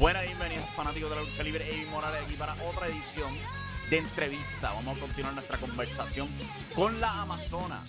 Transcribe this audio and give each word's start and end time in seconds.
Buenas, 0.00 0.24
bienvenidos 0.24 0.64
fanáticos 0.70 1.10
de 1.10 1.16
la 1.16 1.22
lucha 1.22 1.42
libre. 1.42 1.70
Evi 1.70 1.84
Morales 1.90 2.22
aquí 2.24 2.32
para 2.32 2.54
otra 2.54 2.86
edición 2.86 3.34
de 3.90 3.98
entrevista. 3.98 4.72
Vamos 4.72 4.96
a 4.96 5.00
continuar 5.02 5.34
nuestra 5.34 5.58
conversación 5.58 6.26
con 6.74 6.98
la 7.02 7.20
Amazona. 7.20 7.82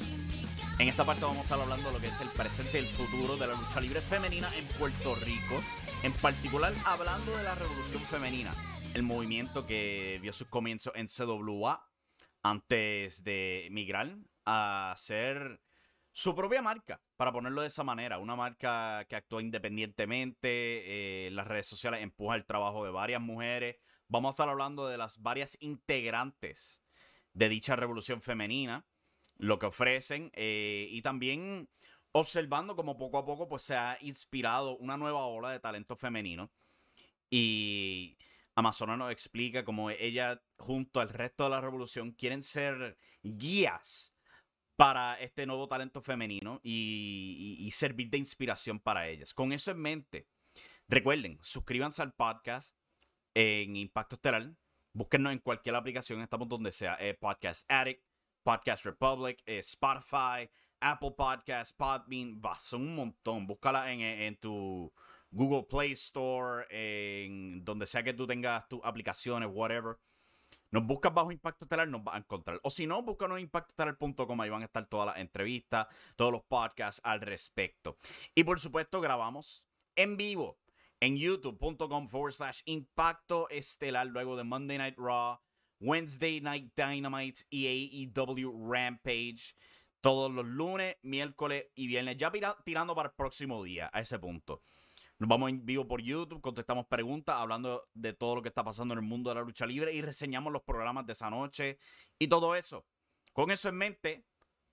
En 0.77 0.89
esta 0.89 1.05
parte 1.05 1.21
vamos 1.21 1.37
a 1.37 1.43
estar 1.43 1.61
hablando 1.61 1.87
de 1.87 1.93
lo 1.93 2.01
que 2.01 2.07
es 2.07 2.19
el 2.19 2.27
presente 2.31 2.81
y 2.81 2.83
el 2.83 2.89
futuro 2.89 3.37
de 3.37 3.47
la 3.47 3.53
lucha 3.53 3.79
libre 3.79 4.01
femenina 4.01 4.53
en 4.57 4.65
Puerto 4.77 5.15
Rico. 5.15 5.63
En 6.03 6.11
particular, 6.11 6.73
hablando 6.83 7.37
de 7.37 7.43
la 7.43 7.55
revolución 7.55 8.03
femenina. 8.03 8.53
El 8.93 9.03
movimiento 9.03 9.65
que 9.65 10.19
vio 10.21 10.33
sus 10.33 10.49
comienzos 10.49 10.91
en 10.97 11.07
CWA 11.07 11.89
antes 12.43 13.23
de 13.23 13.69
migrar 13.71 14.17
a 14.45 14.95
ser 14.97 15.61
su 16.11 16.35
propia 16.35 16.61
marca, 16.61 17.01
para 17.15 17.31
ponerlo 17.31 17.61
de 17.61 17.67
esa 17.67 17.83
manera. 17.83 18.19
Una 18.19 18.35
marca 18.35 19.05
que 19.09 19.15
actúa 19.15 19.41
independientemente. 19.41 21.27
Eh, 21.27 21.31
las 21.31 21.47
redes 21.47 21.67
sociales 21.67 22.01
empuja 22.01 22.35
el 22.35 22.45
trabajo 22.45 22.83
de 22.83 22.91
varias 22.91 23.21
mujeres. 23.21 23.77
Vamos 24.07 24.29
a 24.29 24.31
estar 24.31 24.49
hablando 24.49 24.87
de 24.87 24.97
las 24.97 25.21
varias 25.21 25.57
integrantes 25.61 26.83
de 27.33 27.47
dicha 27.47 27.77
revolución 27.77 28.21
femenina, 28.21 28.85
lo 29.37 29.57
que 29.57 29.67
ofrecen 29.67 30.31
eh, 30.33 30.87
y 30.91 31.01
también 31.01 31.69
observando 32.11 32.75
como 32.75 32.97
poco 32.97 33.17
a 33.17 33.25
poco 33.25 33.47
pues 33.47 33.61
se 33.61 33.75
ha 33.75 33.97
inspirado 34.01 34.75
una 34.77 34.97
nueva 34.97 35.25
ola 35.25 35.51
de 35.51 35.61
talento 35.61 35.95
femenino. 35.95 36.51
Y 37.29 38.17
Amazona 38.55 38.97
nos 38.97 39.11
explica 39.13 39.63
cómo 39.63 39.89
ella 39.89 40.41
junto 40.57 40.99
al 40.99 41.07
resto 41.07 41.45
de 41.45 41.51
la 41.51 41.61
revolución 41.61 42.11
quieren 42.11 42.43
ser 42.43 42.97
guías 43.23 44.10
para 44.75 45.19
este 45.19 45.45
nuevo 45.45 45.67
talento 45.67 46.01
femenino 46.01 46.59
y, 46.63 47.69
servir 47.73 48.09
de 48.09 48.17
inspiración 48.17 48.79
para 48.79 49.07
ellas. 49.07 49.33
Con 49.33 49.53
eso 49.53 49.71
en 49.71 49.79
mente, 49.79 50.27
recuerden, 50.87 51.39
suscríbanse 51.41 52.01
al 52.01 52.13
podcast 52.13 52.77
en 53.33 53.75
Impacto 53.75 54.15
Estelar. 54.15 54.53
Búsquenos 54.93 55.31
en 55.31 55.39
cualquier 55.39 55.75
aplicación, 55.75 56.21
estamos 56.21 56.49
donde 56.49 56.71
sea. 56.71 56.97
Eh, 56.99 57.13
podcast 57.13 57.69
Addict, 57.71 58.03
Podcast 58.43 58.85
Republic, 58.85 59.41
eh, 59.45 59.59
Spotify, 59.59 60.49
Apple 60.81 61.11
Podcast, 61.15 61.77
Podbean, 61.77 62.41
son 62.59 62.81
un 62.81 62.95
montón. 62.95 63.47
Búscala 63.47 63.91
en, 63.91 64.01
en, 64.01 64.35
tu 64.37 64.91
Google 65.29 65.63
Play 65.69 65.91
Store, 65.93 66.65
en 66.69 67.63
donde 67.63 67.85
sea 67.85 68.03
que 68.03 68.13
tú 68.13 68.25
tengas 68.25 68.67
tus 68.67 68.81
aplicaciones, 68.83 69.47
whatever. 69.51 69.97
Nos 70.71 70.85
buscas 70.85 71.13
bajo 71.13 71.31
Impacto 71.33 71.65
Estelar, 71.65 71.87
nos 71.89 72.03
vas 72.03 72.15
a 72.15 72.19
encontrar. 72.19 72.59
O 72.63 72.69
si 72.69 72.87
no, 72.87 73.03
búscanos 73.03 73.37
en 73.37 73.43
impactoestelar.com, 73.43 74.41
ahí 74.41 74.49
van 74.49 74.61
a 74.61 74.65
estar 74.65 74.85
todas 74.87 75.05
las 75.05 75.17
entrevistas, 75.17 75.87
todos 76.15 76.31
los 76.31 76.43
podcasts 76.43 77.01
al 77.03 77.19
respecto. 77.19 77.97
Y 78.35 78.45
por 78.45 78.59
supuesto, 78.59 79.01
grabamos 79.01 79.67
en 79.95 80.15
vivo 80.15 80.57
en 81.01 81.17
youtube.com 81.17 82.07
forward 82.07 82.33
slash 82.33 82.61
impacto 82.65 83.49
estelar 83.49 84.07
luego 84.07 84.37
de 84.37 84.45
Monday 84.45 84.77
Night 84.77 84.97
Raw, 84.97 85.39
Wednesday 85.81 86.39
Night 86.39 86.71
Dynamite 86.75 87.41
y 87.49 88.13
AEW 88.15 88.71
Rampage. 88.71 89.55
Todos 89.99 90.31
los 90.31 90.45
lunes, 90.45 90.95
miércoles 91.01 91.65
y 91.75 91.87
viernes. 91.87 92.17
Ya 92.17 92.31
tirando 92.63 92.95
para 92.95 93.09
el 93.09 93.15
próximo 93.15 93.63
día, 93.63 93.89
a 93.91 93.99
ese 93.99 94.17
punto. 94.17 94.61
Nos 95.21 95.27
vamos 95.27 95.51
en 95.51 95.63
vivo 95.63 95.87
por 95.87 96.01
YouTube, 96.01 96.41
contestamos 96.41 96.87
preguntas, 96.87 97.35
hablando 97.37 97.87
de 97.93 98.11
todo 98.11 98.37
lo 98.37 98.41
que 98.41 98.49
está 98.49 98.63
pasando 98.63 98.95
en 98.95 99.01
el 99.01 99.05
mundo 99.05 99.29
de 99.29 99.35
la 99.35 99.43
lucha 99.43 99.67
libre 99.67 99.93
y 99.93 100.01
reseñamos 100.01 100.51
los 100.51 100.63
programas 100.63 101.05
de 101.05 101.13
esa 101.13 101.29
noche 101.29 101.77
y 102.17 102.27
todo 102.27 102.55
eso. 102.55 102.87
Con 103.31 103.51
eso 103.51 103.69
en 103.69 103.75
mente, 103.75 104.25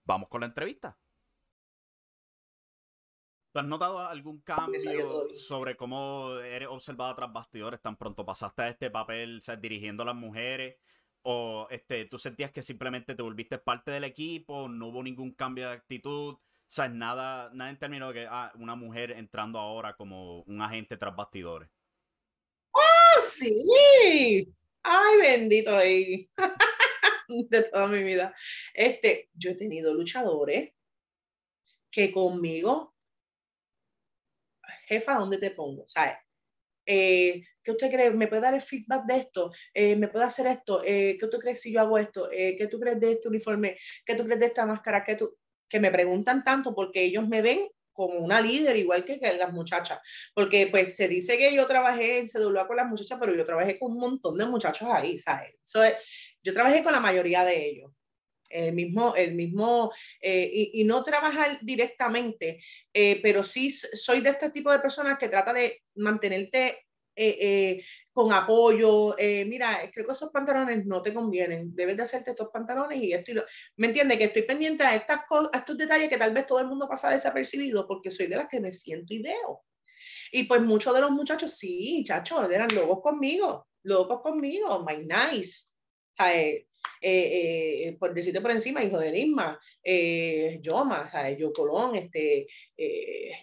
vamos 0.07 0.31
con 0.31 0.41
la 0.41 0.47
entrevista. 0.47 0.99
¿Has 3.53 3.67
notado 3.67 3.99
algún 3.99 4.41
cambio 4.41 5.29
sobre 5.37 5.77
cómo 5.77 6.39
eres 6.39 6.69
observada 6.71 7.15
tras 7.15 7.31
bastidores? 7.31 7.83
Tan 7.83 7.99
pronto 7.99 8.25
pasaste 8.25 8.63
a 8.63 8.69
este 8.71 8.91
papel, 8.91 9.43
dirigiendo 9.61 10.03
a 10.03 10.07
las 10.07 10.17
mujeres, 10.17 10.77
o 11.25 11.67
este, 11.69 12.07
tú 12.07 12.19
sentías 12.19 12.53
que 12.53 12.63
simplemente 12.63 13.15
te 13.15 13.23
volviste 13.23 13.59
parte 13.59 13.91
del 13.91 14.05
equipo, 14.05 14.67
no 14.67 14.87
hubo 14.87 15.03
ningún 15.03 15.33
cambio 15.33 15.69
de 15.69 15.75
actitud, 15.75 16.39
o 16.69 16.71
sea, 16.71 16.87
nada, 16.87 17.51
nada 17.55 17.71
en 17.71 17.79
términos 17.79 18.13
de 18.13 18.21
que 18.21 18.27
ah, 18.31 18.53
una 18.57 18.75
mujer 18.75 19.13
entrando 19.13 19.59
ahora 19.59 19.97
como 19.97 20.43
un 20.43 20.61
agente 20.61 20.99
tras 20.99 21.17
bastidores. 21.17 21.71
¡Oh, 22.73 23.23
sí! 23.27 24.55
¡Ay, 24.83 25.17
bendito 25.19 25.75
ahí! 25.75 26.31
de 27.29 27.63
toda 27.63 27.89
mi 27.89 28.03
vida. 28.03 28.35
Este, 28.75 29.31
yo 29.33 29.53
he 29.53 29.55
tenido 29.55 29.95
luchadores 29.95 30.75
que 31.91 32.13
conmigo, 32.13 32.95
jefa, 34.89 35.15
¿dónde 35.15 35.39
te 35.39 35.53
pongo? 35.53 35.87
¿Sabes? 35.89 36.17
Eh, 36.85 37.43
¿Qué 37.63 37.71
usted 37.71 37.91
cree? 37.91 38.11
¿Me 38.11 38.29
puede 38.29 38.43
dar 38.43 38.53
el 38.53 38.61
feedback 38.61 39.07
de 39.07 39.17
esto? 39.17 39.53
Eh, 39.73 39.97
¿Me 39.97 40.09
puede 40.09 40.27
hacer 40.27 40.47
esto? 40.47 40.83
Eh, 40.85 41.17
¿Qué 41.19 41.29
tú 41.29 41.39
crees 41.39 41.63
si 41.63 41.73
yo 41.73 41.81
hago 41.81 41.97
esto? 41.97 42.29
¿Qué 42.31 42.69
tú 42.71 42.79
crees 42.79 43.01
de 43.01 43.13
este 43.13 43.29
uniforme? 43.29 43.79
¿Qué 44.05 44.15
tú 44.15 44.25
crees 44.25 44.41
de 44.41 44.47
esta 44.47 44.67
máscara? 44.67 45.03
¿Qué 45.03 45.15
tú? 45.15 45.35
Que 45.69 45.81
me 45.81 45.91
preguntan 45.91 46.45
tanto 46.45 46.75
porque 46.75 47.03
ellos 47.03 47.27
me 47.29 47.43
ven 47.43 47.69
como 47.99 48.21
una 48.21 48.41
líder, 48.41 48.77
igual 48.77 49.05
que, 49.05 49.19
que, 49.19 49.35
las 49.35 49.53
muchachas. 49.53 49.99
Porque 50.33 50.69
pues 50.69 50.95
se 50.95 51.09
dice 51.09 51.37
que 51.37 51.53
yo 51.53 51.67
trabajé 51.67 52.21
en 52.21 52.29
CWA 52.29 52.69
con 52.69 52.77
las 52.77 52.87
muchachas, 52.87 53.19
pero 53.21 53.35
yo 53.35 53.45
trabajé 53.45 53.77
con 53.77 53.91
un 53.91 53.99
montón 53.99 54.39
de 54.39 54.47
muchachos 54.47 54.89
ahí, 54.93 55.19
¿sabes? 55.19 55.55
yo 56.41 56.53
trabajé 56.55 56.85
con 56.85 56.93
la 56.93 57.01
mayoría 57.01 57.45
de 57.45 57.67
ellos. 57.67 57.91
El 58.49 58.73
mismo, 58.73 59.15
el 59.15 59.35
mismo 59.35 59.93
eh, 60.23 60.49
y, 60.51 60.81
y, 60.81 60.85
no 60.85 61.03
trabajar 61.03 61.59
directamente, 61.61 62.63
eh, 62.95 63.21
pero 63.21 63.43
sí 63.43 63.71
soy 63.71 64.23
de 64.23 64.31
este 64.31 64.49
tipo 64.49 64.73
de 64.73 64.79
personas 64.79 65.19
que 65.19 65.29
trata 65.29 65.53
de 65.53 65.83
mantenerte 65.97 66.87
eh, 67.21 67.37
eh, 67.41 67.85
con 68.13 68.33
apoyo, 68.33 69.19
eh, 69.19 69.45
mira, 69.45 69.81
creo 69.93 70.07
que 70.07 70.13
esos 70.13 70.31
pantalones 70.31 70.87
no 70.87 71.03
te 71.03 71.13
convienen, 71.13 71.75
debes 71.75 71.97
de 71.97 72.05
hacerte 72.05 72.31
estos 72.31 72.49
pantalones 72.53 73.03
y 73.03 73.13
esto. 73.13 73.33
¿Me 73.77 73.89
entiendes? 73.89 74.19
Que 74.19 74.25
estoy 74.25 74.43
pendiente 74.43 74.85
a, 74.85 74.95
estas 74.95 75.27
cosas, 75.27 75.51
estos 75.53 75.77
detalles 75.77 76.09
que 76.09 76.17
tal 76.17 76.33
vez 76.33 76.47
todo 76.47 76.61
el 76.61 76.69
mundo 76.69 76.89
pasa 76.89 77.11
desapercibido 77.11 77.89
porque 77.89 78.13
soy 78.13 78.29
de 78.29 78.37
las 78.37 78.47
que 78.47 78.61
me 78.61 78.71
siento 78.71 79.15
y 79.15 79.23
veo. 79.23 79.65
Y 80.31 80.45
pues 80.45 80.61
muchos 80.63 80.95
de 80.95 81.01
los 81.01 81.11
muchachos, 81.11 81.57
sí, 81.59 82.05
chachos, 82.05 82.49
eran 82.53 82.73
locos 82.73 83.01
conmigo, 83.03 83.67
locos 83.83 84.21
conmigo, 84.21 84.85
my 84.85 85.05
nice. 85.05 85.73
por 87.99 88.15
decirte 88.15 88.41
por 88.41 88.53
encima, 88.53 88.85
hijo 88.85 88.99
de 89.01 89.11
Nisma, 89.11 89.61
eh, 89.83 90.61
Yoma, 90.63 91.11
Yo 91.37 91.53
Colón, 91.53 91.97
este, 91.97 92.47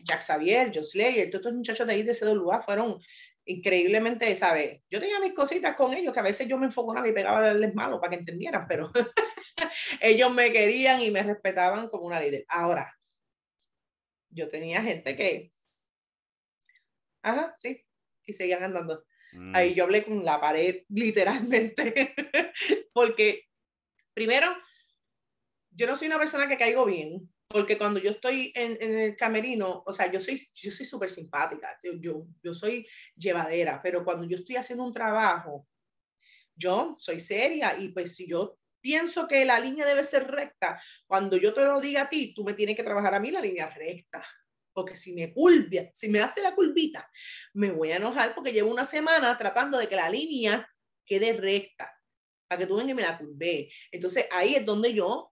Jack 0.02 0.22
Xavier, 0.22 0.72
Joe 0.74 0.84
Slayer, 0.84 1.30
todos 1.30 1.42
estos 1.42 1.56
muchachos 1.56 1.88
de 1.88 1.94
ahí 1.94 2.04
de 2.04 2.14
CWA 2.14 2.62
fueron 2.62 3.00
increíblemente, 3.46 4.36
¿sabes? 4.38 4.82
Yo 4.90 5.00
tenía 5.00 5.20
mis 5.20 5.34
cositas 5.34 5.76
con 5.76 5.94
ellos, 5.94 6.14
que 6.14 6.20
a 6.20 6.24
veces 6.24 6.48
yo 6.48 6.58
me 6.58 6.66
enfoconaba 6.66 7.08
y 7.08 7.14
pegaba 7.14 7.40
a 7.40 7.48
darles 7.48 7.74
malo 7.74 8.00
para 8.00 8.12
que 8.12 8.20
entendieran, 8.20 8.66
pero 8.68 8.92
ellos 10.02 10.34
me 10.34 10.52
querían 10.52 11.02
y 11.02 11.12
me 11.12 11.24
respetaban 11.24 11.90
como 11.90 12.06
una 12.06 12.20
líder. 12.20 12.46
Ahora, 12.50 12.94
yo 14.30 14.50
tenía 14.50 14.82
gente 14.82 15.16
que, 15.16 15.52
ajá, 17.22 17.56
sí, 17.58 17.84
y 18.26 18.34
seguían 18.34 18.64
andando. 18.64 19.06
Ahí 19.54 19.72
mm. 19.72 19.74
yo 19.74 19.84
hablé 19.84 20.04
con 20.04 20.24
la 20.24 20.40
pared, 20.40 20.84
literalmente, 20.90 22.16
porque 22.94 23.44
primero, 24.14 24.48
yo 25.72 25.88
no 25.88 25.96
soy 25.96 26.08
una 26.08 26.18
persona 26.18 26.48
que 26.48 26.58
caigo 26.58 26.86
bien, 26.86 27.30
porque 27.48 27.78
cuando 27.78 28.00
yo 28.00 28.12
estoy 28.12 28.52
en, 28.56 28.78
en, 28.82 29.00
el 29.00 29.16
camerino, 29.16 29.84
o 29.86 29.94
sea, 29.94 30.12
yo 30.12 30.20
soy 30.20 30.40
yo 30.54 30.72
soy 30.72 30.86
súper 30.86 31.10
simpática, 31.10 31.80
yo, 31.84 32.26
yo, 32.42 32.54
soy 32.54 32.88
llevadera, 33.16 33.82
pero 33.84 34.04
cuando 34.04 34.26
yo 34.26 34.38
estoy 34.38 34.56
haciendo 34.56 34.84
un 34.84 34.92
trabajo, 34.92 35.68
yo 36.56 36.96
soy 36.98 37.20
seria 37.20 37.78
y 37.78 37.90
pues 37.90 38.16
si 38.16 38.28
yo 38.28 38.58
pienso 38.82 39.28
que 39.28 39.46
la 39.46 39.60
línea 39.60 39.86
debe 39.86 40.04
ser 40.04 40.28
recta, 40.28 40.82
cuando 41.08 41.38
yo 41.38 41.54
te 41.54 41.64
lo 41.66 41.82
diga 41.82 42.04
a 42.04 42.10
ti, 42.10 42.34
tú 42.34 42.44
me 42.44 42.54
tienes 42.54 42.76
que 42.76 42.84
trabajar 42.84 43.14
a 43.16 43.20
mí 43.20 43.32
la 43.32 43.42
línea 43.42 43.70
recta. 43.70 44.26
Porque 44.74 44.98
si 44.98 45.16
me 45.16 45.34
culpia, 45.34 45.90
si 45.94 46.10
me 46.10 46.20
hace 46.20 46.42
la 46.42 46.54
culpita, 46.54 47.10
me 47.54 47.72
voy 47.72 47.92
a 47.92 47.96
enojar 47.96 48.36
porque 48.36 48.52
llevo 48.52 48.70
una 48.70 48.86
semana 48.86 49.38
tratando 49.38 49.78
de 49.78 49.88
que 49.88 49.96
la 49.96 50.10
línea 50.10 50.70
quede 51.06 51.34
recta, 51.34 51.92
para 52.48 52.60
que 52.60 52.68
tú 52.68 52.76
vengas 52.76 52.92
y 52.92 52.96
me 52.96 53.02
la 53.02 53.18
culpe. 53.18 53.70
Entonces 53.92 54.28
ahí 54.32 54.56
es 54.56 54.66
donde 54.66 54.94
yo 54.94 55.32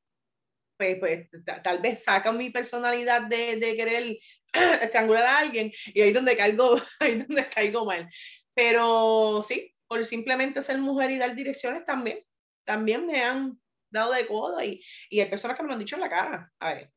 pues, 0.99 1.27
pues 1.29 1.43
tal 1.63 1.81
vez 1.81 2.03
saca 2.03 2.31
mi 2.31 2.49
personalidad 2.49 3.23
de, 3.23 3.57
de 3.57 3.75
querer 3.75 4.17
estrangular 4.81 5.23
a 5.23 5.37
alguien 5.39 5.71
y 5.87 6.01
ahí 6.01 6.13
donde 6.13 6.37
caigo, 6.37 6.79
ahí 6.99 7.15
donde 7.15 7.47
caigo 7.49 7.85
mal. 7.85 8.09
Pero 8.53 9.41
sí, 9.41 9.73
por 9.87 10.03
simplemente 10.05 10.61
ser 10.61 10.77
mujer 10.77 11.11
y 11.11 11.17
dar 11.17 11.35
direcciones 11.35 11.85
también, 11.85 12.19
también 12.65 13.05
me 13.05 13.21
han 13.21 13.59
dado 13.89 14.13
de 14.13 14.25
codo 14.25 14.61
y, 14.63 14.83
y 15.09 15.19
hay 15.19 15.29
personas 15.29 15.55
que 15.55 15.63
me 15.63 15.67
lo 15.67 15.73
han 15.73 15.79
dicho 15.79 15.95
en 15.95 16.01
la 16.01 16.09
cara. 16.09 16.51
A 16.59 16.73
ver, 16.73 16.91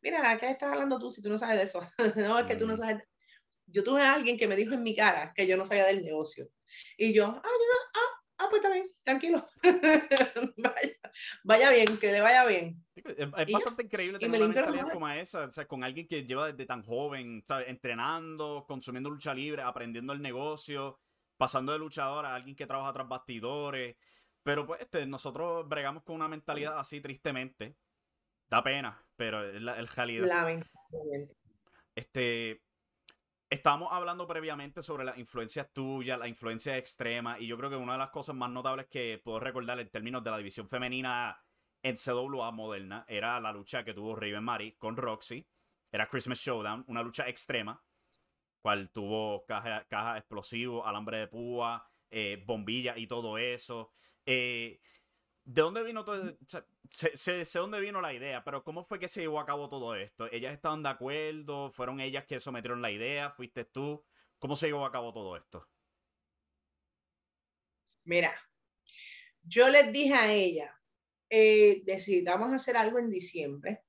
mira, 0.00 0.36
¿qué 0.38 0.50
estás 0.50 0.72
hablando 0.72 0.98
tú 0.98 1.10
si 1.10 1.22
tú 1.22 1.28
no 1.28 1.38
sabes 1.38 1.56
de 1.58 1.64
eso? 1.64 1.80
no, 2.16 2.38
es 2.38 2.46
que 2.46 2.56
tú 2.56 2.66
no 2.66 2.74
mm. 2.74 2.78
sabes. 2.78 3.02
Yo 3.66 3.84
tuve 3.84 4.02
a 4.02 4.14
alguien 4.14 4.38
que 4.38 4.48
me 4.48 4.56
dijo 4.56 4.74
en 4.74 4.82
mi 4.82 4.96
cara 4.96 5.32
que 5.34 5.46
yo 5.46 5.56
no 5.56 5.66
sabía 5.66 5.84
del 5.84 6.02
negocio. 6.02 6.48
Y 6.96 7.12
yo, 7.12 7.26
ah, 7.26 7.42
yo 7.42 7.42
no, 7.42 8.00
ah, 8.00 8.22
ah, 8.38 8.46
pues 8.48 8.62
está 8.62 8.72
bien, 8.72 8.86
tranquilo. 9.02 9.46
vaya, 10.56 10.96
vaya, 11.44 11.70
bien, 11.70 11.98
que 11.98 12.12
le 12.12 12.20
vaya 12.20 12.46
bien. 12.46 12.82
Es, 13.16 13.30
bastante 13.50 13.84
increíble 13.84 14.18
tener 14.18 14.42
una 14.42 14.54
mentalidad 14.54 14.92
como 14.92 15.08
esa, 15.08 15.44
o 15.44 15.52
sea, 15.52 15.66
con 15.66 15.84
alguien 15.84 16.06
que 16.06 16.24
lleva 16.24 16.52
desde 16.52 16.66
tan 16.66 16.82
joven, 16.82 17.44
entrenando, 17.66 18.64
consumiendo 18.66 19.10
lucha 19.10 19.34
libre, 19.34 19.62
aprendiendo 19.62 20.12
el 20.12 20.22
negocio 20.22 20.98
pasando 21.38 21.72
de 21.72 21.78
luchador 21.78 22.26
a 22.26 22.34
alguien 22.34 22.54
que 22.54 22.66
trabaja 22.66 22.92
tras 22.92 23.08
bastidores. 23.08 23.96
Pero 24.42 24.66
pues 24.66 24.82
este, 24.82 25.06
nosotros 25.06 25.66
bregamos 25.66 26.02
con 26.02 26.16
una 26.16 26.28
mentalidad 26.28 26.78
así 26.78 27.00
tristemente. 27.00 27.76
Da 28.50 28.62
pena, 28.62 29.02
pero 29.16 29.44
es 29.44 29.60
la, 29.62 29.74
realidad. 29.74 30.62
Este, 31.94 32.62
estábamos 33.50 33.88
hablando 33.92 34.26
previamente 34.26 34.82
sobre 34.82 35.04
las 35.04 35.18
influencias 35.18 35.70
tuyas, 35.72 36.18
la 36.18 36.28
influencia 36.28 36.76
extrema, 36.76 37.38
y 37.38 37.46
yo 37.46 37.58
creo 37.58 37.68
que 37.68 37.76
una 37.76 37.92
de 37.92 37.98
las 37.98 38.10
cosas 38.10 38.34
más 38.34 38.50
notables 38.50 38.86
que 38.86 39.20
puedo 39.22 39.38
recordar 39.38 39.78
en 39.80 39.90
términos 39.90 40.24
de 40.24 40.30
la 40.30 40.38
división 40.38 40.68
femenina 40.68 41.38
en 41.82 41.96
CWA 41.96 42.50
moderna 42.50 43.04
era 43.08 43.40
la 43.40 43.52
lucha 43.52 43.84
que 43.84 43.94
tuvo 43.94 44.14
Raven 44.14 44.44
Mari 44.44 44.72
con 44.76 44.96
Roxy. 44.96 45.46
Era 45.90 46.08
Christmas 46.08 46.38
Showdown, 46.40 46.84
una 46.88 47.02
lucha 47.02 47.28
extrema, 47.28 47.82
cual 48.60 48.90
tuvo 48.90 49.44
caja, 49.46 49.86
caja 49.88 50.18
explosivo, 50.18 50.86
alambre 50.86 51.18
de 51.18 51.28
púa, 51.28 51.88
eh, 52.10 52.42
bombilla 52.46 52.96
y 52.96 53.06
todo 53.06 53.38
eso. 53.38 53.92
Eh, 54.26 54.80
¿De 55.44 55.62
dónde 55.62 55.82
vino 55.82 56.04
todo? 56.04 56.36
sé, 56.90 57.44
sé, 57.44 57.58
dónde 57.58 57.80
vino 57.80 58.00
la 58.02 58.12
idea, 58.12 58.44
pero 58.44 58.62
¿cómo 58.64 58.84
fue 58.84 58.98
que 58.98 59.08
se 59.08 59.22
llevó 59.22 59.40
a 59.40 59.46
cabo 59.46 59.68
todo 59.68 59.94
esto? 59.94 60.30
¿Ellas 60.30 60.52
estaban 60.52 60.82
de 60.82 60.90
acuerdo? 60.90 61.70
¿Fueron 61.70 62.00
ellas 62.00 62.26
que 62.26 62.38
sometieron 62.38 62.82
la 62.82 62.90
idea? 62.90 63.30
¿Fuiste 63.30 63.64
tú? 63.64 64.04
¿Cómo 64.38 64.56
se 64.56 64.66
llevó 64.66 64.84
a 64.84 64.92
cabo 64.92 65.12
todo 65.12 65.36
esto? 65.36 65.66
Mira, 68.04 68.34
yo 69.42 69.68
les 69.70 69.92
dije 69.92 70.14
a 70.14 70.32
ella, 70.32 70.77
eh, 71.30 71.82
decidamos 71.84 72.52
hacer 72.52 72.76
algo 72.76 72.98
en 72.98 73.10
diciembre, 73.10 73.84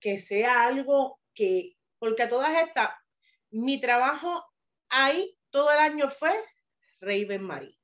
que 0.00 0.18
sea 0.18 0.64
algo 0.66 1.20
que, 1.34 1.76
porque 1.98 2.22
a 2.22 2.28
todas 2.28 2.56
estas, 2.66 2.90
mi 3.50 3.80
trabajo 3.80 4.44
ahí 4.88 5.38
todo 5.50 5.70
el 5.70 5.78
año 5.78 6.08
fue 6.08 6.32
Raven 7.00 7.42
Marie 7.42 7.82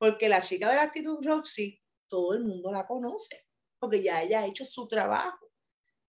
porque 0.00 0.30
la 0.30 0.40
chica 0.40 0.70
de 0.70 0.76
la 0.76 0.84
actitud 0.84 1.18
Roxy, 1.22 1.78
todo 2.08 2.32
el 2.32 2.40
mundo 2.42 2.72
la 2.72 2.86
conoce, 2.86 3.46
porque 3.78 4.02
ya 4.02 4.22
ella 4.22 4.40
ha 4.40 4.46
hecho 4.46 4.64
su 4.64 4.88
trabajo. 4.88 5.52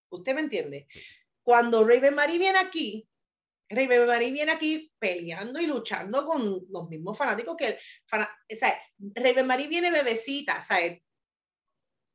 ¿Usted 0.08 0.34
me 0.34 0.40
entiende? 0.40 0.88
Cuando 1.42 1.84
Raven 1.84 2.14
Marie 2.14 2.38
viene 2.38 2.58
aquí, 2.58 3.06
Raven 3.72 4.06
Marie 4.06 4.32
viene 4.32 4.52
aquí 4.52 4.92
peleando 4.98 5.60
y 5.60 5.66
luchando 5.66 6.24
con 6.26 6.66
los 6.68 6.88
mismos 6.88 7.16
fanáticos 7.16 7.56
que, 7.56 7.78
o 7.78 8.56
sea, 8.56 8.82
Raven 8.98 9.46
Marie 9.46 9.68
viene 9.68 9.90
bebecita, 9.90 10.60
¿sabes? 10.62 11.00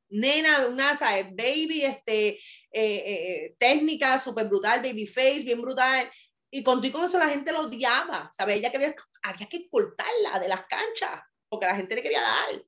Nena, 0.10 0.68
una, 0.68 0.96
¿sabes? 0.96 1.26
Baby, 1.36 1.84
este, 1.84 2.30
eh, 2.30 2.40
eh, 2.72 3.56
técnica 3.60 4.18
súper 4.20 4.48
brutal, 4.48 4.82
baby 4.82 5.06
face, 5.06 5.44
bien 5.44 5.62
brutal. 5.62 6.10
Y 6.50 6.64
con 6.64 6.80
con 6.92 7.06
eso 7.06 7.20
la 7.20 7.28
gente 7.28 7.52
lo 7.52 7.62
odiaba, 7.62 8.32
¿sabes? 8.34 8.58
Ella 8.58 8.72
que 8.72 8.78
había, 8.78 8.96
había 9.24 9.48
que 9.48 9.68
cortarla 9.70 10.40
de 10.40 10.48
las 10.48 10.66
canchas 10.66 11.22
porque 11.50 11.66
la 11.66 11.76
gente 11.76 11.96
le 11.96 12.02
quería 12.02 12.22
dar 12.22 12.64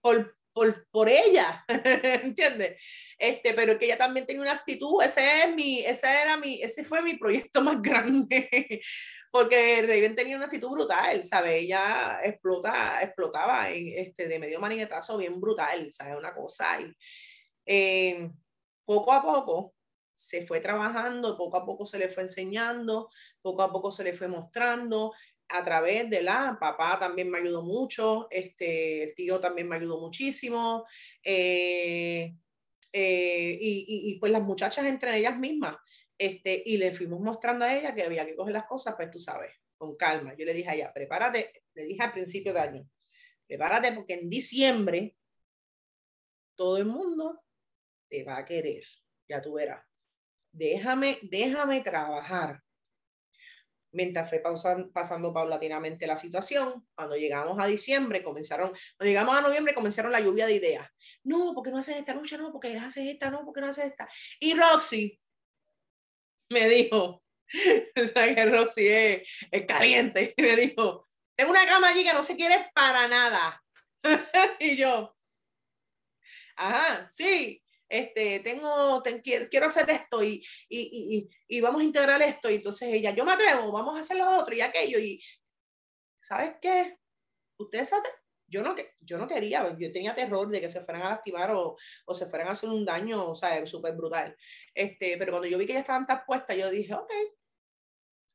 por, 0.00 0.36
por, 0.52 0.86
por 0.90 1.08
ella, 1.08 1.64
¿entiendes? 1.68 2.82
Este, 3.18 3.54
pero 3.54 3.78
que 3.78 3.86
ella 3.86 3.98
también 3.98 4.26
tenía 4.26 4.42
una 4.42 4.52
actitud, 4.52 5.02
ese 5.02 5.44
es 5.44 5.54
mi, 5.54 5.80
ese 5.80 6.06
era 6.06 6.36
mi, 6.36 6.62
ese 6.62 6.84
fue 6.84 7.02
mi 7.02 7.16
proyecto 7.16 7.62
más 7.62 7.76
grande, 7.82 8.80
porque 9.30 9.82
Raven 9.82 10.14
tenía 10.14 10.36
una 10.36 10.46
actitud 10.46 10.70
brutal, 10.70 11.24
¿sabes? 11.24 11.62
Ella 11.62 12.18
explota, 12.22 13.02
explotaba 13.02 13.70
en, 13.70 14.06
este, 14.06 14.28
de 14.28 14.38
medio 14.38 14.60
maniguetazo 14.60 15.16
bien 15.18 15.40
brutal, 15.40 15.92
¿sabes? 15.92 16.16
Una 16.16 16.34
cosa, 16.34 16.80
y 16.80 16.94
eh, 17.66 18.30
poco 18.84 19.12
a 19.12 19.22
poco 19.22 19.74
se 20.14 20.46
fue 20.46 20.60
trabajando, 20.60 21.36
poco 21.36 21.56
a 21.56 21.64
poco 21.64 21.86
se 21.86 21.98
le 21.98 22.08
fue 22.08 22.24
enseñando, 22.24 23.08
poco 23.40 23.62
a 23.62 23.72
poco 23.72 23.90
se 23.90 24.04
le 24.04 24.12
fue 24.12 24.28
mostrando, 24.28 25.12
a 25.52 25.62
través 25.62 26.08
de 26.08 26.22
la, 26.22 26.56
papá 26.58 26.98
también 26.98 27.30
me 27.30 27.38
ayudó 27.38 27.62
mucho, 27.62 28.28
este, 28.30 29.02
el 29.02 29.14
tío 29.14 29.38
también 29.38 29.68
me 29.68 29.76
ayudó 29.76 30.00
muchísimo, 30.00 30.86
eh, 31.22 32.34
eh, 32.92 33.58
y, 33.60 34.10
y, 34.10 34.18
pues 34.18 34.32
las 34.32 34.42
muchachas 34.42 34.86
entre 34.86 35.16
ellas 35.16 35.38
mismas, 35.38 35.76
este, 36.16 36.62
y 36.64 36.76
le 36.76 36.92
fuimos 36.92 37.20
mostrando 37.20 37.64
a 37.64 37.76
ella 37.76 37.94
que 37.94 38.02
había 38.02 38.26
que 38.26 38.36
coger 38.36 38.52
las 38.52 38.66
cosas, 38.66 38.94
pues 38.96 39.10
tú 39.10 39.18
sabes, 39.18 39.50
con 39.76 39.96
calma. 39.96 40.34
Yo 40.36 40.44
le 40.44 40.54
dije 40.54 40.70
a 40.70 40.74
ella, 40.74 40.92
prepárate, 40.92 41.64
le 41.74 41.84
dije 41.84 42.02
al 42.02 42.12
principio 42.12 42.52
de 42.52 42.60
año, 42.60 42.88
prepárate 43.46 43.92
porque 43.92 44.14
en 44.14 44.28
diciembre 44.28 45.16
todo 46.54 46.76
el 46.76 46.86
mundo 46.86 47.42
te 48.08 48.24
va 48.24 48.38
a 48.38 48.44
querer, 48.44 48.84
ya 49.28 49.40
tú 49.40 49.54
verás. 49.54 49.84
Déjame, 50.52 51.18
déjame 51.22 51.80
trabajar 51.80 52.62
mientras 53.92 54.28
fue 54.28 54.42
pasando 54.92 55.32
paulatinamente 55.32 56.06
la 56.06 56.16
situación, 56.16 56.86
cuando 56.94 57.16
llegamos 57.16 57.58
a 57.58 57.66
diciembre, 57.66 58.22
comenzaron, 58.22 58.70
cuando 58.96 59.10
llegamos 59.10 59.36
a 59.36 59.42
noviembre, 59.42 59.74
comenzaron 59.74 60.12
la 60.12 60.20
lluvia 60.20 60.46
de 60.46 60.54
ideas. 60.54 60.88
No, 61.24 61.52
porque 61.54 61.70
no 61.70 61.78
haces 61.78 61.96
esta 61.96 62.14
lucha, 62.14 62.36
no, 62.36 62.52
porque 62.52 62.76
haces 62.76 63.06
esta, 63.06 63.30
no, 63.30 63.44
porque 63.44 63.60
no 63.60 63.68
haces 63.68 63.86
esta. 63.86 64.08
Y 64.40 64.54
Roxy 64.54 65.20
me 66.50 66.68
dijo, 66.68 67.22
o 67.96 68.06
sea 68.06 68.34
que 68.34 68.46
Roxy 68.46 68.88
es, 68.88 69.22
es 69.50 69.66
caliente, 69.66 70.34
me 70.38 70.56
dijo, 70.56 71.06
tengo 71.34 71.50
una 71.50 71.66
cama 71.66 71.88
allí 71.88 72.04
que 72.04 72.12
no 72.12 72.22
se 72.22 72.36
quiere 72.36 72.70
para 72.74 73.08
nada. 73.08 73.62
y 74.58 74.76
yo, 74.76 75.16
ajá, 76.56 77.08
sí, 77.08 77.61
este, 77.92 78.40
tengo, 78.40 79.02
quiero 79.50 79.66
hacer 79.66 79.90
esto 79.90 80.24
y, 80.24 80.42
y, 80.70 81.28
y, 81.46 81.60
vamos 81.60 81.82
a 81.82 81.84
integrar 81.84 82.22
esto. 82.22 82.48
Y 82.48 82.54
entonces 82.54 82.88
ella, 82.88 83.10
yo 83.10 83.22
me 83.26 83.32
atrevo, 83.32 83.70
vamos 83.70 83.98
a 83.98 84.00
hacer 84.00 84.16
lo 84.16 84.38
otro 84.38 84.54
y 84.54 84.62
aquello. 84.62 84.98
Y, 84.98 85.22
¿sabes 86.18 86.54
qué? 86.62 86.98
Ustedes 87.58 87.90
saben, 87.90 88.10
yo 88.46 88.62
no, 88.62 88.74
yo 89.00 89.18
no 89.18 89.28
quería, 89.28 89.76
yo 89.78 89.92
tenía 89.92 90.14
terror 90.14 90.48
de 90.48 90.62
que 90.62 90.70
se 90.70 90.80
fueran 90.80 91.02
a 91.02 91.10
lastimar 91.10 91.50
o, 91.50 91.76
o 92.06 92.14
se 92.14 92.24
fueran 92.26 92.48
a 92.48 92.52
hacer 92.52 92.70
un 92.70 92.86
daño, 92.86 93.28
o 93.28 93.34
sea, 93.34 93.66
súper 93.66 93.94
brutal. 93.94 94.34
Este, 94.74 95.18
pero 95.18 95.32
cuando 95.32 95.48
yo 95.48 95.58
vi 95.58 95.66
que 95.66 95.74
ya 95.74 95.80
estaban 95.80 96.06
tan 96.06 96.24
puestas, 96.26 96.56
yo 96.56 96.70
dije, 96.70 96.94
ok, 96.94 97.12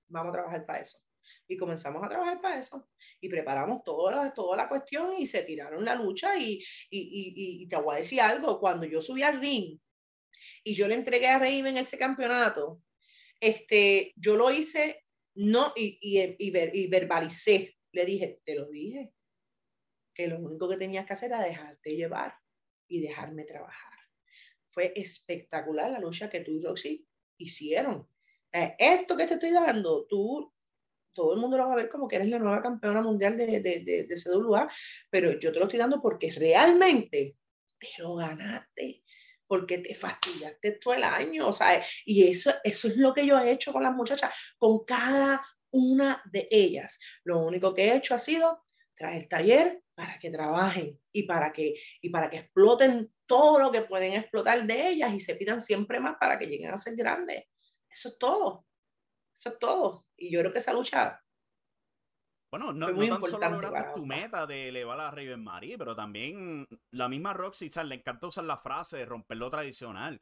vamos 0.10 0.30
a 0.30 0.34
trabajar 0.34 0.66
para 0.68 0.82
eso 0.82 1.07
y 1.48 1.58
comenzamos 1.58 2.04
a 2.04 2.10
trabajar 2.10 2.42
para 2.42 2.60
eso 2.60 2.90
y 3.22 3.30
preparamos 3.30 3.84
toda, 3.84 4.34
toda 4.34 4.58
la 4.58 4.70
cuestión 4.70 5.14
y 5.18 5.26
se 5.26 5.44
tiraron 5.44 5.86
la 5.86 5.96
lucha 5.96 6.38
y, 6.38 6.64
y, 6.90 7.62
y, 7.62 7.68
te 7.68 7.76
voy 7.78 7.96
a 7.96 8.00
decir 8.00 8.22
algo, 8.22 8.60
cuando 8.60 8.86
yo 8.86 9.02
subí 9.02 9.24
al 9.24 9.40
ring 9.40 9.80
y 10.64 10.74
yo 10.74 10.88
le 10.88 10.96
entregué 10.96 11.28
a 11.28 11.40
Raven 11.40 11.78
ese 11.78 11.98
campeonato, 11.98 12.82
este, 13.40 14.14
yo 14.16 14.36
lo 14.36 14.52
hice 14.52 15.06
no 15.36 15.72
y, 15.76 15.98
y, 16.02 16.36
y, 16.40 16.88
verbalicé, 16.88 17.78
le 17.92 18.06
dije, 18.06 18.42
te 18.44 18.56
lo 18.56 18.66
dije, 18.66 19.14
que 20.14 20.28
lo 20.28 20.40
único 20.40 20.68
que 20.68 20.78
tenías 20.78 21.06
que 21.06 21.14
hacer 21.14 21.30
era 21.30 21.42
dejarte 21.42 21.96
llevar 21.96 22.34
y 22.88 23.02
dejarme 23.02 23.44
trabajar. 23.44 23.94
Fue 24.66 24.94
espectacular 24.96 25.92
la 25.92 26.00
lucha 26.00 26.30
que 26.30 26.42
tú 26.42 26.52
y 26.52 26.62
Roxy 26.62 27.08
hicieron. 27.38 28.10
Eh, 28.52 28.76
esto 28.80 29.16
que 29.16 29.28
te 29.28 29.36
estoy 29.36 29.52
dando, 29.52 30.08
tú 30.08 30.52
todo 31.18 31.34
el 31.34 31.40
mundo 31.40 31.58
lo 31.58 31.68
va 31.68 31.74
a 31.74 31.78
ver 31.78 31.90
como 31.90 32.08
que 32.08 32.18
eres 32.18 32.30
la 32.30 32.38
nueva 32.38 32.62
campeona 32.62 33.02
mundial 33.02 33.36
de, 33.36 33.60
de, 33.60 33.80
de, 33.80 34.04
de 34.04 34.16
CWA, 34.16 34.70
pero 35.10 35.40
yo 35.40 35.52
te 35.52 35.58
lo 35.58 35.66
estoy 35.66 35.80
dando 35.80 36.00
porque 36.00 36.32
realmente 36.32 37.36
te 37.80 37.88
lo 37.98 38.16
ganaste, 38.16 39.04
porque 39.48 39.80
te 39.80 39.96
fastidiaste 39.96 40.74
todo 40.74 40.94
el 40.94 41.04
año, 41.04 41.48
o 41.48 41.54
sea, 41.54 41.84
y 42.06 42.28
eso, 42.28 42.54
eso 42.64 42.88
es 42.88 42.98
lo 42.98 43.16
que 43.16 43.26
yo 43.26 43.40
he 43.40 43.50
hecho 43.50 43.74
con 43.74 43.82
las 43.82 43.96
muchachas, 43.96 44.32
con 44.60 44.86
cada 44.86 45.44
una 45.72 46.22
de 46.32 46.48
ellas. 46.52 47.00
Lo 47.24 47.40
único 47.40 47.74
que 47.74 47.86
he 47.86 47.96
hecho 47.96 48.14
ha 48.14 48.20
sido 48.20 48.64
traer 48.94 49.24
el 49.24 49.28
taller 49.28 49.82
para 49.96 50.20
que 50.20 50.30
trabajen 50.30 51.00
y 51.12 51.24
para 51.24 51.52
que, 51.52 51.74
y 52.00 52.12
para 52.12 52.30
que 52.30 52.38
exploten 52.38 53.12
todo 53.26 53.58
lo 53.58 53.72
que 53.72 53.82
pueden 53.82 54.14
explotar 54.14 54.68
de 54.68 54.90
ellas 54.90 55.12
y 55.16 55.20
se 55.20 55.36
pidan 55.36 55.62
siempre 55.62 56.00
más 56.00 56.16
para 56.20 56.38
que 56.38 56.46
lleguen 56.46 56.72
a 56.72 56.78
ser 56.78 56.96
grandes. 56.96 57.46
Eso 57.90 58.10
es 58.10 58.18
todo. 58.20 58.67
Eso 59.38 59.50
es 59.50 59.60
todo. 59.60 60.08
Y 60.18 60.32
yo 60.32 60.40
creo 60.40 60.52
que 60.52 60.60
esa 60.60 60.74
lucha. 60.74 61.24
Bueno, 62.50 62.74
no, 62.74 62.92
no 62.92 63.20
tan 63.20 63.30
solo 63.30 63.62
lograste 63.62 64.00
tu 64.00 64.06
meta 64.06 64.48
de 64.48 64.70
elevar 64.70 65.00
a 65.00 65.12
Raven 65.12 65.44
Marie, 65.44 65.78
pero 65.78 65.96
también 65.96 66.68
la 66.92 67.08
misma 67.08 67.34
Roxy, 67.34 67.70
le 67.86 67.96
encanta 67.96 68.28
usar 68.28 68.46
la 68.46 68.58
frase 68.58 68.98
de 68.98 69.06
romper 69.06 69.38
lo 69.38 69.52
tradicional. 69.52 70.22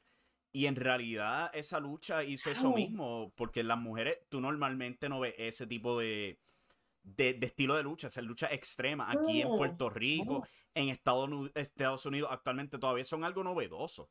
Y 0.52 0.66
en 0.66 0.76
realidad 0.76 1.52
esa 1.54 1.80
lucha 1.80 2.24
hizo 2.24 2.50
eso 2.50 2.74
mismo, 2.74 3.32
porque 3.38 3.64
las 3.64 3.78
mujeres, 3.78 4.20
tú 4.30 4.42
normalmente 4.42 5.08
no 5.08 5.20
ves 5.20 5.36
ese 5.38 5.68
tipo 5.68 6.00
de, 6.00 6.40
de, 7.04 7.38
estilo 7.42 7.76
de 7.76 7.84
lucha, 7.84 8.08
esa 8.08 8.22
lucha 8.22 8.48
extrema. 8.48 9.12
Aquí 9.12 9.42
en 9.42 9.50
Puerto 9.50 9.90
Rico, 9.90 10.46
en 10.74 10.90
Estados, 10.90 11.30
Estados 11.56 12.06
Unidos, 12.06 12.30
actualmente 12.32 12.80
todavía 12.80 13.04
son 13.04 13.24
algo 13.24 13.44
novedoso. 13.44 14.10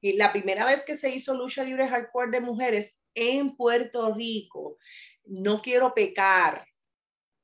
Y 0.00 0.14
la 0.14 0.32
primera 0.32 0.64
vez 0.64 0.82
que 0.82 0.94
se 0.94 1.10
hizo 1.10 1.34
lucha 1.34 1.64
libre 1.64 1.88
hardcore 1.88 2.30
de 2.30 2.40
mujeres 2.40 3.00
en 3.14 3.56
Puerto 3.56 4.14
Rico, 4.14 4.78
no 5.24 5.62
quiero 5.62 5.94
pecar, 5.94 6.66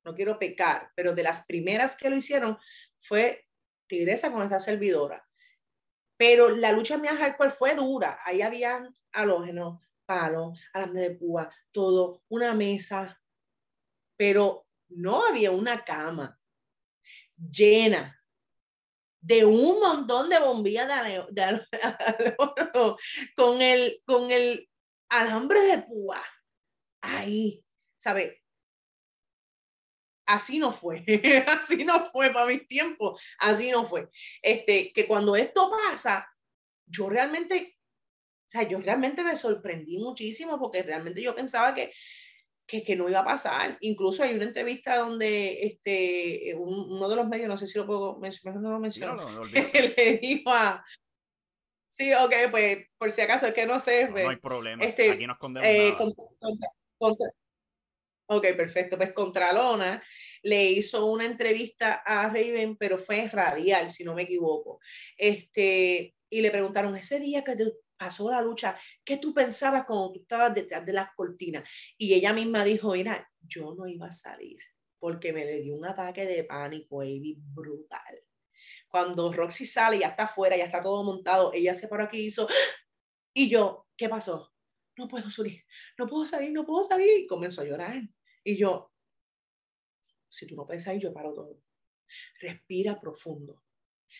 no 0.05 0.15
quiero 0.15 0.39
pecar, 0.39 0.91
pero 0.95 1.15
de 1.15 1.23
las 1.23 1.47
primeras 1.47 1.97
que 1.97 2.11
lo 2.11 2.17
hicieron 2.17 2.59
fue 2.99 3.47
Tigresa 3.87 4.31
con 4.31 4.43
esta 4.43 4.61
servidora. 4.61 5.27
Pero 6.17 6.51
la 6.51 6.73
lucha 6.73 6.99
mía 6.99 7.17
hardcore 7.17 7.51
fue 7.51 7.75
dura, 7.75 8.21
ahí 8.25 8.43
habían 8.43 8.95
halógenos, 9.13 9.81
palo, 10.07 10.53
alambre 10.73 11.03
de 11.03 11.11
púa, 11.17 11.51
todo, 11.73 12.23
una 12.29 12.55
mesa, 12.55 13.21
pero 14.17 14.67
no 14.89 15.27
había 15.27 15.51
una 15.51 15.85
cama 15.85 16.39
llena 17.51 18.22
de 19.23 19.45
un 19.45 19.79
montón 19.79 20.29
de 20.29 20.41
bombillas 20.41 20.89
de, 21.31 21.67
con, 23.37 23.63
el, 23.63 24.03
con 24.05 24.31
el 24.31 24.69
alambre 25.09 25.61
de 25.61 25.79
púa. 25.83 26.23
Ahí, 27.01 27.65
¿sabes? 27.97 28.35
Así 30.27 30.59
no 30.59 30.73
fue, 30.73 31.05
así 31.47 31.85
no 31.85 32.05
fue 32.07 32.33
para 32.33 32.47
mis 32.47 32.67
tiempos, 32.67 33.23
así 33.39 33.71
no 33.71 33.85
fue. 33.85 34.09
Este, 34.41 34.93
que 34.93 35.07
cuando 35.07 35.37
esto 35.37 35.71
pasa, 35.71 36.29
yo 36.87 37.09
realmente, 37.09 37.77
o 38.47 38.51
sea, 38.51 38.63
yo 38.65 38.81
realmente 38.81 39.23
me 39.23 39.37
sorprendí 39.37 39.99
muchísimo 39.99 40.59
porque 40.59 40.83
realmente 40.83 41.23
yo 41.23 41.35
pensaba 41.35 41.75
que 41.75 41.93
que, 42.67 42.97
no 42.97 43.09
iba 43.09 43.21
a 43.21 43.25
pasar. 43.25 43.77
Incluso 43.81 44.23
hay 44.23 44.35
una 44.35 44.45
entrevista 44.45 44.97
donde 44.97 45.63
este, 45.65 46.55
uno 46.57 47.09
de 47.09 47.17
los 47.17 47.29
medios, 47.29 47.49
no 47.49 47.57
sé 47.57 47.67
si 47.67 47.79
lo 47.79 47.87
puedo 47.87 48.19
mencionar, 48.19 48.61
no 48.61 48.71
lo 48.71 48.81
menciono, 48.81 49.45
le 49.53 50.19
dijo 50.21 50.51
a... 50.51 50.85
Sí, 51.89 52.13
ok, 52.15 52.33
pues 52.51 52.87
por 52.97 53.11
si 53.11 53.21
acaso 53.21 53.47
es 53.47 53.53
que 53.53 53.67
no 53.67 53.79
sé. 53.79 54.09
No, 54.09 54.17
hay 54.17 54.25
pues, 54.25 54.41
problema, 54.41 54.83
este, 54.83 55.11
aquí 55.11 55.27
nos 55.27 55.37
eh, 55.63 55.95
ok, 58.27 58.47
perfecto. 58.57 58.97
Pues 58.97 59.13
Contralona 59.13 60.03
le 60.43 60.71
hizo 60.71 61.05
una 61.05 61.27
entrevista 61.27 62.03
a 62.05 62.29
Raven, 62.29 62.77
pero 62.77 62.97
fue 62.97 63.29
radial, 63.29 63.91
si 63.91 64.05
no 64.05 64.15
me 64.15 64.23
equivoco. 64.23 64.81
Este, 65.19 66.15
y 66.31 66.41
le 66.41 66.51
preguntaron, 66.51 66.97
ese 66.97 67.21
día 67.21 67.45
que 67.45 67.57
pasó 68.03 68.29
la 68.31 68.43
lucha, 68.43 68.77
¿qué 69.05 69.17
tú 69.19 69.33
pensabas 69.33 69.85
cuando 69.85 70.13
tú 70.13 70.21
estabas 70.23 70.53
detrás 70.53 70.85
de 70.85 70.93
las 70.93 71.11
cortinas? 71.15 71.63
Y 71.97 72.13
ella 72.15 72.33
misma 72.33 72.65
dijo, 72.65 72.93
mira, 72.95 73.31
yo 73.41 73.75
no 73.77 73.87
iba 73.87 74.09
a 74.09 74.13
salir 74.13 74.59
porque 74.99 75.33
me 75.33 75.45
le 75.45 75.61
dio 75.61 75.77
un 75.77 75.87
ataque 75.87 76.27
de 76.27 76.43
pánico, 76.43 76.99
baby, 76.99 77.37
brutal. 77.39 78.25
Cuando 78.89 79.33
Roxy 79.33 79.67
sale, 79.67 80.01
ya 80.01 80.09
está 80.09 80.25
afuera, 80.25 80.57
ya 80.57 80.65
está 80.65 80.83
todo 80.83 81.05
montado, 81.05 81.53
ella 81.53 81.75
se 81.75 81.87
paró 81.87 82.05
aquí 82.05 82.19
y 82.19 82.27
hizo, 82.27 82.49
y 83.35 83.49
yo, 83.49 83.87
¿qué 83.97 84.09
pasó? 84.09 84.53
No 84.97 85.07
puedo 85.07 85.31
salir, 85.31 85.65
no 85.97 86.09
puedo 86.09 86.27
salir, 86.27 86.51
no 86.53 86.65
puedo 86.67 86.85
salir. 86.85 87.21
Y 87.21 87.27
comenzó 87.29 87.63
a 87.63 87.65
llorar. 87.65 88.03
Y 88.45 88.57
yo, 88.57 88.93
si 90.29 90.47
tú 90.47 90.57
no 90.57 90.67
salir, 90.79 91.01
yo 91.01 91.13
paro 91.13 91.33
todo. 91.33 91.63
Respira 92.41 93.01
profundo. 93.01 93.63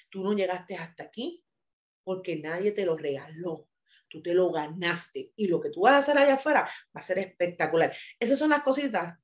Tú 0.09 0.23
no 0.23 0.35
llegaste 0.35 0.77
hasta 0.77 1.05
aquí 1.05 1.45
porque 2.05 2.37
nadie 2.37 2.73
te 2.73 2.87
lo 2.87 2.97
regaló 2.97 3.69
tú 4.13 4.23
te 4.23 4.35
lo 4.35 4.53
ganaste 4.53 5.33
y 5.35 5.47
lo 5.47 5.59
que 5.59 5.71
tú 5.71 5.81
vas 5.81 5.95
a 5.95 5.99
hacer 5.99 6.19
allá 6.19 6.35
afuera 6.35 6.63
va 6.65 6.99
a 6.99 7.01
ser 7.01 7.19
espectacular. 7.19 7.97
Esas 8.21 8.39
son 8.39 8.51
las 8.51 8.63
cositas 8.63 9.19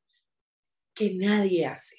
que 0.95 1.15
nadie 1.15 1.67
hace. 1.67 1.97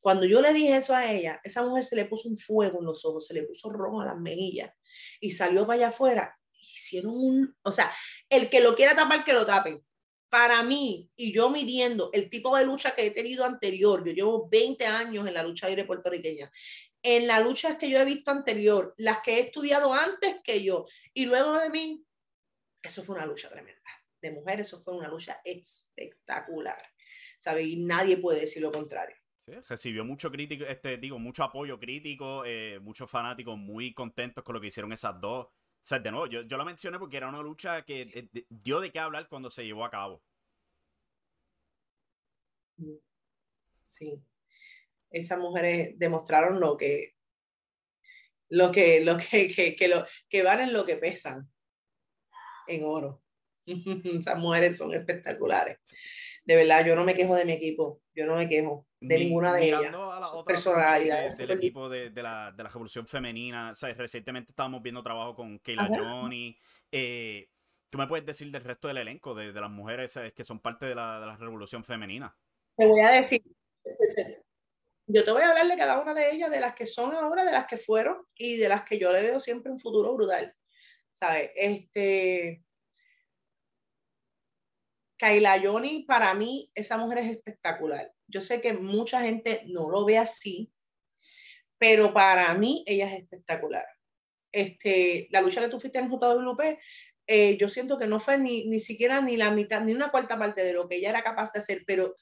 Cuando 0.00 0.26
yo 0.26 0.42
le 0.42 0.52
dije 0.52 0.76
eso 0.76 0.94
a 0.94 1.10
ella, 1.10 1.40
esa 1.44 1.64
mujer 1.64 1.84
se 1.84 1.96
le 1.96 2.04
puso 2.04 2.28
un 2.28 2.36
fuego 2.36 2.80
en 2.80 2.86
los 2.86 3.04
ojos, 3.04 3.26
se 3.26 3.34
le 3.34 3.44
puso 3.44 3.70
rojo 3.70 4.00
a 4.00 4.06
las 4.06 4.18
mejillas 4.18 4.72
y 5.20 5.30
salió 5.30 5.64
para 5.64 5.74
allá 5.74 5.88
afuera. 5.88 6.36
Hicieron 6.60 7.14
un, 7.14 7.56
o 7.62 7.72
sea, 7.72 7.92
el 8.28 8.50
que 8.50 8.60
lo 8.60 8.74
quiera 8.74 8.96
tapar, 8.96 9.24
que 9.24 9.32
lo 9.32 9.46
tapen. 9.46 9.80
Para 10.28 10.62
mí, 10.64 11.08
y 11.14 11.32
yo 11.32 11.50
midiendo 11.50 12.10
el 12.12 12.28
tipo 12.28 12.56
de 12.56 12.64
lucha 12.64 12.94
que 12.94 13.06
he 13.06 13.10
tenido 13.12 13.44
anterior, 13.44 14.04
yo 14.04 14.12
llevo 14.12 14.48
20 14.48 14.84
años 14.86 15.26
en 15.26 15.34
la 15.34 15.44
lucha 15.44 15.68
libre 15.68 15.84
puertorriqueña, 15.84 16.50
en 17.08 17.28
las 17.28 17.40
luchas 17.44 17.76
que 17.76 17.88
yo 17.88 18.00
he 18.00 18.04
visto 18.04 18.32
anterior, 18.32 18.92
las 18.98 19.20
que 19.20 19.36
he 19.36 19.40
estudiado 19.40 19.94
antes 19.94 20.40
que 20.42 20.64
yo 20.64 20.86
y 21.14 21.26
luego 21.26 21.56
de 21.56 21.70
mí, 21.70 22.04
eso 22.82 23.04
fue 23.04 23.14
una 23.14 23.24
lucha 23.24 23.48
tremenda. 23.48 23.80
De 24.20 24.32
mujeres, 24.32 24.66
eso 24.66 24.80
fue 24.80 24.96
una 24.96 25.06
lucha 25.06 25.40
espectacular. 25.44 26.82
¿Sabes? 27.38 27.66
Y 27.66 27.76
nadie 27.76 28.16
puede 28.16 28.40
decir 28.40 28.60
lo 28.60 28.72
contrario. 28.72 29.14
Sí, 29.46 29.52
recibió 29.68 30.04
mucho 30.04 30.32
crítico, 30.32 30.64
este, 30.64 30.96
digo, 30.96 31.20
mucho 31.20 31.44
apoyo 31.44 31.78
crítico, 31.78 32.44
eh, 32.44 32.80
muchos 32.80 33.08
fanáticos 33.08 33.56
muy 33.56 33.94
contentos 33.94 34.42
con 34.42 34.56
lo 34.56 34.60
que 34.60 34.66
hicieron 34.66 34.92
esas 34.92 35.20
dos. 35.20 35.46
O 35.46 35.52
sea, 35.84 36.00
de 36.00 36.10
nuevo, 36.10 36.26
yo, 36.26 36.42
yo 36.42 36.56
la 36.56 36.64
mencioné 36.64 36.98
porque 36.98 37.18
era 37.18 37.28
una 37.28 37.40
lucha 37.40 37.84
que 37.84 38.02
eh, 38.02 38.46
dio 38.48 38.80
de 38.80 38.90
qué 38.90 38.98
hablar 38.98 39.28
cuando 39.28 39.48
se 39.48 39.64
llevó 39.64 39.84
a 39.84 39.90
cabo. 39.90 40.20
Sí 43.84 44.20
esas 45.10 45.38
mujeres 45.38 45.98
demostraron 45.98 46.60
lo 46.60 46.76
que, 46.76 47.14
lo 48.48 48.70
que, 48.70 49.00
lo 49.00 49.16
que, 49.16 49.48
que, 49.54 49.76
que, 49.76 49.88
lo, 49.88 50.06
que 50.28 50.42
valen 50.42 50.72
lo 50.72 50.84
que 50.84 50.96
pesan 50.96 51.50
en 52.66 52.84
oro. 52.84 53.22
esas 53.66 54.38
mujeres 54.38 54.76
son 54.76 54.94
espectaculares. 54.94 55.78
De 56.44 56.54
verdad, 56.54 56.86
yo 56.86 56.94
no 56.94 57.04
me 57.04 57.14
quejo 57.14 57.34
de 57.34 57.44
mi 57.44 57.52
equipo, 57.52 58.00
yo 58.14 58.26
no 58.26 58.36
me 58.36 58.48
quejo 58.48 58.86
de 59.00 59.18
ninguna 59.18 59.52
de 59.52 59.66
ellas. 59.66 59.92
personalidades. 60.46 61.36
Del 61.38 61.50
equipo 61.50 61.88
de, 61.88 62.10
de, 62.10 62.22
la, 62.22 62.52
de, 62.52 62.62
la, 62.62 62.68
revolución 62.68 63.06
femenina, 63.06 63.74
¿sabes? 63.74 63.96
recientemente 63.96 64.52
estábamos 64.52 64.80
viendo 64.80 65.02
trabajo 65.02 65.34
con 65.34 65.58
Kayla 65.58 65.88
Johnny. 65.88 66.56
Eh, 66.92 67.48
¿Tú 67.90 67.98
me 67.98 68.06
puedes 68.06 68.24
decir 68.24 68.50
del 68.52 68.62
resto 68.62 68.86
del 68.86 68.98
elenco, 68.98 69.34
de, 69.34 69.52
de 69.52 69.60
las 69.60 69.70
mujeres 69.70 70.18
que 70.34 70.44
son 70.44 70.60
parte 70.60 70.86
de 70.86 70.94
la, 70.94 71.18
de 71.18 71.26
la 71.26 71.36
revolución 71.36 71.82
femenina? 71.82 72.36
Te 72.76 72.86
voy 72.86 73.00
a 73.00 73.10
decir, 73.10 73.42
yo 75.06 75.24
te 75.24 75.30
voy 75.30 75.42
a 75.42 75.50
hablar 75.50 75.68
de 75.68 75.76
cada 75.76 76.00
una 76.00 76.14
de 76.14 76.32
ellas, 76.32 76.50
de 76.50 76.60
las 76.60 76.74
que 76.74 76.86
son 76.86 77.14
ahora, 77.14 77.44
de 77.44 77.52
las 77.52 77.66
que 77.66 77.76
fueron 77.76 78.26
y 78.34 78.56
de 78.56 78.68
las 78.68 78.82
que 78.82 78.98
yo 78.98 79.12
le 79.12 79.22
veo 79.22 79.40
siempre 79.40 79.70
un 79.70 79.78
futuro 79.78 80.14
brutal. 80.14 80.54
¿Sabes? 81.12 81.50
Este. 81.54 82.62
Kaila 85.18 85.60
Johnny, 85.62 86.04
para 86.04 86.34
mí, 86.34 86.70
esa 86.74 86.98
mujer 86.98 87.18
es 87.18 87.30
espectacular. 87.30 88.12
Yo 88.26 88.40
sé 88.40 88.60
que 88.60 88.74
mucha 88.74 89.22
gente 89.22 89.62
no 89.66 89.88
lo 89.88 90.04
ve 90.04 90.18
así, 90.18 90.72
pero 91.78 92.12
para 92.12 92.52
mí 92.54 92.84
ella 92.86 93.10
es 93.10 93.22
espectacular. 93.22 93.86
Este, 94.52 95.28
la 95.30 95.40
lucha 95.40 95.60
que 95.60 95.68
tú 95.68 95.80
fuiste 95.80 95.98
en 95.98 96.10
JWP, 96.10 96.78
eh, 97.28 97.56
yo 97.56 97.68
siento 97.68 97.98
que 97.98 98.06
no 98.06 98.20
fue 98.20 98.38
ni, 98.38 98.66
ni 98.66 98.78
siquiera 98.78 99.20
ni 99.20 99.36
la 99.36 99.50
mitad, 99.50 99.80
ni 99.80 99.94
una 99.94 100.10
cuarta 100.10 100.38
parte 100.38 100.62
de 100.64 100.74
lo 100.74 100.88
que 100.88 100.96
ella 100.96 101.10
era 101.10 101.24
capaz 101.24 101.52
de 101.52 101.60
hacer, 101.60 101.84
pero 101.86 102.14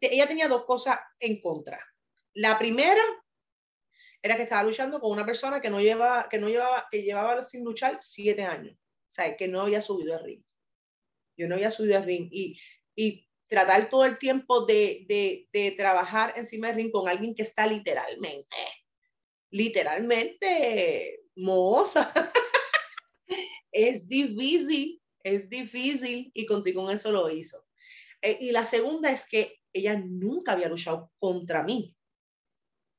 ella 0.00 0.26
tenía 0.26 0.48
dos 0.48 0.64
cosas 0.64 0.98
en 1.20 1.40
contra. 1.40 1.91
La 2.34 2.58
primera 2.58 3.02
era 4.22 4.36
que 4.36 4.44
estaba 4.44 4.62
luchando 4.62 5.00
con 5.00 5.10
una 5.10 5.26
persona 5.26 5.60
que 5.60 5.70
no 5.70 5.80
llevaba, 5.80 6.28
que 6.28 6.38
no 6.38 6.48
llevaba, 6.48 6.86
que 6.90 7.02
llevaba 7.02 7.44
sin 7.44 7.64
luchar 7.64 7.98
siete 8.00 8.44
años. 8.44 8.74
O 8.74 9.12
sea, 9.14 9.36
que 9.36 9.48
no 9.48 9.60
había 9.60 9.82
subido 9.82 10.16
al 10.16 10.24
ring. 10.24 10.42
Yo 11.36 11.48
no 11.48 11.56
había 11.56 11.70
subido 11.70 11.98
al 11.98 12.04
ring. 12.04 12.28
Y, 12.30 12.58
y 12.94 13.28
tratar 13.48 13.90
todo 13.90 14.04
el 14.04 14.16
tiempo 14.16 14.64
de, 14.64 15.04
de, 15.52 15.70
trabajar 15.72 16.32
encima 16.36 16.68
del 16.68 16.76
ring 16.76 16.90
con 16.90 17.08
alguien 17.08 17.34
que 17.34 17.42
está 17.42 17.66
literalmente, 17.66 18.56
literalmente 19.50 21.20
moza. 21.36 22.10
es 23.72 24.08
difícil, 24.08 25.02
es 25.22 25.50
difícil. 25.50 26.30
Y 26.32 26.46
contigo 26.46 26.84
con 26.84 26.94
eso 26.94 27.10
lo 27.12 27.28
hizo. 27.28 27.66
Eh, 28.22 28.38
y 28.40 28.52
la 28.52 28.64
segunda 28.64 29.10
es 29.10 29.28
que 29.28 29.58
ella 29.72 30.00
nunca 30.02 30.52
había 30.52 30.68
luchado 30.68 31.12
contra 31.18 31.62
mí. 31.64 31.94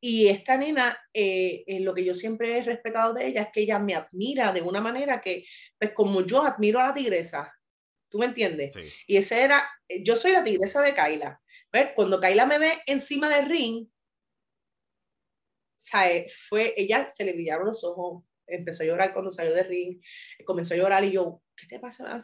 Y 0.06 0.28
esta 0.28 0.58
nena, 0.58 1.00
eh, 1.14 1.64
lo 1.80 1.94
que 1.94 2.04
yo 2.04 2.14
siempre 2.14 2.58
he 2.58 2.62
respetado 2.62 3.14
de 3.14 3.26
ella 3.26 3.44
es 3.44 3.48
que 3.54 3.62
ella 3.62 3.80
me 3.80 3.96
admira 3.96 4.52
de 4.52 4.62
una 4.62 4.82
manera 4.82 5.22
que, 5.22 5.46
pues 5.80 5.94
como 5.94 6.26
yo 6.26 6.44
admiro 6.44 6.82
a 6.82 6.88
la 6.88 6.94
tigresa, 6.94 7.54
¿tú 8.10 8.18
me 8.18 8.26
entiendes? 8.26 8.76
Y 9.08 9.16
ese 9.16 9.42
era, 9.42 9.66
eh, 9.88 10.04
yo 10.04 10.18
soy 10.18 10.34
la 10.34 10.44
tigresa 10.44 10.82
de 10.82 10.94
Kaila. 10.94 11.42
¿Ves? 11.72 11.92
Cuando 11.96 12.20
Kaila 12.20 12.46
me 12.46 12.60
ve 12.60 12.82
encima 12.86 13.30
del 13.30 13.50
ring, 13.50 13.88
¿sabe? 15.78 16.28
fue, 16.50 16.74
ella 16.76 17.08
se 17.08 17.24
le 17.24 17.32
brillaron 17.32 17.68
los 17.68 17.86
ojos, 17.86 18.26
empezó 18.46 18.84
a 18.84 18.88
llorar 18.88 19.14
cuando 19.14 19.32
salió 19.32 19.54
del 19.54 19.70
ring, 19.70 20.02
comenzó 20.44 20.74
a 20.74 20.78
llorar 20.78 21.06
y 21.06 21.14
yo, 21.14 21.42
¿qué 21.56 21.66
te 21.66 21.80
pasa? 21.80 22.18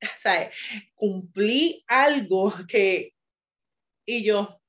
¿Sabe? 0.18 0.50
Cumplí 0.96 1.84
algo 1.86 2.52
que, 2.66 3.14
y 4.04 4.24
yo, 4.24 4.59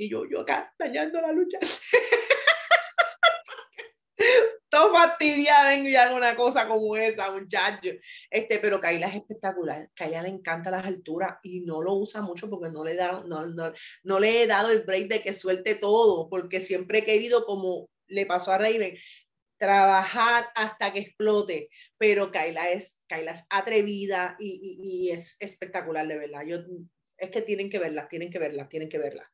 y 0.00 0.08
yo, 0.08 0.26
yo 0.26 0.40
acá, 0.40 0.72
dañando 0.78 1.20
la 1.20 1.30
lucha. 1.30 1.58
Todo 4.70 4.94
fastidia, 4.94 5.64
vengo 5.64 5.88
y 5.88 5.96
hago 5.96 6.16
una 6.16 6.34
cosa 6.34 6.66
como 6.66 6.96
esa, 6.96 7.30
muchacho. 7.32 7.90
Este, 8.30 8.58
pero 8.60 8.80
Kaila 8.80 9.08
es 9.08 9.16
espectacular. 9.16 9.90
Kaila 9.94 10.22
le 10.22 10.30
encanta 10.30 10.70
las 10.70 10.86
alturas 10.86 11.36
y 11.42 11.60
no 11.60 11.82
lo 11.82 11.94
usa 11.94 12.22
mucho 12.22 12.48
porque 12.48 12.70
no 12.70 12.82
le, 12.82 12.94
da, 12.94 13.22
no, 13.26 13.46
no, 13.48 13.72
no 14.04 14.20
le 14.20 14.42
he 14.42 14.46
dado 14.46 14.70
el 14.70 14.84
break 14.84 15.08
de 15.08 15.20
que 15.20 15.34
suelte 15.34 15.74
todo, 15.74 16.30
porque 16.30 16.60
siempre 16.60 17.00
he 17.00 17.04
querido, 17.04 17.44
como 17.44 17.90
le 18.06 18.24
pasó 18.24 18.52
a 18.52 18.58
Raven, 18.58 18.96
trabajar 19.58 20.48
hasta 20.54 20.94
que 20.94 21.00
explote, 21.00 21.68
pero 21.98 22.32
Kaila 22.32 22.70
es, 22.70 23.00
Kaila 23.06 23.32
es 23.32 23.44
atrevida 23.50 24.36
y, 24.38 24.60
y, 24.62 25.08
y, 25.08 25.10
es 25.10 25.36
espectacular, 25.40 26.06
de 26.06 26.16
verdad. 26.16 26.44
Yo, 26.46 26.58
es 27.18 27.30
que 27.30 27.42
tienen 27.42 27.68
que 27.68 27.78
verla, 27.78 28.08
tienen 28.08 28.30
que 28.30 28.38
verla, 28.38 28.68
tienen 28.68 28.88
que 28.88 28.98
verla. 28.98 29.30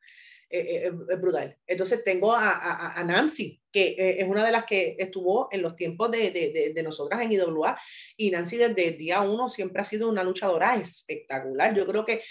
Es 0.49 1.19
brutal. 1.19 1.57
Entonces 1.67 2.03
tengo 2.03 2.33
a, 2.33 3.03
Nancy, 3.05 3.61
que 3.71 3.95
es 3.97 4.27
una 4.27 4.45
de 4.45 4.51
las 4.51 4.65
que 4.65 4.95
estuvo 4.97 5.49
en 5.51 5.61
los 5.61 5.75
tiempos 5.75 6.09
de, 6.11 6.31
de, 6.31 6.71
de, 6.73 6.83
nosotras 6.83 7.21
en 7.21 7.31
IWA, 7.31 7.77
y 8.15 8.31
Nancy 8.31 8.57
desde 8.57 8.87
el 8.87 8.97
día 8.97 9.21
uno 9.21 9.49
siempre 9.49 9.81
ha 9.81 9.85
sido 9.85 10.09
una 10.09 10.23
luchadora 10.23 10.75
espectacular. 10.75 11.75
Yo 11.75 11.85
creo 11.85 12.05
que 12.05 12.21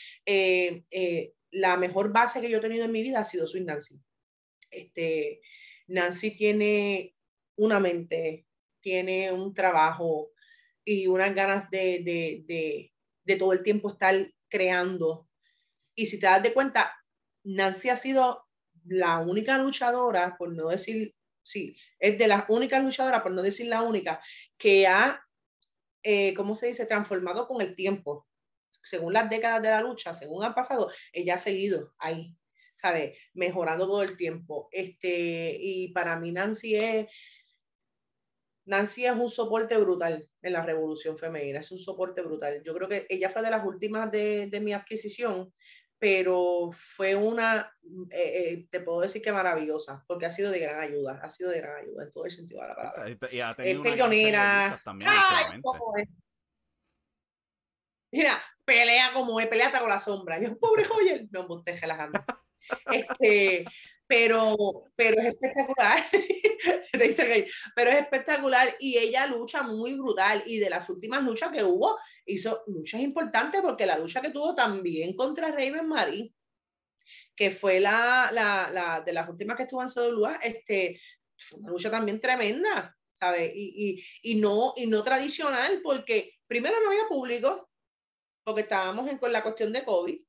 la 1.51 1.77
mejor 1.77 2.13
base 2.13 2.41
que 2.41 2.51
yo 2.51 2.59
he 2.59 2.61
tenido 2.61 2.85
en 2.85 2.93
mi 2.93 3.03
vida 3.03 3.21
ha 3.21 3.25
sido 3.25 3.47
Sweet 3.47 3.67
Nancy. 3.67 4.01
Este, 4.71 5.41
Nancy 5.89 6.37
tiene 6.37 7.15
una 7.57 7.81
mente, 7.81 8.47
tiene 8.81 9.33
un 9.33 9.55
trabajo 9.55 10.33
y 10.85 11.07
unas 11.07 11.35
ganas 11.35 11.71
de, 11.71 12.01
de, 12.05 12.45
de, 12.47 12.93
de 13.25 13.37
todo 13.37 13.53
el 13.53 13.63
tiempo 13.63 13.91
estar 13.91 14.15
creando. 14.49 15.29
Y 15.95 16.07
si 16.07 16.19
te 16.21 16.27
das 16.27 16.43
de 16.43 16.53
cuenta, 16.53 16.95
Nancy 17.47 17.91
ha 17.91 17.97
sido 17.97 18.45
la 18.85 19.21
única 19.21 19.57
luchadora, 19.59 20.37
por 20.37 20.53
no 20.55 20.69
decir, 20.69 21.15
sí, 21.43 21.77
es 21.99 22.19
de 22.19 22.27
las 22.27 22.45
únicas 22.49 22.83
luchadoras, 22.83 23.23
por 23.23 23.33
no 23.33 23.43
decir 23.43 23.69
la 23.69 23.83
única, 23.83 24.21
que 24.59 24.87
ha, 24.87 25.21
eh, 26.03 26.35
¿cómo 26.35 26.55
se 26.55 26.67
dice?, 26.69 26.87
transformado 26.87 27.47
con 27.47 27.63
el 27.63 27.77
tiempo. 27.77 28.27
Según 28.83 29.13
las 29.13 29.31
décadas 29.31 29.63
de 29.63 29.71
la 29.71 29.81
lucha, 29.81 30.13
según 30.13 30.45
han 30.45 30.55
pasado, 30.55 30.91
ella 31.13 31.35
ha 31.37 31.39
seguido 31.39 31.95
ahí, 31.99 32.37
¿sabes? 32.77 33.17
Mejorando 33.35 33.87
todo 33.87 34.03
el 34.03 34.17
tiempo. 34.17 34.69
Este, 34.73 35.57
y 35.59 35.93
para 35.93 36.19
mí 36.19 36.33
Nancy 36.33 36.77
es, 36.77 37.07
Nancy 38.65 39.07
es 39.07 39.15
un 39.15 39.29
soporte 39.29 39.77
brutal 39.79 40.29
en 40.43 40.53
la 40.53 40.65
revolución 40.65 41.17
femenina, 41.17 41.61
es 41.61 41.71
un 41.71 41.79
soporte 41.79 42.23
brutal. 42.23 42.63
Yo 42.65 42.75
creo 42.75 42.89
que 42.89 43.07
ella 43.09 43.29
fue 43.29 43.43
de 43.43 43.51
las 43.51 43.65
últimas 43.65 44.11
de, 44.11 44.49
de 44.49 44.61
mi 44.61 44.73
adquisición, 44.73 45.53
pero 45.99 46.71
fue 46.73 47.15
una, 47.15 47.73
eh, 48.11 48.53
eh, 48.53 48.67
te 48.71 48.81
puedo 48.81 49.01
decir 49.01 49.23
que 49.23 49.33
maravillosa, 49.33 50.05
porque 50.07 50.27
ha 50.27 50.31
sido 50.31 50.51
de 50.51 50.59
gran 50.59 50.81
ayuda, 50.81 51.21
ha 51.23 51.31
sido 51.31 51.51
de 51.51 51.61
gran 51.61 51.77
ayuda 51.77 52.05
en 52.05 52.13
todo 52.13 52.25
el 52.27 52.31
sentido 52.31 52.63
de 52.63 52.69
la 52.69 52.77
palabra. 52.77 53.09
es 53.09 53.79
peleonera. 53.81 54.81
Mira, 58.13 58.43
pelea 58.65 59.13
como 59.13 59.41
es, 59.41 59.47
pelea 59.47 59.67
hasta 59.67 59.81
con 59.81 59.89
la 59.89 59.99
sombra. 59.99 60.41
Yo, 60.41 60.59
pobre 60.59 60.85
Joyer, 60.85 61.27
no 61.31 61.41
embusteje 61.41 61.87
las 61.87 62.01
andas. 62.01 62.25
Este, 62.93 63.65
pero, 64.07 64.85
pero 64.95 65.21
es 65.21 65.27
espectacular. 65.27 66.05
pero 67.75 67.91
es 67.91 67.97
espectacular 67.97 68.69
y 68.81 68.97
ella 68.99 69.27
lucha 69.27 69.63
muy 69.63 69.95
brutal 69.95 70.43
y 70.47 70.59
de 70.59 70.71
las 70.71 70.89
últimas 70.89 71.23
luchas 71.23 71.51
que 71.51 71.65
hubo, 71.65 71.99
hizo 72.25 72.63
luchas 72.67 73.01
importantes 73.01 73.61
porque 73.63 73.87
la 73.87 73.99
lucha 73.99 74.21
que 74.21 74.31
tuvo 74.31 74.55
también 74.55 75.15
contra 75.15 75.51
Raven 75.51 75.87
Marie, 75.87 76.33
que 77.35 77.51
fue 77.51 77.81
la, 77.81 78.31
la, 78.33 78.71
la 78.73 79.01
de 79.01 79.13
las 79.13 79.29
últimas 79.29 79.57
que 79.57 79.65
estuvo 79.65 79.83
en 79.83 79.89
CWA, 79.89 80.37
este, 80.43 81.01
fue 81.39 81.61
una 81.61 81.71
lucha 81.71 81.91
también 81.91 82.21
tremenda, 82.21 82.97
¿sabes? 83.13 83.53
Y, 83.55 84.01
y, 84.23 84.33
y, 84.33 84.35
no, 84.37 84.73
y 84.77 84.87
no 84.87 85.03
tradicional 85.03 85.81
porque 85.83 86.39
primero 86.47 86.81
no 86.81 86.89
había 86.89 87.07
público, 87.09 87.69
porque 88.45 88.63
estábamos 88.63 89.09
en, 89.09 89.19
con 89.19 89.33
la 89.33 89.43
cuestión 89.43 89.73
de 89.73 89.85
COVID. 89.85 90.26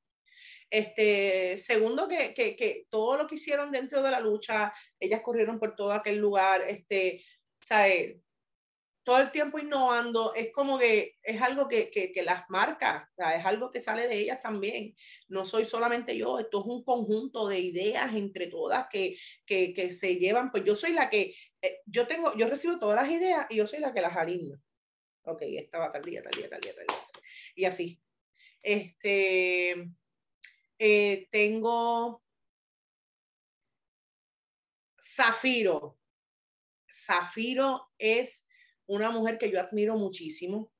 Este, 0.70 1.56
segundo, 1.58 2.06
que, 2.08 2.34
que, 2.34 2.54
que, 2.54 2.86
todo 2.90 3.16
lo 3.16 3.26
que 3.26 3.36
hicieron 3.36 3.70
dentro 3.70 4.02
de 4.02 4.10
la 4.10 4.20
lucha, 4.20 4.72
ellas 5.00 5.22
corrieron 5.22 5.58
por 5.58 5.74
todo 5.74 5.92
aquel 5.92 6.18
lugar, 6.18 6.62
este, 6.62 7.24
¿sabe? 7.62 8.22
todo 9.08 9.22
el 9.22 9.30
tiempo 9.30 9.58
innovando, 9.58 10.34
es 10.34 10.52
como 10.52 10.78
que 10.78 11.16
es 11.22 11.40
algo 11.40 11.66
que, 11.66 11.90
que, 11.90 12.12
que 12.12 12.22
las 12.22 12.42
marca, 12.50 13.10
es 13.16 13.46
algo 13.46 13.70
que 13.70 13.80
sale 13.80 14.06
de 14.06 14.18
ellas 14.18 14.38
también. 14.38 14.94
No 15.28 15.46
soy 15.46 15.64
solamente 15.64 16.14
yo, 16.14 16.38
esto 16.38 16.60
es 16.60 16.66
un 16.66 16.84
conjunto 16.84 17.48
de 17.48 17.58
ideas 17.58 18.14
entre 18.14 18.48
todas 18.48 18.86
que, 18.90 19.16
que, 19.46 19.72
que 19.72 19.92
se 19.92 20.16
llevan. 20.16 20.50
Pues 20.50 20.62
yo 20.64 20.76
soy 20.76 20.92
la 20.92 21.08
que, 21.08 21.34
eh, 21.62 21.80
yo 21.86 22.06
tengo, 22.06 22.36
yo 22.36 22.48
recibo 22.48 22.78
todas 22.78 23.00
las 23.00 23.10
ideas 23.10 23.46
y 23.48 23.56
yo 23.56 23.66
soy 23.66 23.78
la 23.78 23.94
que 23.94 24.02
las 24.02 24.14
alineo. 24.14 24.60
Ok, 25.22 25.40
esta 25.40 25.78
va 25.78 25.90
tal 25.90 26.02
día, 26.02 26.22
tal 26.22 26.32
día, 26.32 26.50
tal 26.50 26.60
día, 26.60 26.74
tal 26.74 26.86
día. 26.86 27.22
Y 27.54 27.64
así. 27.64 28.02
Este, 28.60 29.88
eh, 30.78 31.28
tengo 31.30 32.22
Zafiro. 35.00 35.98
Zafiro 36.90 37.90
es 37.98 38.46
una 38.86 39.10
mujer 39.10 39.38
que 39.38 39.50
yo 39.50 39.60
admiro 39.60 39.96
muchísimo. 39.96 40.72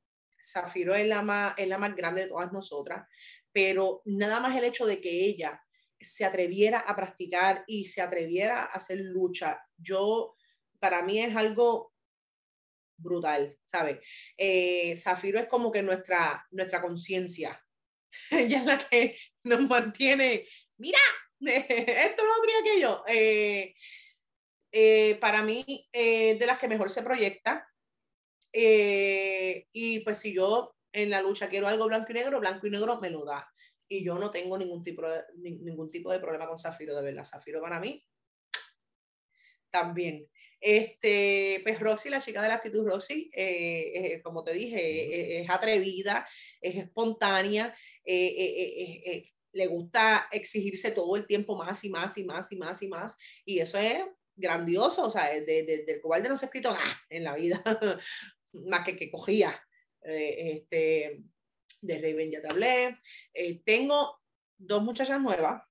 Zafiro 0.44 0.94
es 0.94 1.06
la 1.06 1.22
más, 1.22 1.54
es 1.56 1.68
la 1.68 1.78
más 1.78 1.94
grande 1.94 2.22
de 2.22 2.28
todas 2.28 2.52
nosotras, 2.52 3.06
pero 3.52 4.02
nada 4.04 4.40
más 4.40 4.56
el 4.56 4.64
hecho 4.64 4.87
de 4.87 5.00
que 5.00 5.26
ella 5.26 5.62
se 6.00 6.24
atreviera 6.24 6.78
a 6.78 6.94
practicar 6.94 7.64
y 7.66 7.87
se 7.87 8.00
atreviera 8.00 8.62
a 8.62 8.66
hacer 8.66 9.00
lucha, 9.00 9.61
yo, 9.76 10.37
para 10.78 11.02
mí 11.02 11.20
es 11.20 11.34
algo 11.37 11.92
brutal, 12.96 13.58
¿sabes? 13.64 13.98
Eh, 14.37 14.96
Zafiro 14.96 15.38
es 15.38 15.46
como 15.46 15.70
que 15.70 15.82
nuestra, 15.82 16.46
nuestra 16.50 16.80
conciencia, 16.80 17.61
ella 18.31 18.59
es 18.59 18.64
la 18.64 18.79
que 18.79 19.16
nos 19.44 19.61
mantiene, 19.62 20.47
mira, 20.77 20.99
esto 21.40 22.25
no 22.25 22.33
otro 22.33 22.51
aquello. 22.61 23.05
Eh, 23.07 23.75
eh, 24.71 25.16
para 25.21 25.42
mí, 25.42 25.88
de 25.92 26.44
las 26.47 26.59
que 26.59 26.68
mejor 26.68 26.90
se 26.90 27.03
proyecta. 27.03 27.66
Eh, 28.53 29.66
y 29.73 30.01
pues 30.01 30.18
si 30.18 30.35
yo 30.35 30.75
en 30.92 31.11
la 31.11 31.21
lucha 31.21 31.49
quiero 31.49 31.68
algo 31.68 31.87
blanco 31.87 32.11
y 32.11 32.14
negro, 32.14 32.40
blanco 32.40 32.66
y 32.66 32.71
negro 32.71 33.01
me 33.01 33.11
lo 33.11 33.25
da. 33.25 33.47
Y 33.88 34.05
yo 34.05 34.18
no 34.18 34.31
tengo 34.31 34.59
ningún 34.59 34.83
tipo 34.83 35.03
de, 35.03 35.25
ningún 35.37 35.90
tipo 35.90 36.12
de 36.12 36.21
problema 36.21 36.47
con 36.47 36.59
Zafiro, 36.59 36.94
de 36.94 37.03
verdad. 37.03 37.25
Zafiro 37.25 37.61
para 37.61 37.81
mí 37.81 38.05
también. 39.71 40.29
Este, 40.61 41.61
pues 41.62 41.79
Roxy, 41.79 42.11
la 42.11 42.21
chica 42.21 42.42
de 42.42 42.49
la 42.49 42.55
actitud 42.55 42.87
Roxy, 42.87 43.31
eh, 43.33 43.92
eh, 43.94 44.23
como 44.23 44.42
te 44.42 44.53
dije, 44.53 44.81
eh, 44.81 45.40
es, 45.42 45.51
atrevida, 45.51 46.27
es 46.61 46.77
espontánea, 46.77 47.75
le 48.05 49.66
gusta 49.66 50.29
exigirse 50.33 50.90
todo 50.90 51.16
el 51.16 51.27
tiempo 51.27 51.57
más 51.57 51.85
y 51.85 51.90
más 51.90 52.18
y 52.18 52.25
más 52.25 52.51
y 52.51 52.57
más 52.57 52.83
y 52.83 52.88
más, 52.88 53.16
y 53.44 53.61
eso 53.61 53.79
es 53.79 54.05
grandioso, 54.35 55.07
o 55.07 55.11
sea, 55.11 55.29
de, 55.31 55.42
de, 55.42 55.85
del 55.87 56.01
cobarde 56.01 56.29
no 56.29 56.37
se 56.37 56.44
ha 56.44 56.49
escrito 56.49 56.73
nada 56.73 57.03
en 57.09 57.25
la 57.25 57.35
vida, 57.35 57.62
más 58.53 58.85
que 58.85 58.97
que 58.97 59.11
cogía. 59.11 59.61
este, 60.03 61.23
de 61.81 61.99
Raven 61.99 62.33
ya 62.33 62.42
te 62.42 62.49
hablé. 62.49 62.99
tengo 63.64 64.21
dos 64.57 64.83
muchachas 64.83 65.21
nuevas, 65.21 65.62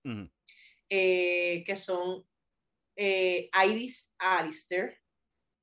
que 0.88 1.76
son 1.76 2.26
eh, 2.98 3.50
Iris 3.66 4.14
Alistair. 4.18 5.00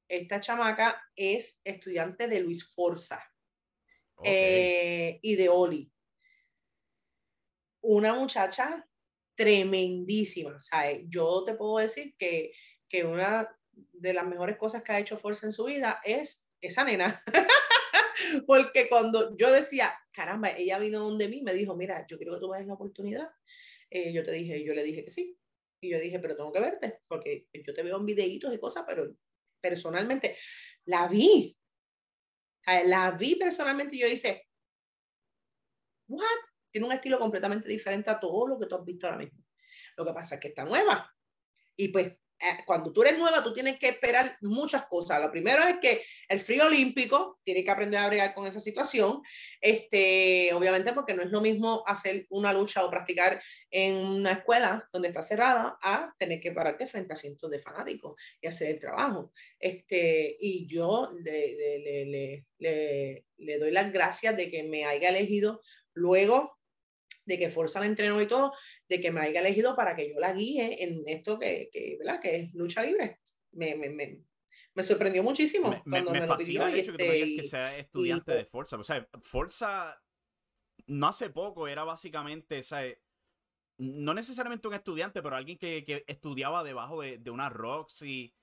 Esta 0.08 0.40
chamaca 0.40 1.02
es 1.16 1.60
estudiante 1.64 2.28
de 2.28 2.40
Luis 2.40 2.72
Forza 2.74 3.22
eh, 4.22 5.18
y 5.20 5.34
de 5.34 5.48
Oli. 5.48 5.90
Una 7.82 8.14
muchacha 8.14 8.86
tremendísima. 9.34 10.60
Yo 11.08 11.42
te 11.44 11.54
puedo 11.54 11.78
decir 11.78 12.14
que, 12.16 12.52
que 12.88 13.04
una 13.04 13.48
de 13.72 14.14
las 14.14 14.26
mejores 14.26 14.56
cosas 14.56 14.82
que 14.82 14.92
ha 14.92 15.00
hecho 15.00 15.18
Forza 15.18 15.46
en 15.46 15.52
su 15.52 15.64
vida 15.64 16.00
es 16.04 16.48
esa 16.60 16.84
nena. 16.84 17.22
Porque 18.46 18.88
cuando 18.88 19.36
yo 19.36 19.52
decía, 19.52 19.92
caramba, 20.12 20.50
ella 20.50 20.78
vino 20.78 21.00
donde 21.00 21.28
mí, 21.28 21.42
me 21.42 21.54
dijo, 21.54 21.74
mira, 21.74 22.06
yo 22.06 22.16
quiero 22.16 22.34
que 22.34 22.40
tú 22.40 22.48
me 22.48 22.58
des 22.58 22.66
la 22.66 22.74
oportunidad. 22.74 23.28
Eh, 23.90 24.12
yo 24.12 24.22
te 24.22 24.30
dije, 24.32 24.64
yo 24.64 24.74
le 24.74 24.84
dije 24.84 25.04
que 25.04 25.10
sí. 25.10 25.36
Y 25.84 25.90
yo 25.90 25.98
dije, 25.98 26.18
pero 26.18 26.36
tengo 26.36 26.52
que 26.52 26.60
verte, 26.60 27.00
porque 27.08 27.46
yo 27.52 27.74
te 27.74 27.82
veo 27.82 27.98
en 27.98 28.06
videitos 28.06 28.54
y 28.54 28.58
cosas, 28.58 28.84
pero 28.86 29.14
personalmente 29.60 30.36
la 30.86 31.06
vi. 31.08 31.56
La 32.86 33.10
vi 33.10 33.36
personalmente 33.36 33.96
y 33.96 34.00
yo 34.00 34.08
dije, 34.08 34.48
what? 36.08 36.24
Tiene 36.70 36.86
un 36.86 36.92
estilo 36.92 37.18
completamente 37.18 37.68
diferente 37.68 38.10
a 38.10 38.18
todo 38.18 38.48
lo 38.48 38.58
que 38.58 38.66
tú 38.66 38.74
has 38.76 38.84
visto 38.84 39.06
ahora 39.06 39.18
mismo. 39.18 39.44
Lo 39.96 40.04
que 40.04 40.12
pasa 40.12 40.36
es 40.36 40.40
que 40.40 40.48
está 40.48 40.64
nueva. 40.64 41.14
Y 41.76 41.88
pues 41.88 42.14
cuando 42.66 42.92
tú 42.92 43.02
eres 43.02 43.18
nueva, 43.18 43.42
tú 43.42 43.52
tienes 43.52 43.78
que 43.78 43.88
esperar 43.88 44.36
muchas 44.42 44.86
cosas. 44.86 45.20
Lo 45.20 45.30
primero 45.30 45.62
es 45.66 45.76
que 45.80 46.02
el 46.28 46.40
frío 46.40 46.66
olímpico, 46.66 47.38
tiene 47.44 47.64
que 47.64 47.70
aprender 47.70 48.00
a 48.00 48.06
bregar 48.06 48.34
con 48.34 48.46
esa 48.46 48.60
situación, 48.60 49.22
este, 49.60 50.52
obviamente 50.52 50.92
porque 50.92 51.14
no 51.14 51.22
es 51.22 51.30
lo 51.30 51.40
mismo 51.40 51.82
hacer 51.86 52.26
una 52.30 52.52
lucha 52.52 52.84
o 52.84 52.90
practicar 52.90 53.42
en 53.70 53.96
una 53.96 54.32
escuela 54.32 54.88
donde 54.92 55.08
está 55.08 55.22
cerrada 55.22 55.78
a 55.82 56.14
tener 56.18 56.40
que 56.40 56.52
pararte 56.52 56.86
frente 56.86 57.12
a 57.12 57.16
cientos 57.16 57.50
de 57.50 57.58
fanáticos 57.58 58.20
y 58.40 58.46
hacer 58.46 58.70
el 58.70 58.80
trabajo. 58.80 59.32
Este, 59.58 60.36
y 60.40 60.66
yo 60.66 61.10
le, 61.22 61.54
le, 61.56 62.44
le, 62.58 63.24
le 63.36 63.58
doy 63.58 63.70
las 63.70 63.92
gracias 63.92 64.36
de 64.36 64.50
que 64.50 64.62
me 64.64 64.84
haya 64.84 65.08
elegido 65.08 65.60
luego 65.94 66.58
de 67.24 67.38
que 67.38 67.50
Forza 67.50 67.80
la 67.80 67.86
entrenó 67.86 68.20
y 68.20 68.26
todo, 68.26 68.52
de 68.88 69.00
que 69.00 69.10
me 69.10 69.20
haya 69.20 69.40
elegido 69.40 69.74
para 69.74 69.94
que 69.96 70.12
yo 70.12 70.20
la 70.20 70.32
guíe 70.32 70.82
en 70.82 71.02
esto 71.06 71.38
que, 71.38 71.68
que, 71.72 71.96
¿verdad? 71.98 72.20
que 72.20 72.36
es 72.36 72.54
lucha 72.54 72.82
libre. 72.82 73.20
Me, 73.52 73.76
me, 73.76 73.88
me, 73.90 74.20
me 74.74 74.82
sorprendió 74.82 75.22
muchísimo 75.22 75.70
me, 75.70 76.02
cuando 76.02 76.12
me, 76.12 76.26
lo 76.26 76.36
pidió. 76.36 76.66
El 76.66 76.74
hecho 76.74 76.92
que, 76.92 77.04
tú 77.04 77.42
que 77.42 77.44
sea 77.44 77.76
estudiante 77.78 78.34
de 78.34 78.44
Forza. 78.44 78.76
O 78.76 78.84
sea, 78.84 79.08
Forza 79.22 80.00
no 80.86 81.06
hace 81.06 81.30
poco 81.30 81.68
era 81.68 81.84
básicamente, 81.84 82.60
no 83.78 84.14
necesariamente 84.14 84.68
un 84.68 84.74
estudiante, 84.74 85.22
pero 85.22 85.36
alguien 85.36 85.58
que, 85.58 85.84
que 85.84 86.04
estudiaba 86.06 86.64
debajo 86.64 87.00
de, 87.00 87.18
de 87.18 87.30
una 87.30 87.48
Roxy. 87.48 88.34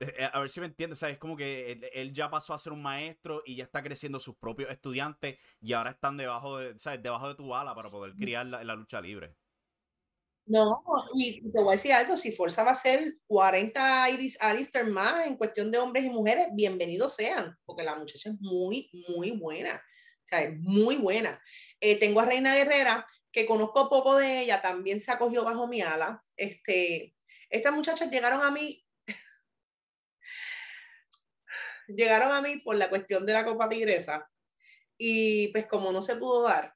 Eh, 0.00 0.14
eh, 0.18 0.28
a 0.30 0.40
ver 0.40 0.50
si 0.50 0.60
me 0.60 0.66
entiendes, 0.66 0.98
¿sabes? 0.98 1.18
Como 1.18 1.36
que 1.36 1.72
él, 1.94 2.12
ya 2.12 2.30
pasó 2.30 2.52
a 2.54 2.58
ser 2.58 2.72
un 2.72 2.82
maestro 2.82 3.42
y 3.46 3.56
ya 3.56 3.64
está 3.64 3.82
creciendo 3.82 4.20
sus 4.20 4.36
propios 4.36 4.70
estudiantes 4.70 5.38
y 5.60 5.72
ahora 5.72 5.92
están 5.92 6.16
debajo 6.16 6.58
de, 6.58 6.78
¿sabes? 6.78 7.02
Debajo 7.02 7.28
de 7.28 7.34
tu 7.34 7.54
ala 7.54 7.74
para 7.74 7.90
poder 7.90 8.14
criar 8.14 8.46
la, 8.46 8.62
la 8.62 8.74
lucha 8.74 9.00
libre. 9.00 9.36
No, 10.48 10.80
y 11.14 11.40
te 11.50 11.60
voy 11.60 11.70
a 11.70 11.72
decir 11.72 11.92
algo, 11.92 12.16
si 12.16 12.30
Forza 12.30 12.62
va 12.62 12.70
a 12.70 12.76
ser 12.76 13.00
40 13.26 14.10
Iris 14.10 14.40
Alistair 14.40 14.86
más 14.86 15.26
en 15.26 15.36
cuestión 15.36 15.72
de 15.72 15.78
hombres 15.78 16.04
y 16.04 16.10
mujeres, 16.10 16.46
bienvenidos 16.52 17.16
sean, 17.16 17.58
porque 17.64 17.82
la 17.82 17.96
muchacha 17.96 18.30
es 18.30 18.36
muy, 18.40 18.88
muy 19.08 19.32
buena, 19.32 19.74
o 19.74 20.26
sea, 20.26 20.42
es 20.42 20.56
muy 20.60 20.96
buena. 20.96 21.42
Eh, 21.80 21.98
tengo 21.98 22.20
a 22.20 22.26
Reina 22.26 22.54
Guerrera, 22.54 23.04
que 23.32 23.44
conozco 23.44 23.88
poco 23.88 24.14
de 24.14 24.42
ella, 24.42 24.62
también 24.62 25.00
se 25.00 25.10
acogió 25.10 25.42
bajo 25.42 25.66
mi 25.66 25.82
ala. 25.82 26.24
Este, 26.36 27.16
estas 27.50 27.72
muchachas 27.74 28.08
llegaron 28.08 28.42
a 28.42 28.52
mí, 28.52 28.85
llegaron 31.88 32.32
a 32.32 32.42
mí 32.42 32.58
por 32.58 32.76
la 32.76 32.88
cuestión 32.88 33.26
de 33.26 33.32
la 33.32 33.44
Copa 33.44 33.68
Tigresa, 33.68 34.28
y 34.98 35.48
pues 35.48 35.66
como 35.66 35.92
no 35.92 36.02
se 36.02 36.16
pudo 36.16 36.42
dar, 36.42 36.74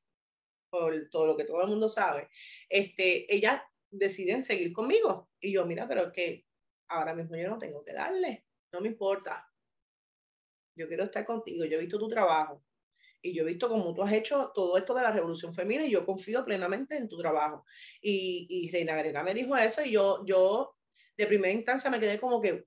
por 0.70 1.09
todo 1.11 1.27
lo 1.27 1.37
que 1.37 1.44
todo 1.44 1.62
el 1.62 1.68
mundo 1.68 1.88
sabe, 1.88 2.29
este, 2.68 3.33
ellas 3.35 3.61
deciden 3.90 4.42
seguir 4.42 4.73
conmigo. 4.73 5.31
Y 5.40 5.53
yo, 5.53 5.66
mira, 5.66 5.88
pero 5.88 6.12
que 6.12 6.46
ahora 6.88 7.14
mismo 7.14 7.37
yo 7.37 7.49
no 7.49 7.59
tengo 7.59 7.83
que 7.85 7.92
darle, 7.92 8.46
no 8.73 8.81
me 8.81 8.88
importa. 8.88 9.49
Yo 10.77 10.87
quiero 10.88 11.05
estar 11.05 11.25
contigo, 11.25 11.64
yo 11.64 11.77
he 11.77 11.81
visto 11.81 11.99
tu 11.99 12.09
trabajo 12.09 12.64
y 13.23 13.35
yo 13.35 13.42
he 13.42 13.46
visto 13.46 13.68
cómo 13.68 13.92
tú 13.94 14.03
has 14.03 14.12
hecho 14.12 14.51
todo 14.55 14.79
esto 14.79 14.94
de 14.94 15.03
la 15.03 15.12
revolución 15.12 15.53
femenina 15.53 15.85
y 15.85 15.90
yo 15.90 16.07
confío 16.07 16.44
plenamente 16.44 16.96
en 16.96 17.09
tu 17.09 17.18
trabajo. 17.18 17.64
Y, 18.01 18.46
y 18.49 18.70
Reina 18.70 18.94
Garena 18.94 19.23
me 19.23 19.35
dijo 19.35 19.57
eso 19.57 19.85
y 19.85 19.92
yo, 19.92 20.25
yo 20.25 20.77
de 21.16 21.27
primera 21.27 21.53
instancia 21.53 21.90
me 21.90 22.01
quedé 22.01 22.18
como 22.18 22.40
que, 22.40 22.66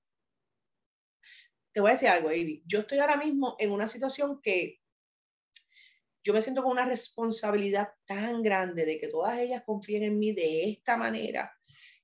te 1.73 1.81
voy 1.81 1.89
a 1.89 1.93
decir 1.93 2.09
algo, 2.09 2.31
Ivy, 2.31 2.63
yo 2.65 2.79
estoy 2.79 2.99
ahora 2.99 3.17
mismo 3.17 3.55
en 3.59 3.71
una 3.71 3.88
situación 3.88 4.39
que 4.41 4.79
yo 6.23 6.33
me 6.33 6.41
siento 6.41 6.63
con 6.63 6.71
una 6.71 6.86
responsabilidad 6.86 7.89
tan 8.05 8.41
grande 8.41 8.86
de 8.86 8.97
que 8.97 9.09
todas 9.09 9.38
ellas 9.39 9.63
confíen 9.65 10.03
en 10.03 10.19
mí 10.19 10.31
de 10.31 10.69
esta 10.69 10.95
manera 10.95 11.51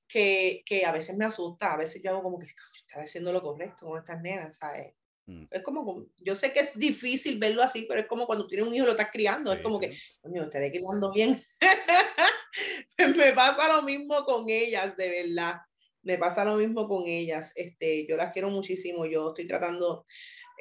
que, 0.06 0.62
que 0.66 0.84
a 0.84 0.92
veces 0.92 1.16
me 1.16 1.24
asusta, 1.24 1.72
a 1.72 1.76
veces 1.76 2.02
yo 2.02 2.10
hago 2.10 2.22
como 2.22 2.38
que 2.38 2.46
estoy 2.46 3.02
haciendo 3.02 3.32
lo 3.32 3.40
correcto 3.40 3.86
con 3.86 3.98
estas 3.98 4.20
nenas, 4.20 4.56
¿sabes? 4.56 4.92
Mm. 5.26 5.44
Es 5.50 5.62
como, 5.62 6.06
yo 6.16 6.34
sé 6.34 6.52
que 6.52 6.60
es 6.60 6.76
difícil 6.76 7.38
verlo 7.38 7.62
así, 7.62 7.86
pero 7.88 8.00
es 8.00 8.06
como 8.06 8.26
cuando 8.26 8.46
tienes 8.46 8.66
un 8.66 8.74
hijo 8.74 8.84
y 8.84 8.86
lo 8.86 8.92
estás 8.92 9.10
criando, 9.12 9.52
es 9.52 9.62
como 9.62 9.78
que, 9.78 9.96
coño, 10.20 10.50
te 10.50 10.58
ve 10.58 10.72
quedando 10.72 11.12
bien. 11.12 11.42
me 13.16 13.32
pasa 13.32 13.76
lo 13.76 13.82
mismo 13.82 14.24
con 14.24 14.50
ellas, 14.50 14.96
de 14.96 15.10
verdad. 15.22 15.60
Me 16.02 16.18
pasa 16.18 16.44
lo 16.44 16.56
mismo 16.56 16.88
con 16.88 17.06
ellas. 17.06 17.52
Este, 17.56 18.06
yo 18.06 18.16
las 18.16 18.32
quiero 18.32 18.50
muchísimo, 18.50 19.06
yo 19.06 19.28
estoy 19.28 19.46
tratando 19.46 20.04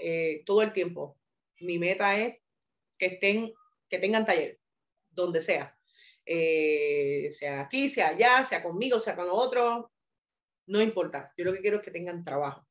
eh, 0.02 0.43
todo 0.45 0.62
el 0.62 0.73
tiempo. 0.73 1.17
Mi 1.60 1.80
meta 1.80 2.19
es 2.19 2.36
que 2.97 3.08
estén, 3.08 3.54
que 3.89 3.99
tengan 3.99 4.25
taller, 4.25 4.60
donde 5.10 5.41
sea. 5.41 5.75
Eh, 6.25 7.30
sea 7.32 7.62
aquí, 7.62 7.89
sea 7.89 8.10
allá, 8.10 8.43
sea 8.43 8.62
conmigo, 8.62 8.99
sea 8.99 9.15
con 9.15 9.28
otros, 9.32 9.86
no 10.67 10.82
importa. 10.82 11.34
Yo 11.36 11.45
lo 11.45 11.54
que 11.54 11.62
quiero 11.62 11.78
es 11.78 11.84
que 11.84 11.89
tengan 11.89 12.23
trabajo, 12.23 12.67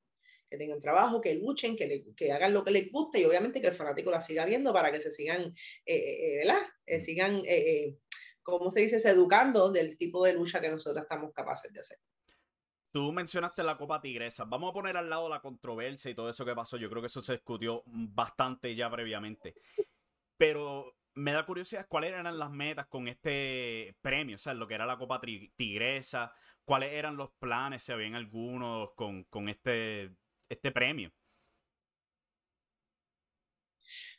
que 0.49 0.57
tengan 0.57 0.79
trabajo, 0.79 1.21
que 1.21 1.35
luchen, 1.35 1.75
que, 1.75 2.05
que 2.17 2.31
hagan 2.31 2.55
lo 2.55 2.63
que 2.63 2.71
les 2.71 2.93
guste 2.93 3.19
y 3.19 3.25
obviamente 3.25 3.61
que 3.61 3.67
el 3.67 3.73
fanático 3.73 4.13
la 4.13 4.21
siga 4.21 4.45
viendo 4.45 4.73
para 4.73 4.93
que 4.93 5.01
se 5.01 5.11
sigan, 5.11 5.55
eh, 5.85 5.97
eh, 5.97 6.37
¿verdad? 6.39 6.63
sigan, 7.01 7.43
¿cómo 8.43 8.71
se 8.71 8.81
dice? 8.81 8.97
educando 9.09 9.73
del 9.73 9.97
tipo 9.97 10.25
de 10.25 10.35
lucha 10.35 10.61
que 10.61 10.69
nosotros 10.69 11.03
estamos 11.03 11.33
capaces 11.33 11.73
de 11.73 11.81
hacer. 11.81 11.99
Tú 12.90 13.12
mencionaste 13.12 13.62
la 13.62 13.77
Copa 13.77 14.01
Tigresa. 14.01 14.44
Vamos 14.44 14.70
a 14.70 14.72
poner 14.72 14.96
al 14.96 15.11
lado 15.11 15.29
la 15.29 15.40
controversia 15.40 16.11
y 16.11 16.14
todo 16.14 16.31
eso 16.31 16.44
que 16.44 16.55
pasó. 16.55 16.77
Yo 16.77 16.88
creo 16.88 17.03
que 17.03 17.09
eso 17.09 17.20
se 17.20 17.33
discutió 17.35 17.83
bastante 17.87 18.74
ya 18.74 18.90
previamente. 18.90 19.55
Pero 20.37 20.96
me 21.18 21.33
da 21.33 21.44
curiosidad 21.44 21.87
cuáles 21.88 22.12
eran 22.12 22.38
las 22.38 22.51
metas 22.51 22.87
con 22.87 23.09
este 23.09 23.96
premio, 24.01 24.37
o 24.37 24.38
sea, 24.38 24.55
lo 24.55 24.68
que 24.68 24.74
era 24.74 24.87
la 24.87 24.96
Copa 24.96 25.20
Tigresa, 25.20 26.33
cuáles 26.64 26.92
eran 26.92 27.16
los 27.16 27.31
planes, 27.38 27.83
si 27.83 27.92
habían 27.92 28.14
algunos 28.14 28.92
con, 28.94 29.24
con 29.24 29.48
este, 29.48 30.12
este 30.48 30.70
premio. 30.70 31.12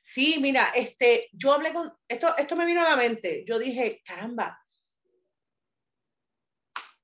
Sí, 0.01 0.37
mira, 0.41 0.71
este, 0.75 1.29
yo 1.31 1.53
hablé 1.53 1.73
con, 1.73 1.91
esto, 2.07 2.35
esto 2.37 2.55
me 2.55 2.65
vino 2.65 2.81
a 2.81 2.89
la 2.89 2.95
mente, 2.95 3.45
yo 3.47 3.59
dije, 3.59 4.01
caramba, 4.03 4.59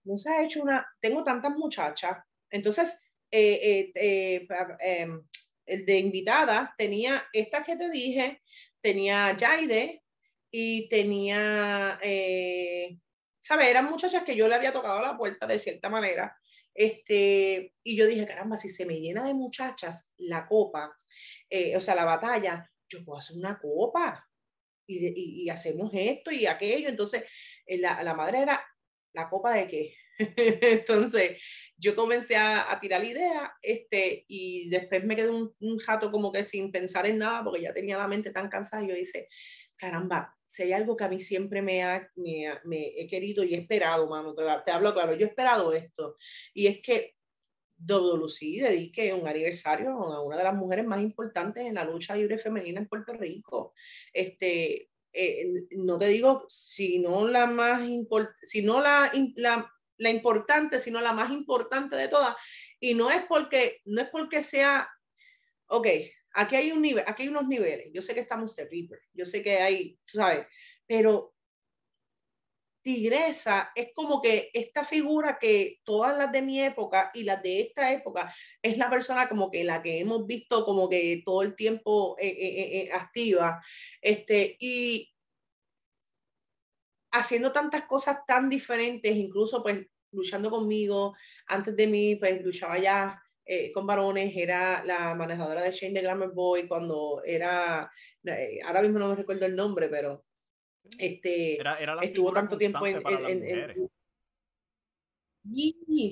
no 0.06 0.18
se 0.18 0.30
ha 0.32 0.44
hecho 0.44 0.62
una, 0.62 0.88
tengo 1.00 1.24
tantas 1.24 1.52
muchachas, 1.52 2.18
entonces, 2.56 3.02
eh, 3.32 3.91
eh, 3.96 4.48
eh, 4.48 4.48
em, 4.80 5.22
de 5.65 5.98
invitada 5.98 6.74
tenía 6.78 7.28
esta 7.34 7.63
que 7.63 7.76
te 7.76 7.89
dije, 7.89 8.41
tenía 8.82 9.36
Jaide 9.38 10.04
y 10.52 10.88
tenía, 10.88 12.00
eh, 12.02 12.98
¿sabes? 13.39 13.68
Eran 13.68 13.89
muchachas 13.89 14.24
que 14.24 14.36
yo 14.36 14.48
le 14.48 14.56
había 14.56 14.72
tocado 14.72 15.02
la 15.02 15.18
puerta 15.18 15.48
de 15.48 15.60
cierta 15.60 15.89
manera. 15.89 16.38
Este, 16.74 17.74
y 17.84 17.98
yo 17.98 18.06
dije, 18.06 18.26
caramba, 18.26 18.58
si 18.58 18.70
se 18.70 18.86
me 18.86 19.00
llena 19.00 19.26
de 19.26 19.34
muchachas 19.34 20.12
la 20.18 20.48
copa, 20.48 20.96
o 21.76 21.80
sea, 21.80 21.96
la 21.96 22.06
batalla, 22.06 22.70
yo 22.89 23.04
puedo 23.04 23.20
hacer 23.20 23.38
una 23.38 23.58
copa 23.60 24.26
y, 24.88 25.46
y, 25.46 25.50
hacemos 25.50 25.91
esto 25.94 26.32
y 26.32 26.46
aquello. 26.46 26.89
Entonces, 26.89 27.24
la, 27.68 28.04
la 28.04 28.13
madre 28.13 28.41
era, 28.41 28.65
¿la 29.15 29.30
copa 29.30 29.54
de 29.54 29.67
qué? 29.67 29.95
Entonces, 30.17 31.41
yo 31.78 31.95
comencé 31.95 32.36
a, 32.36 32.71
a, 32.71 32.80
tirar 32.80 33.01
la 33.01 33.08
idea 33.08 33.54
este, 33.62 34.25
y 34.28 34.69
después 34.69 35.04
me 35.04 35.15
quedé 35.15 35.30
un, 35.30 35.54
un, 35.60 35.78
jato 35.78 36.12
como 36.12 36.32
que 36.32 36.43
sin 36.43 36.71
pensar 36.71 37.06
en 37.06 37.17
nada 37.17 37.43
porque 37.43 37.62
ya 37.62 37.73
tenía 37.73 37.97
la 37.97 38.08
mente 38.08 38.32
tan 38.32 38.49
cansada 38.49 38.84
y 38.84 38.89
yo 38.89 38.95
hice, 38.95 39.28
caramba, 39.75 40.36
si 40.47 40.63
hay 40.63 40.73
algo 40.73 40.95
que 40.95 41.04
a 41.04 41.10
mí 41.10 41.19
siempre 41.19 41.62
me, 41.62 41.84
ha, 41.84 42.10
me, 42.15 42.47
me 42.63 42.88
he 42.95 43.08
querido 43.08 43.43
y 43.43 43.56
he 43.56 43.58
esperado, 43.58 44.08
mano, 44.08 44.34
te, 44.34 44.43
te, 44.65 44.71
hablo 44.71 44.93
claro, 44.93 45.13
yo 45.15 45.25
he 45.25 45.30
esperado 45.30 45.73
esto 45.73 46.17
y 46.54 46.67
es 46.67 46.82
que 46.82 47.15
WC 47.78 48.62
dedique 48.62 49.13
un 49.13 49.28
aniversario 49.28 49.89
a 49.91 50.23
una 50.23 50.38
de 50.38 50.43
las 50.43 50.56
mujeres 50.56 50.86
más 50.86 51.01
importantes 51.01 51.65
en 51.65 51.75
la 51.75 51.84
lucha 51.84 52.15
libre 52.15 52.38
femenina 52.38 52.80
en 52.80 52.88
Puerto 52.88 53.13
Rico. 53.13 53.73
Este, 54.13 54.91
eh, 55.15 55.67
no 55.71 55.97
te 55.97 56.08
digo, 56.08 56.45
sino 56.49 57.28
la 57.28 57.45
más 57.45 57.88
importante, 57.88 58.47
sino 58.47 58.82
la, 58.82 59.12
la 59.97 60.10
importante, 60.10 60.80
sino 60.80 61.01
la 61.01 61.13
más 61.13 61.32
importante 61.32 61.95
de 61.95 62.08
todas. 62.08 62.36
Y 62.80 62.93
no 62.93 63.12
es 63.12 63.23
porque, 63.28 63.82
no 63.86 64.01
es 64.01 64.10
porque 64.10 64.41
sea, 64.41 64.89
ok, 65.67 65.88
aquí 66.34 66.56
hay 66.56 66.71
un 66.71 66.82
nivel, 66.82 67.04
aquí 67.08 67.23
hay 67.23 67.30
unos 67.30 67.47
niveles. 67.47 67.88
Yo 67.93 68.01
sé 68.01 68.13
que 68.13 68.19
estamos 68.19 68.56
de 68.56 68.65
Reaper, 68.65 68.99
yo 69.13 69.25
sé 69.25 69.41
que 69.41 69.58
hay, 69.58 69.99
¿sabes? 70.06 70.47
Pero 70.88 71.35
Tigresa 72.86 73.71
es 73.74 73.89
como 73.95 74.21
que 74.21 74.52
esta 74.54 74.84
figura 74.84 75.39
que 75.39 75.80
todas 75.84 76.15
las 76.15 76.32
de 76.32 76.43
mi 76.43 76.62
época 76.62 77.10
y 77.15 77.24
las 77.24 77.41
de 77.41 77.62
esta 77.62 77.91
época 77.91 78.32
es 78.62 78.78
la 78.78 78.91
persona 78.91 79.28
como 79.28 79.50
que 79.50 79.63
la 79.63 79.82
que 79.82 80.00
hemos 80.00 80.28
visto 80.28 80.63
como 80.63 80.88
que 80.88 81.24
todo 81.26 81.41
el 81.41 81.56
tiempo 81.56 82.15
eh, 82.19 82.28
eh, 82.28 82.84
eh, 82.84 82.89
activa. 82.93 83.60
Este, 84.02 84.56
y 84.60 85.12
haciendo 87.12 87.52
tantas 87.52 87.84
cosas 87.88 88.19
tan 88.28 88.50
diferentes, 88.50 89.15
incluso 89.15 89.63
pues 89.63 89.88
luchando 90.12 90.52
conmigo, 90.52 91.15
antes 91.48 91.76
de 91.76 91.88
mí 91.88 92.15
pues 92.17 92.39
luchaba 92.43 92.78
ya 92.78 93.19
eh, 93.45 93.71
con 93.71 93.88
varones, 93.88 94.34
era 94.36 94.84
la 94.86 95.15
manejadora 95.15 95.62
de 95.63 95.71
Shane 95.71 95.93
de 95.93 96.02
Glamour 96.02 96.34
Boy 96.36 96.67
cuando 96.67 97.21
era, 97.26 97.91
eh, 98.26 98.60
ahora 98.65 98.82
mismo 98.82 99.00
no 99.00 99.10
me 99.10 99.15
recuerdo 99.15 99.45
el 99.48 99.56
nombre, 99.56 99.89
pero 99.89 100.25
este, 100.98 101.60
era, 101.60 101.78
era 101.78 101.98
estuvo 102.02 102.32
tanto 102.32 102.58
tiempo 102.58 102.86
en... 102.86 103.02
en, 103.06 103.89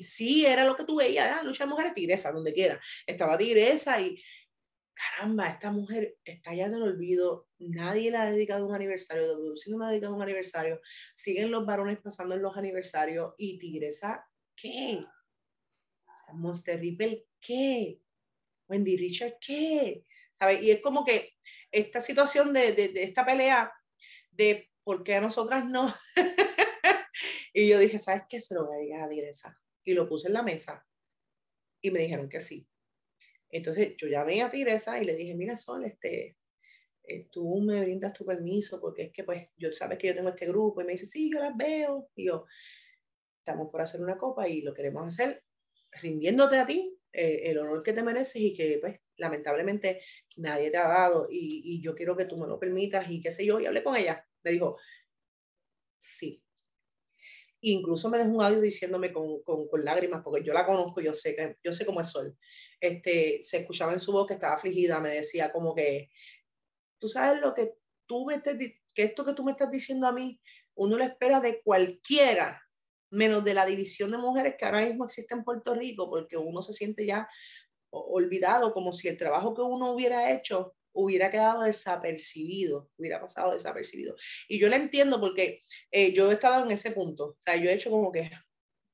sí, 0.03 0.45
era 0.45 0.65
lo 0.65 0.75
que 0.75 0.83
tú 0.83 0.97
veías, 0.97 1.39
ah, 1.39 1.43
lucha 1.43 1.63
de 1.63 1.69
mujeres, 1.69 1.93
tigresa, 1.93 2.31
donde 2.31 2.53
quiera. 2.53 2.79
Estaba 3.07 3.38
tigresa 3.38 3.99
y 3.99 4.21
caramba, 4.93 5.49
esta 5.49 5.71
mujer 5.71 6.17
está 6.23 6.53
ya 6.53 6.67
en 6.67 6.75
el 6.75 6.83
olvido, 6.83 7.47
nadie 7.57 8.12
le 8.12 8.17
ha 8.17 8.31
dedicado 8.31 8.65
un 8.65 8.75
aniversario, 8.75 9.27
WC 9.27 9.71
no 9.71 9.77
me 9.77 9.86
ha 9.86 9.89
dedicado 9.89 10.15
un 10.15 10.21
aniversario, 10.21 10.79
siguen 11.15 11.51
los 11.51 11.65
varones 11.65 11.99
pasando 11.99 12.36
en 12.36 12.41
los 12.41 12.55
aniversarios 12.55 13.33
y 13.38 13.57
Tigresa, 13.57 14.27
¿qué? 14.55 15.03
Monster 16.33 16.79
Ripple, 16.79 17.25
¿qué? 17.39 17.99
Wendy 18.67 18.97
Richard, 18.97 19.38
¿qué? 19.39 20.05
¿Sabes? 20.31 20.62
Y 20.63 20.71
es 20.71 20.81
como 20.81 21.03
que 21.03 21.33
esta 21.71 22.01
situación 22.01 22.53
de, 22.53 22.73
de, 22.73 22.89
de 22.89 23.03
esta 23.03 23.25
pelea 23.25 23.71
de 24.36 24.69
por 24.84 25.04
qué 25.04 25.15
a 25.15 25.22
nosotras 25.22 25.65
no. 25.65 25.93
y 27.54 27.67
yo 27.67 27.80
dije, 27.80 28.00
¿sabes 28.00 28.24
qué? 28.30 28.41
Se 28.41 28.54
lo 28.54 28.65
voy 28.65 28.76
a 28.76 28.80
dedicar 28.80 29.02
a 29.02 29.10
Tigresa. 29.10 29.62
Y 29.84 29.93
lo 29.93 30.08
puse 30.08 30.28
en 30.28 30.34
la 30.34 30.43
mesa 30.43 30.86
y 31.82 31.91
me 31.91 32.00
dijeron 32.00 32.30
que 32.30 32.39
sí. 32.39 32.67
Entonces 33.50 33.96
yo 33.98 34.08
llamé 34.08 34.41
a 34.41 34.50
Tigresa 34.50 35.00
y 35.00 35.06
le 35.06 35.15
dije, 35.15 35.36
mira 35.36 35.56
Sol, 35.56 35.86
este, 35.86 36.38
eh, 37.04 37.28
tú 37.30 37.60
me 37.62 37.82
brindas 37.82 38.13
tu 38.13 38.26
permiso 38.26 38.80
porque 38.80 39.04
es 39.04 39.12
que 39.12 39.24
pues 39.24 39.50
yo 39.58 39.72
sabes 39.74 39.98
que 39.98 40.08
yo 40.08 40.15
tengo 40.15 40.30
este 40.30 40.48
grupo 40.48 40.82
y 40.82 40.86
me 40.86 40.93
dice, 40.93 41.06
sí, 41.06 41.30
yo 41.32 41.39
las 41.39 41.56
veo. 41.56 42.10
Y 42.15 42.28
yo, 42.28 42.46
estamos 43.39 43.69
por 43.69 43.82
hacer 43.82 44.02
una 44.02 44.17
copa 44.17 44.48
y 44.48 44.62
lo 44.62 44.74
queremos 44.74 45.06
hacer 45.06 45.43
rindiéndote 46.02 46.58
a 46.58 46.65
ti 46.65 46.98
eh, 47.13 47.52
el 47.52 47.60
honor 47.60 47.84
que 47.84 47.93
te 47.93 48.02
mereces 48.02 48.41
y 48.41 48.54
que 48.54 48.80
pues 48.82 48.99
lamentablemente 49.17 50.02
nadie 50.38 50.71
te 50.71 50.78
ha 50.78 50.88
dado 50.88 51.28
y, 51.30 51.62
y, 51.63 51.82
yo 51.82 51.93
quiero 51.93 52.17
que 52.17 52.26
tú 52.26 52.38
me 52.38 52.47
lo 52.47 52.60
permitas 52.60 53.10
y 53.10 53.21
qué 53.21 53.32
sé 53.32 53.45
yo, 53.45 53.60
y 53.60 53.67
hablé 53.67 53.84
con 53.84 53.95
ella, 53.95 54.28
me 54.43 54.52
dijo, 54.52 54.78
sí. 55.99 56.43
Incluso 57.62 58.10
me 58.10 58.17
dejó 58.17 58.32
un 58.32 58.43
audio 58.43 58.60
diciéndome 58.60 59.13
con, 59.13 59.41
con, 59.43 59.67
con, 59.67 59.86
lágrimas, 59.86 60.21
porque 60.23 60.43
yo 60.43 60.54
la 60.54 60.65
conozco, 60.65 60.99
yo 61.02 61.13
sé, 61.13 61.36
que, 61.36 61.58
yo 61.63 61.71
sé 61.71 61.86
cómo 61.86 62.02
es 62.02 62.10
Sol. 62.10 62.38
Este, 62.80 63.39
se 63.41 63.58
escuchaba 63.60 63.93
en 63.93 64.02
su 64.02 64.12
voz 64.12 64.28
que 64.28 64.34
estaba 64.34 64.56
afligida, 64.56 64.99
me 64.99 65.10
decía 65.10 65.52
como 65.52 65.73
que, 65.73 66.10
tú 66.99 67.08
sabes 67.08 67.39
lo 67.39 67.54
que 67.54 67.76
tú 68.06 68.26
me 68.26 68.41
que 68.41 69.04
esto 69.04 69.23
que 69.23 69.34
tú 69.34 69.43
me 69.43 69.52
estás 69.52 69.71
diciendo 69.71 70.08
a 70.08 70.12
mí, 70.12 70.41
uno 70.76 70.97
lo 70.97 71.04
espera 71.04 71.39
de 71.39 71.62
cualquiera 71.62 72.62
menos 73.13 73.43
de 73.43 73.54
la 73.54 73.65
división 73.65 74.12
de 74.12 74.17
mujeres 74.17 74.56
que 74.58 74.65
ahora 74.65 74.86
mismo 74.86 75.06
existe 75.06 75.34
en 75.34 75.43
Puerto 75.43 75.76
Rico, 75.76 76.10
porque 76.10 76.38
uno 76.38 76.62
se 76.62 76.73
siente 76.73 77.06
ya 77.06 77.28
olvidado, 77.89 78.73
como 78.73 78.91
si 78.91 79.08
el 79.08 79.17
trabajo 79.17 79.54
que 79.54 79.62
uno 79.62 79.91
hubiera 79.91 80.32
hecho 80.32 80.76
hubiera 80.93 81.32
quedado 81.32 81.63
desapercibido, 81.63 82.89
hubiera 82.97 83.19
pasado 83.19 83.54
desapercibido. 83.54 84.15
Y 84.47 84.60
yo 84.60 84.69
lo 84.69 84.76
entiendo 84.76 85.19
porque 85.19 85.60
eh, 85.91 86.13
yo 86.13 86.30
he 86.30 86.36
estado 86.36 86.63
en 86.63 86.71
ese 86.71 86.91
punto, 86.91 87.30
o 87.30 87.38
sea, 87.39 87.56
yo 87.56 87.69
he 87.69 87.73
hecho 87.73 87.89
como 87.89 88.12
que, 88.12 88.30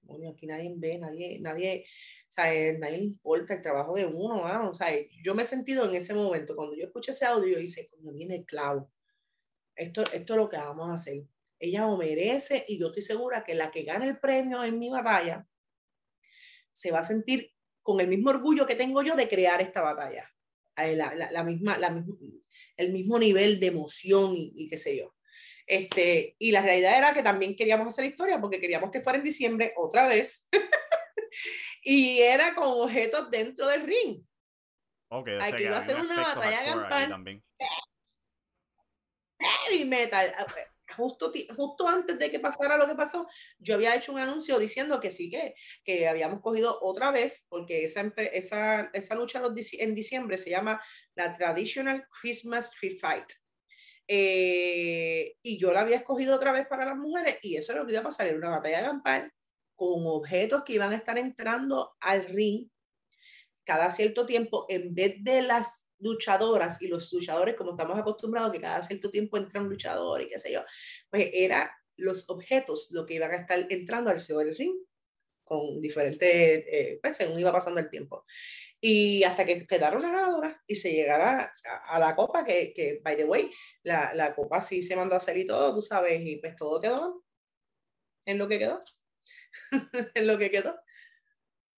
bueno, 0.01 0.29
aquí 0.29 0.47
nadie 0.47 0.73
ve, 0.75 0.97
nadie, 0.97 1.39
nadie, 1.41 1.86
o 2.29 2.32
sea, 2.32 2.53
eh, 2.53 2.77
nadie 2.77 2.97
importa 2.99 3.53
el 3.53 3.62
trabajo 3.62 3.95
de 3.95 4.05
uno, 4.05 4.69
o 4.69 4.73
sea, 4.73 4.88
yo 5.23 5.36
me 5.36 5.43
he 5.43 5.45
sentido 5.45 5.86
en 5.86 5.95
ese 5.95 6.13
momento, 6.13 6.55
cuando 6.55 6.75
yo 6.75 6.86
escuché 6.86 7.12
ese 7.12 7.25
audio, 7.25 7.55
yo 7.55 7.60
hice, 7.60 7.88
cuando 7.89 8.13
viene 8.13 8.36
el 8.38 8.45
clavo, 8.45 8.89
esto, 9.75 10.03
esto 10.13 10.34
es 10.34 10.38
lo 10.38 10.49
que 10.49 10.58
vamos 10.58 10.89
a 10.89 10.93
hacer 10.93 11.23
ella 11.59 11.81
lo 11.81 11.97
merece 11.97 12.65
y 12.67 12.79
yo 12.79 12.87
estoy 12.87 13.03
segura 13.03 13.43
que 13.43 13.53
la 13.53 13.69
que 13.69 13.83
gane 13.83 14.07
el 14.07 14.19
premio 14.19 14.63
en 14.63 14.79
mi 14.79 14.89
batalla 14.89 15.45
se 16.71 16.91
va 16.91 16.99
a 16.99 17.03
sentir 17.03 17.53
con 17.81 17.99
el 17.99 18.07
mismo 18.07 18.29
orgullo 18.29 18.65
que 18.65 18.75
tengo 18.75 19.01
yo 19.03 19.15
de 19.15 19.27
crear 19.27 19.61
esta 19.61 19.81
batalla. 19.81 20.29
Eh, 20.77 20.95
la, 20.95 21.13
la, 21.13 21.43
misma, 21.43 21.77
la, 21.77 22.03
el 22.77 22.93
mismo 22.93 23.19
nivel 23.19 23.59
de 23.59 23.67
emoción 23.67 24.33
y, 24.35 24.53
y, 24.55 24.69
qué 24.69 24.77
sé 24.77 24.97
yo. 24.97 25.13
Este, 25.67 26.35
y 26.39 26.51
la 26.51 26.61
realidad 26.61 26.97
era 26.97 27.13
que 27.13 27.21
también 27.21 27.55
queríamos 27.55 27.87
hacer 27.87 28.05
historia 28.05 28.39
porque 28.39 28.61
queríamos 28.61 28.91
que 28.91 29.01
fuera 29.01 29.17
en 29.17 29.25
diciembre 29.25 29.73
otra 29.75 30.07
vez. 30.07 30.47
y 31.83 32.19
era 32.19 32.55
con 32.55 32.67
objetos 32.67 33.29
dentro 33.29 33.67
del 33.67 33.83
ring. 33.83 34.23
Okay, 35.11 35.37
Aquí 35.41 35.63
iba 35.63 35.77
a 35.77 35.85
ser 35.85 35.99
una 35.99 36.15
batalla 36.15 36.65
campal. 36.65 37.41
Heavy 39.39 39.85
metal 39.85 40.31
justo, 40.99 41.33
justo 41.55 41.88
antes 41.88 42.19
de 42.19 42.29
que 42.29 42.39
pasara 42.39 42.77
lo 42.77 42.88
que 42.88 42.95
pasó, 42.95 43.27
yo 43.57 43.75
había 43.75 43.95
hecho 43.95 44.12
un 44.12 44.19
anuncio 44.19 44.59
diciendo 44.59 44.99
que 44.99 45.12
sí, 45.12 45.29
que, 45.29 45.55
que 45.83 46.07
habíamos 46.07 46.41
cogido 46.41 46.77
otra 46.81 47.12
vez, 47.12 47.47
porque 47.49 47.83
esa, 47.83 48.13
esa, 48.33 48.89
esa 48.93 49.15
lucha 49.15 49.41
en 49.79 49.93
diciembre 49.93 50.38
se 50.38 50.51
llama 50.51 50.81
la 51.15 51.31
Traditional 51.35 52.05
Christmas 52.21 52.71
Tree 52.71 52.91
Fight. 52.91 53.31
Eh, 54.07 55.35
y 55.43 55.59
yo 55.59 55.71
la 55.71 55.81
había 55.81 55.97
escogido 55.97 56.35
otra 56.35 56.51
vez 56.51 56.67
para 56.67 56.83
las 56.83 56.97
mujeres 56.97 57.38
y 57.43 57.57
eso 57.57 57.73
es 57.73 57.77
lo 57.77 57.85
que 57.85 57.91
iba 57.91 58.01
a 58.01 58.05
pasar, 58.05 58.25
era 58.25 58.38
una 58.38 58.49
batalla 58.49 58.83
campal 58.83 59.31
con 59.75 60.07
objetos 60.07 60.63
que 60.63 60.73
iban 60.73 60.91
a 60.91 60.95
estar 60.95 61.17
entrando 61.19 61.95
al 62.01 62.25
ring 62.25 62.67
cada 63.63 63.91
cierto 63.91 64.25
tiempo 64.25 64.65
en 64.67 64.95
vez 64.95 65.15
de 65.19 65.43
las 65.43 65.88
luchadoras 65.99 66.81
y 66.81 66.88
los 66.88 67.12
luchadores, 67.13 67.55
como 67.55 67.71
estamos 67.71 67.97
acostumbrados, 67.99 68.51
que 68.51 68.62
cada 68.62 68.81
cierto 68.83 69.09
tiempo 69.09 69.38
entra 69.38 69.62
un 69.62 69.69
luchador 69.69 70.21
y 70.21 70.29
qué 70.29 70.39
sé 70.39 70.51
yo, 70.51 70.63
pues 71.09 71.29
era 71.33 71.71
los 71.97 72.29
objetos 72.29 72.89
lo 72.91 73.05
que 73.05 73.15
iban 73.15 73.31
a 73.31 73.35
estar 73.38 73.65
entrando 73.69 74.09
al 74.09 74.19
CEO 74.19 74.39
del 74.39 74.55
ring 74.55 74.75
con 75.43 75.81
diferentes, 75.81 76.21
eh, 76.21 76.99
pues 77.01 77.17
según 77.17 77.39
iba 77.39 77.51
pasando 77.51 77.79
el 77.79 77.89
tiempo. 77.89 78.23
Y 78.79 79.23
hasta 79.23 79.45
que 79.45 79.65
quedara 79.65 79.97
una 79.97 80.12
ganadora 80.12 80.63
y 80.67 80.75
se 80.75 80.91
llegara 80.93 81.51
a, 81.88 81.99
la 81.99 82.15
copa, 82.15 82.45
que, 82.45 82.71
que, 82.73 83.01
by 83.03 83.17
the 83.17 83.25
way, 83.25 83.51
la, 83.83 84.13
la, 84.13 84.35
copa 84.35 84.62
sí 84.62 84.83
se 84.83 84.95
mandó 84.95 85.15
a 85.15 85.17
hacer 85.17 85.38
y 85.38 85.45
todo, 85.45 85.73
tú 85.73 85.81
sabes, 85.81 86.21
y 86.23 86.38
pues 86.38 86.55
todo 86.55 86.79
quedó 86.79 87.25
en 88.25 88.38
lo 88.38 88.47
que 88.47 88.59
quedó, 88.59 88.79
en 90.13 90.27
lo 90.27 90.38
que 90.38 90.51
quedó. 90.51 90.79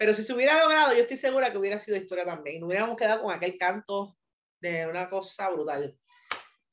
Pero 0.01 0.15
si 0.15 0.23
se 0.23 0.33
hubiera 0.33 0.59
logrado, 0.59 0.95
yo 0.95 1.01
estoy 1.01 1.15
segura 1.15 1.51
que 1.51 1.59
hubiera 1.59 1.77
sido 1.77 1.95
historia 1.95 2.25
también. 2.25 2.59
No 2.59 2.65
hubiéramos 2.65 2.97
quedado 2.97 3.21
con 3.21 3.31
aquel 3.31 3.55
canto 3.59 4.17
de 4.59 4.87
una 4.87 5.07
cosa 5.07 5.47
brutal. 5.51 5.95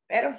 Pero. 0.07 0.35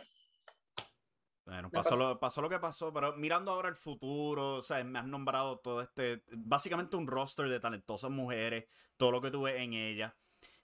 Bueno, 1.46 1.70
pasó, 1.70 1.96
Lo, 1.96 2.20
pasó 2.20 2.42
lo 2.42 2.50
que 2.50 2.58
pasó, 2.58 2.92
pero 2.92 3.16
mirando 3.16 3.52
ahora 3.52 3.70
el 3.70 3.76
futuro, 3.76 4.56
o 4.56 4.64
sea, 4.64 4.84
me 4.84 4.98
has 4.98 5.06
nombrado 5.06 5.60
todo 5.60 5.84
este, 5.84 6.24
básicamente 6.32 6.96
un 6.98 7.06
roster 7.06 7.48
de 7.48 7.60
talentosas 7.60 8.10
mujeres, 8.10 8.66
todo 8.98 9.12
lo 9.12 9.22
que 9.22 9.30
tuve 9.30 9.62
en 9.62 9.74
ella. 9.74 10.18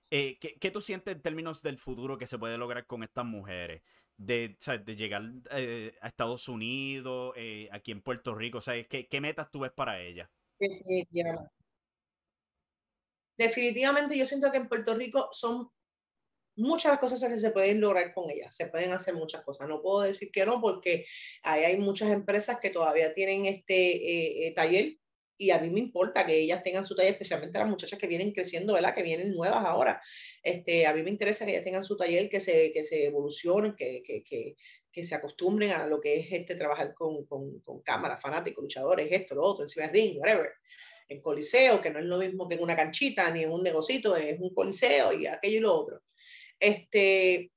Eh, 0.09 0.39
¿qué, 0.39 0.57
¿qué, 0.57 0.71
tú 0.71 0.81
sientes 0.81 1.15
en 1.15 1.21
términos 1.21 1.61
del 1.61 1.77
futuro 1.77 2.17
que 2.17 2.25
se 2.25 2.39
puede 2.39 2.57
lograr 2.57 2.87
con 2.87 3.03
estas 3.03 3.25
mujeres? 3.25 3.83
De, 4.17 4.57
de 4.83 4.95
llegar 4.95 5.21
eh, 5.51 5.95
a 6.01 6.07
Estados 6.07 6.47
Unidos, 6.47 7.35
eh, 7.35 7.69
aquí 7.71 7.91
en 7.91 8.01
Puerto 8.01 8.33
Rico, 8.33 8.57
o 8.57 8.61
sea, 8.61 8.83
¿qué, 8.87 9.07
¿qué 9.07 9.21
metas 9.21 9.51
tú 9.51 9.59
ves 9.59 9.73
para 9.73 10.01
ella? 10.01 10.31
Definitivamente 10.57 11.54
definitivamente 13.37 14.17
yo 14.17 14.25
siento 14.25 14.51
que 14.51 14.57
en 14.57 14.67
Puerto 14.67 14.95
Rico 14.95 15.29
son 15.31 15.69
muchas 16.55 16.91
las 16.91 16.99
cosas 16.99 17.29
que 17.29 17.37
se 17.37 17.51
pueden 17.51 17.81
lograr 17.81 18.13
con 18.13 18.29
ellas, 18.29 18.55
se 18.55 18.67
pueden 18.67 18.91
hacer 18.93 19.13
muchas 19.13 19.43
cosas. 19.43 19.67
No 19.67 19.81
puedo 19.81 20.01
decir 20.01 20.31
que 20.31 20.45
no 20.45 20.61
porque 20.61 21.05
hay 21.43 21.77
muchas 21.77 22.11
empresas 22.11 22.59
que 22.59 22.69
todavía 22.69 23.13
tienen 23.13 23.45
este 23.45 23.75
eh, 23.75 24.47
eh, 24.47 24.53
taller 24.53 24.97
y 25.37 25.51
a 25.51 25.59
mí 25.59 25.69
me 25.69 25.79
importa 25.79 26.25
que 26.25 26.37
ellas 26.37 26.63
tengan 26.63 26.85
su 26.85 26.95
taller, 26.95 27.11
especialmente 27.11 27.59
las 27.59 27.67
muchachas 27.67 27.99
que 27.99 28.07
vienen 28.07 28.31
creciendo, 28.31 28.73
¿verdad? 28.73 28.95
Que 28.95 29.03
vienen 29.03 29.33
nuevas 29.33 29.65
ahora. 29.65 30.01
Este, 30.41 30.87
a 30.87 30.93
mí 30.93 31.03
me 31.03 31.09
interesa 31.09 31.45
que 31.45 31.51
ellas 31.51 31.63
tengan 31.65 31.83
su 31.83 31.97
taller, 31.97 32.29
que 32.29 32.39
se, 32.39 32.71
que 32.71 32.85
se 32.85 33.07
evolucionen, 33.07 33.75
que, 33.75 34.01
que, 34.01 34.23
que, 34.23 34.55
que 34.89 35.03
se 35.03 35.13
acostumbren 35.13 35.71
a 35.71 35.87
lo 35.87 35.99
que 35.99 36.21
es 36.21 36.27
este 36.31 36.55
trabajar 36.55 36.93
con, 36.93 37.25
con, 37.25 37.59
con 37.59 37.81
cámaras, 37.81 38.21
fanáticos, 38.21 38.63
luchadores, 38.63 39.09
esto, 39.11 39.35
lo 39.35 39.43
otro, 39.43 39.65
encima 39.65 39.87
del 39.87 39.93
ring, 39.93 40.19
whatever 40.21 40.53
en 41.07 41.21
coliseo, 41.21 41.81
que 41.81 41.91
no 41.91 41.99
es 41.99 42.05
lo 42.05 42.17
mismo 42.17 42.47
que 42.47 42.55
en 42.55 42.63
una 42.63 42.75
canchita 42.75 43.29
ni 43.31 43.43
en 43.43 43.51
un 43.51 43.63
negocito, 43.63 44.15
es 44.15 44.39
un 44.39 44.53
coliseo 44.53 45.13
y 45.13 45.27
aquello 45.27 45.57
y 45.57 45.61
lo 45.61 45.73
otro. 45.73 46.01
Este, 46.59 47.51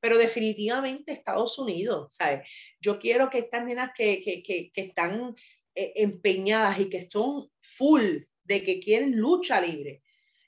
pero 0.00 0.18
definitivamente 0.18 1.12
Estados 1.12 1.58
Unidos, 1.58 2.14
¿sabes? 2.14 2.48
Yo 2.80 2.98
quiero 2.98 3.30
que 3.30 3.38
estas 3.38 3.64
nenas 3.64 3.90
que, 3.96 4.20
que, 4.20 4.42
que, 4.42 4.70
que 4.72 4.80
están 4.80 5.34
eh, 5.74 5.92
empeñadas 5.96 6.80
y 6.80 6.88
que 6.88 7.08
son 7.08 7.50
full 7.60 8.18
de 8.44 8.62
que 8.62 8.80
quieren 8.80 9.16
lucha 9.16 9.60
libre, 9.60 10.02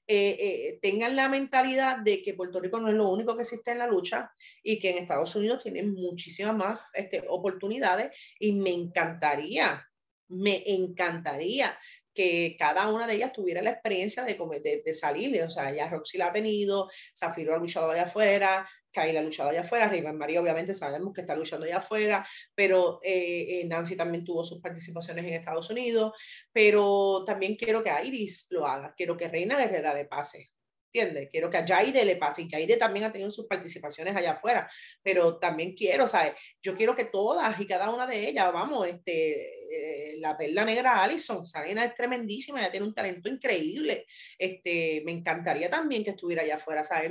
eh, 0.06 0.36
eh, 0.38 0.78
tengan 0.82 1.16
la 1.16 1.30
mentalidad 1.30 1.98
de 1.98 2.20
que 2.20 2.34
Puerto 2.34 2.60
Rico 2.60 2.78
no 2.78 2.90
es 2.90 2.94
lo 2.94 3.08
único 3.08 3.34
que 3.34 3.40
existe 3.40 3.70
en 3.70 3.78
la 3.78 3.86
lucha 3.86 4.30
y 4.62 4.78
que 4.78 4.90
en 4.90 4.98
Estados 4.98 5.34
Unidos 5.34 5.62
tienen 5.62 5.94
muchísimas 5.94 6.54
más 6.54 6.80
este, 6.92 7.24
oportunidades 7.26 8.14
y 8.38 8.52
me 8.52 8.70
encantaría 8.70 9.82
me 10.28 10.62
encantaría 10.66 11.78
que 12.14 12.56
cada 12.58 12.88
una 12.88 13.06
de 13.06 13.14
ellas 13.14 13.32
tuviera 13.32 13.60
la 13.60 13.70
experiencia 13.70 14.22
de, 14.22 14.34
de, 14.62 14.82
de 14.84 14.94
salir. 14.94 15.42
O 15.42 15.50
sea, 15.50 15.72
ya 15.74 15.88
Roxy 15.88 16.16
la 16.16 16.26
ha 16.26 16.32
tenido, 16.32 16.88
Zafiro 17.16 17.54
ha 17.54 17.58
luchado 17.58 17.90
allá 17.90 18.04
afuera, 18.04 18.66
Kayla 18.92 19.20
ha 19.20 19.22
luchado 19.24 19.50
allá 19.50 19.62
afuera, 19.62 19.88
Riva 19.88 20.12
María 20.12 20.40
obviamente 20.40 20.72
sabemos 20.72 21.12
que 21.12 21.22
está 21.22 21.34
luchando 21.34 21.66
allá 21.66 21.78
afuera, 21.78 22.24
pero 22.54 23.00
eh, 23.02 23.60
eh, 23.60 23.64
Nancy 23.66 23.96
también 23.96 24.24
tuvo 24.24 24.44
sus 24.44 24.60
participaciones 24.60 25.24
en 25.24 25.34
Estados 25.34 25.68
Unidos, 25.70 26.12
pero 26.52 27.24
también 27.26 27.56
quiero 27.56 27.82
que 27.82 27.90
Iris 28.04 28.46
lo 28.50 28.66
haga, 28.66 28.94
quiero 28.96 29.16
que 29.16 29.28
Reina 29.28 29.58
Guerrera 29.58 29.92
le 29.92 30.04
pase. 30.04 30.53
¿Entiendes? 30.94 31.28
Quiero 31.30 31.50
que 31.50 31.56
a 31.56 31.66
Jaide 31.66 32.04
le 32.04 32.16
pase 32.16 32.42
y 32.42 32.48
Jaide 32.48 32.76
también 32.76 33.04
ha 33.04 33.12
tenido 33.12 33.30
sus 33.30 33.46
participaciones 33.46 34.14
allá 34.14 34.32
afuera, 34.32 34.70
pero 35.02 35.38
también 35.38 35.74
quiero, 35.74 36.06
¿sabes? 36.06 36.34
Yo 36.62 36.76
quiero 36.76 36.94
que 36.94 37.06
todas 37.06 37.60
y 37.60 37.66
cada 37.66 37.90
una 37.90 38.06
de 38.06 38.28
ellas, 38.28 38.52
vamos, 38.52 38.86
este, 38.86 40.12
eh, 40.12 40.20
la 40.20 40.36
perla 40.36 40.64
negra 40.64 41.02
Alison, 41.02 41.44
Sarena 41.44 41.84
es 41.84 41.94
tremendísima, 41.94 42.60
ella 42.60 42.70
tiene 42.70 42.86
un 42.86 42.94
talento 42.94 43.28
increíble, 43.28 44.06
este, 44.38 45.02
me 45.04 45.12
encantaría 45.12 45.68
también 45.68 46.04
que 46.04 46.10
estuviera 46.10 46.42
allá 46.42 46.56
afuera, 46.56 46.84
¿sabes? 46.84 47.10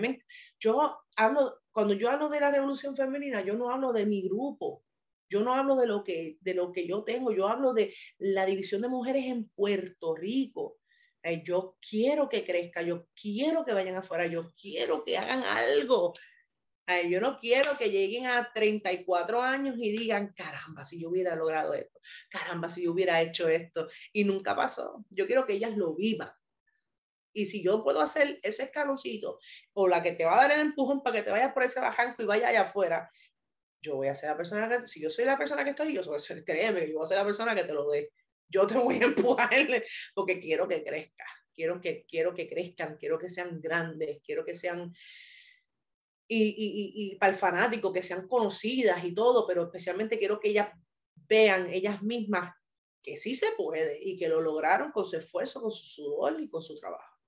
yo 0.60 0.98
hablo, 1.17 1.60
cuando 1.72 1.93
yo 1.93 2.10
hablo 2.10 2.30
de 2.30 2.39
la 2.39 2.52
revolución 2.52 2.96
femenina, 2.96 3.41
yo 3.41 3.56
no 3.56 3.69
hablo 3.69 3.91
de 3.91 4.06
mi 4.06 4.22
grupo, 4.24 4.84
yo 5.30 5.41
no 5.41 5.56
hablo 5.56 5.76
de 5.76 5.88
lo 5.88 6.04
que, 6.04 6.38
de 6.41 6.54
lo 6.54 6.72
que 6.72 6.88
yo 6.88 7.04
tengo, 7.04 7.32
yo 7.34 7.48
hablo 7.48 7.74
de 7.74 7.93
la 8.17 8.46
división 8.46 8.82
de 8.82 8.88
mujeres 8.88 9.26
en 9.26 9.50
Puerto 9.50 10.15
Rico 10.15 10.78
yo 11.43 11.77
quiero 11.88 12.27
que 12.29 12.43
crezca, 12.43 12.81
yo 12.81 13.07
quiero 13.15 13.63
que 13.63 13.73
vayan 13.73 13.95
afuera, 13.95 14.27
yo 14.27 14.51
quiero 14.59 15.03
que 15.03 15.17
hagan 15.17 15.43
algo. 15.43 16.13
yo 17.09 17.21
no 17.21 17.38
quiero 17.38 17.77
que 17.77 17.89
lleguen 17.89 18.25
a 18.25 18.51
34 18.53 19.41
años 19.41 19.77
y 19.77 19.91
digan, 19.91 20.33
caramba, 20.36 20.83
si 20.83 21.01
yo 21.01 21.09
hubiera 21.09 21.36
logrado 21.36 21.73
esto, 21.73 21.99
caramba, 22.29 22.67
si 22.67 22.83
yo 22.83 22.91
hubiera 22.91 23.21
hecho 23.21 23.47
esto, 23.47 23.88
y 24.12 24.25
nunca 24.25 24.55
pasó. 24.55 25.05
Yo 25.09 25.25
quiero 25.25 25.45
que 25.45 25.53
ellas 25.53 25.77
lo 25.77 25.95
vivan. 25.95 26.31
Y 27.33 27.47
si 27.47 27.63
yo 27.63 27.83
puedo 27.83 27.99
hacer 28.01 28.39
ese 28.43 28.63
escaloncito 28.63 29.39
o 29.73 29.88
la 29.88 30.03
que 30.03 30.12
te 30.12 30.25
va 30.25 30.33
a 30.33 30.41
dar 30.43 30.51
el 30.51 30.59
empujón 30.59 31.01
para 31.01 31.17
que 31.17 31.23
te 31.23 31.31
vayas 31.31 31.51
por 31.51 31.63
ese 31.63 31.79
bajanco 31.79 32.21
y 32.21 32.25
vaya 32.25 32.49
allá 32.49 32.62
afuera, 32.62 33.09
yo 33.81 33.95
voy 33.95 34.07
a 34.07 34.15
ser 34.15 34.29
la 34.29 34.38
persona 34.38 34.69
que, 34.69 34.88
si 34.88 35.01
yo 35.01 35.09
soy 35.09 35.25
la 35.25 35.38
persona 35.38 35.63
que 35.63 35.71
estoy, 35.71 35.93
yo 35.93 36.01
créeme, 36.45 36.88
yo 36.88 36.95
voy 36.95 37.03
a 37.03 37.07
ser 37.07 37.17
la 37.17 37.25
persona 37.25 37.55
que 37.55 37.63
te 37.63 37.73
lo 37.73 37.89
dé. 37.89 38.12
Yo 38.54 38.68
te 38.68 38.76
voy 38.76 38.96
a 38.98 39.06
empujar 39.06 39.50
porque 40.13 40.39
quiero 40.39 40.68
que 40.68 40.84
crezca, 40.84 41.26
quiero 41.54 41.82
que, 41.82 42.06
quiero 42.08 42.34
que 42.34 42.48
crezcan, 42.48 42.98
quiero 42.98 43.18
que 43.18 43.30
sean 43.30 43.60
grandes, 43.60 44.22
quiero 44.24 44.46
que 44.46 44.54
sean, 44.54 44.94
y, 46.28 46.44
y, 46.44 47.13
y, 47.13 47.16
para 47.16 47.32
el 47.32 47.38
fanático, 47.38 47.92
que 47.92 48.04
sean 48.04 48.28
conocidas 48.28 49.04
y 49.04 49.13
todo, 49.13 49.48
pero 49.48 49.63
especialmente 49.63 50.20
quiero 50.20 50.39
que 50.39 50.50
ellas 50.50 50.70
vean 51.16 51.68
ellas 51.68 52.02
mismas 52.02 52.54
que 53.02 53.18
sí 53.18 53.36
se 53.36 53.52
puede 53.58 54.00
y 54.02 54.18
que 54.18 54.30
lo 54.30 54.39
lograron 54.39 54.92
con 54.92 55.06
su 55.06 55.18
esfuerzo, 55.18 55.62
con 55.62 55.72
su 55.72 55.84
sudor 55.84 56.39
y 56.39 56.50
con 56.50 56.62
su 56.62 56.76
trabajo. 56.76 57.20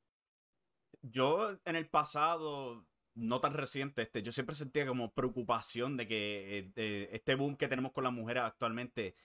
Yo 1.02 1.58
en 1.66 1.76
el 1.76 1.90
pasado 1.90 2.88
no 3.14 3.40
tan 3.40 3.54
reciente, 3.54 4.02
este, 4.04 4.22
yo 4.22 4.32
siempre 4.32 4.56
sentía 4.56 4.86
como 4.86 5.14
preocupación 5.14 5.98
de 5.98 6.08
que 6.08 6.72
eh, 6.76 7.10
este 7.12 7.36
boom 7.36 7.56
que 7.56 7.68
tenemos 7.68 7.92
con 7.92 8.04
las 8.04 8.14
mujeres 8.14 8.44
actualmente 8.44 9.16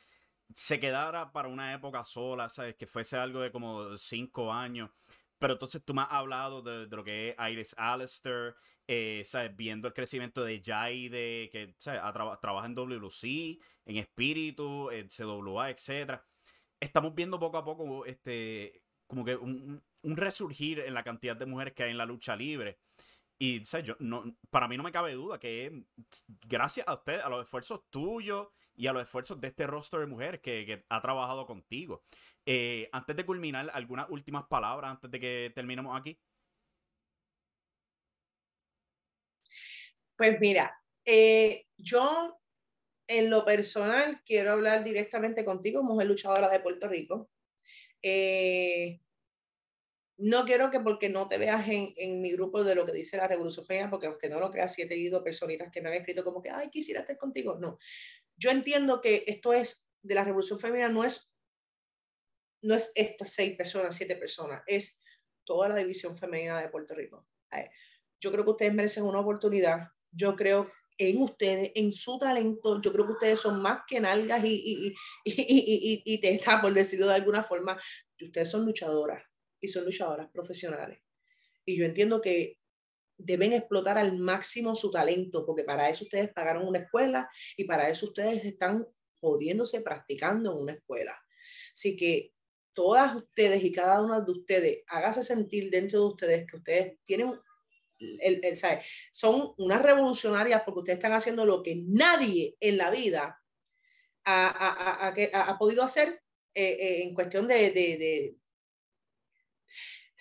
se 0.55 0.81
quedara 0.81 1.33
para 1.33 1.49
una 1.49 1.73
época 1.75 2.05
sola, 2.05 2.49
¿sabes? 2.49 2.77
Que 2.77 2.87
fuese 2.87 3.17
algo 3.17 3.41
de 3.41 3.51
como 3.53 3.97
cinco 3.99 4.53
años. 4.53 4.91
Pero 5.39 5.55
entonces 5.55 5.83
tú 5.85 5.95
me 5.95 6.03
has 6.03 6.09
hablado 6.11 6.63
de, 6.63 6.87
lo 6.87 7.03
que 7.03 7.31
es 7.31 7.51
Iris 7.51 7.75
Alistair, 7.79 8.55
eh, 8.87 9.23
¿sabes? 9.25 9.57
Viendo 9.57 9.89
el 9.89 9.95
crecimiento 9.95 10.45
de 10.45 10.61
Jaide, 10.63 11.49
que 11.51 11.75
trabaja 11.79 12.67
en 12.67 12.75
WC, 12.75 13.59
en 13.87 13.97
Espíritu, 13.97 14.91
en 14.91 15.09
CWA, 15.09 15.71
etc. 15.71 16.21
Estamos 16.79 17.15
viendo 17.15 17.39
poco 17.39 17.59
a 17.59 17.65
poco 17.65 18.05
este, 18.05 18.83
como 19.07 19.25
que 19.25 19.37
un, 19.37 19.83
un 20.03 20.17
resurgir 20.17 20.81
en 20.81 20.95
la 20.95 21.05
cantidad 21.05 21.37
de 21.37 21.47
mujeres 21.47 21.75
que 21.75 21.85
hay 21.85 21.91
en 21.91 21.99
la 21.99 22.07
lucha 22.07 22.37
libre. 22.37 22.79
Y 23.43 23.63
Yo, 23.63 23.97
no, 24.01 24.37
para 24.51 24.69
mí 24.69 24.77
no 24.77 24.83
me 24.83 24.93
cabe 24.93 25.15
duda 25.15 25.41
que 25.41 25.87
gracias 26.47 26.87
a 26.87 26.93
usted, 26.93 27.21
a 27.21 27.31
los 27.31 27.43
esfuerzos 27.43 27.89
tuyos 27.89 28.49
y 28.75 28.87
a 28.87 28.93
los 28.93 29.03
esfuerzos 29.03 29.41
de 29.41 29.49
este 29.49 29.67
roster 29.67 30.01
de 30.01 30.07
mujeres 30.07 30.41
que, 30.43 30.85
ha 30.91 31.01
trabajado 31.01 31.47
contigo. 31.47 32.05
Eh, 32.45 32.91
antes 32.93 33.17
de 33.17 33.25
culminar, 33.25 33.71
algunas 33.73 34.11
últimas 34.11 34.45
palabras 34.47 34.91
antes 34.91 35.11
de 35.11 35.19
que 35.19 35.53
terminemos 35.55 35.99
aquí. 35.99 36.21
Pues 40.19 40.39
mira, 40.39 40.79
eh, 41.07 41.67
yo 41.79 42.39
en 43.07 43.31
lo 43.31 43.47
personal 43.47 44.21
quiero 44.27 44.53
hablar 44.53 44.85
directamente 44.85 45.47
contigo, 45.47 45.83
mujer 45.83 46.09
luchadora 46.09 46.51
de 46.51 46.61
Puerto 46.61 46.89
Rico. 46.89 47.31
Eh, 48.03 49.01
no 50.21 50.45
quiero 50.45 50.71
que 50.71 50.81
porque 50.81 51.09
no 51.09 51.29
te 51.29 51.39
veas 51.39 51.67
en, 51.69 51.95
en, 51.97 52.21
mi 52.21 52.33
grupo 52.33 52.63
de 52.63 52.75
lo 52.75 52.85
que 52.85 52.93
dice 52.93 53.17
la 53.17 53.27
Revolución 53.27 53.65
porque 53.89 54.07
aunque 54.07 54.29
no 54.29 54.39
lo 54.39 54.51
creas, 54.51 54.75
siete 54.75 54.95
he 54.95 54.97
tenido 54.99 55.25
personitas 55.25 55.71
que 55.73 55.81
me 55.81 55.89
han 55.89 55.95
escrito 55.95 56.23
como 56.23 56.43
que, 56.43 56.51
ay, 56.51 56.69
quisiera 56.69 57.01
estar 57.01 57.17
contigo. 57.17 57.57
No, 57.59 57.79
yo 58.37 58.51
entiendo 58.51 59.01
que 59.01 59.25
esto 59.27 59.55
es, 59.55 59.89
de 60.03 60.15
la 60.15 60.25
Revolución 60.25 60.59
Femenina 60.59 60.91
no 60.91 61.05
es, 61.05 61.33
no 62.63 62.75
es 62.75 62.93
estas 62.95 63.31
seis 63.31 63.57
personas, 63.57 63.97
siete 63.97 64.15
personas, 64.15 64.63
es 64.67 65.01
toda 65.45 65.71
la 65.71 65.77
división 65.77 66.17
femenina 66.17 66.61
de 66.61 66.69
Puerto 66.69 66.95
Rico. 66.95 67.27
Yo 68.21 68.31
creo 68.31 68.45
que 68.45 68.51
ustedes 68.51 68.75
merecen 68.75 69.05
una 69.05 69.21
oportunidad. 69.21 69.89
Yo 70.13 70.37
creo 70.37 70.71
en 70.99 71.23
ustedes, 71.23 71.73
en 71.75 71.95
su 71.95 72.19
talento. 72.19 72.81
Yo 72.83 72.93
creo 72.93 73.07
que 73.07 73.13
ustedes 73.13 73.41
son 73.41 73.63
más 73.63 73.81
que 73.89 74.01
nalgas 74.01 74.45
y, 74.45 74.55
y, 74.55 74.95
y, 75.25 75.33
y, 75.33 76.03
y, 76.05 76.21
te 76.21 76.35
está, 76.35 76.61
por 76.61 76.75
decirlo 76.75 77.09
de 77.09 77.15
alguna 77.15 77.43
forma, 77.43 77.81
ustedes 78.21 78.51
son 78.51 78.67
luchadoras 78.67 79.30
y 79.61 79.69
son 79.69 79.85
luchadoras 79.85 80.29
profesionales. 80.31 81.01
Y 81.65 81.77
yo 81.77 81.85
entiendo 81.85 82.21
que 82.21 82.59
deben 83.17 83.53
explotar 83.53 83.99
al 83.99 84.17
máximo 84.19 84.75
su 84.75 84.91
talento, 84.91 85.45
porque 85.45 85.65
para 85.65 85.91
eso 85.91 86.05
ustedes 86.05 86.33
pagaron 86.33 86.67
una 86.67 86.81
escuela 86.81 87.29
y 87.57 87.65
para 87.65 87.89
eso 87.89 88.07
ustedes 88.07 88.45
están 88.45 88.87
jodiéndose 89.21 89.83
practicando 89.83 90.53
en 90.53 90.59
una 90.59 90.73
escuela. 90.73 91.21
Así 91.75 91.97
que 91.97 92.33
todas 92.73 93.15
ustedes 93.15 93.63
y 93.63 93.73
cada 93.73 94.01
una 94.01 94.21
de 94.21 94.33
ustedes, 94.33 94.83
hágase 94.87 95.23
sentir 95.23 95.71
dentro 95.71 96.01
de 96.01 96.07
ustedes 96.07 96.47
que 96.47 96.57
ustedes 96.57 96.99
tienen, 97.05 97.39
el, 97.99 98.41
el, 98.43 98.59
son 99.13 99.53
unas 99.59 99.83
revolucionarias 99.83 100.63
porque 100.65 100.81
ustedes 100.81 100.99
están 100.99 101.13
haciendo 101.13 101.45
lo 101.45 101.63
que 101.63 101.83
nadie 101.87 102.57
en 102.61 102.79
la 102.79 102.91
vida 102.91 103.39
ha, 104.25 104.49
ha, 104.49 105.09
ha, 105.09 105.43
ha 105.43 105.59
podido 105.59 105.83
hacer 105.83 106.23
eh, 106.53 106.77
eh, 106.81 107.03
en 107.05 107.15
cuestión 107.15 107.47
de, 107.47 108.37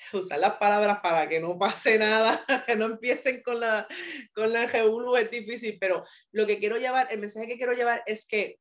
usar 0.13 0.39
las 0.39 0.56
palabras 0.56 1.00
para 1.02 1.28
que 1.28 1.39
no 1.39 1.58
pase 1.58 1.98
nada, 1.98 2.43
que 2.67 2.76
no 2.76 2.86
empiecen 2.86 3.41
con 3.41 3.60
la, 3.60 3.88
con 4.34 4.52
la 4.54 4.63
es 4.63 5.32
difícil, 5.32 5.78
pero 5.80 6.04
lo 6.32 6.45
que 6.45 6.60
quiero 6.60 6.78
llevar, 6.78 7.08
el 7.12 7.19
mensaje 7.19 7.48
que 7.48 7.58
quiero 7.58 7.74
llevar 7.74 8.04
es 8.06 8.26
que 8.26 8.60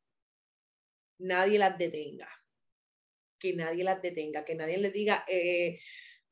nadie 1.19 1.59
las 1.59 1.77
detenga, 1.77 2.29
que 3.39 3.55
nadie 3.55 3.85
las 3.85 4.01
detenga, 4.03 4.45
que 4.45 4.55
nadie 4.55 4.79
les 4.79 4.93
diga, 4.93 5.25
eh, 5.29 5.79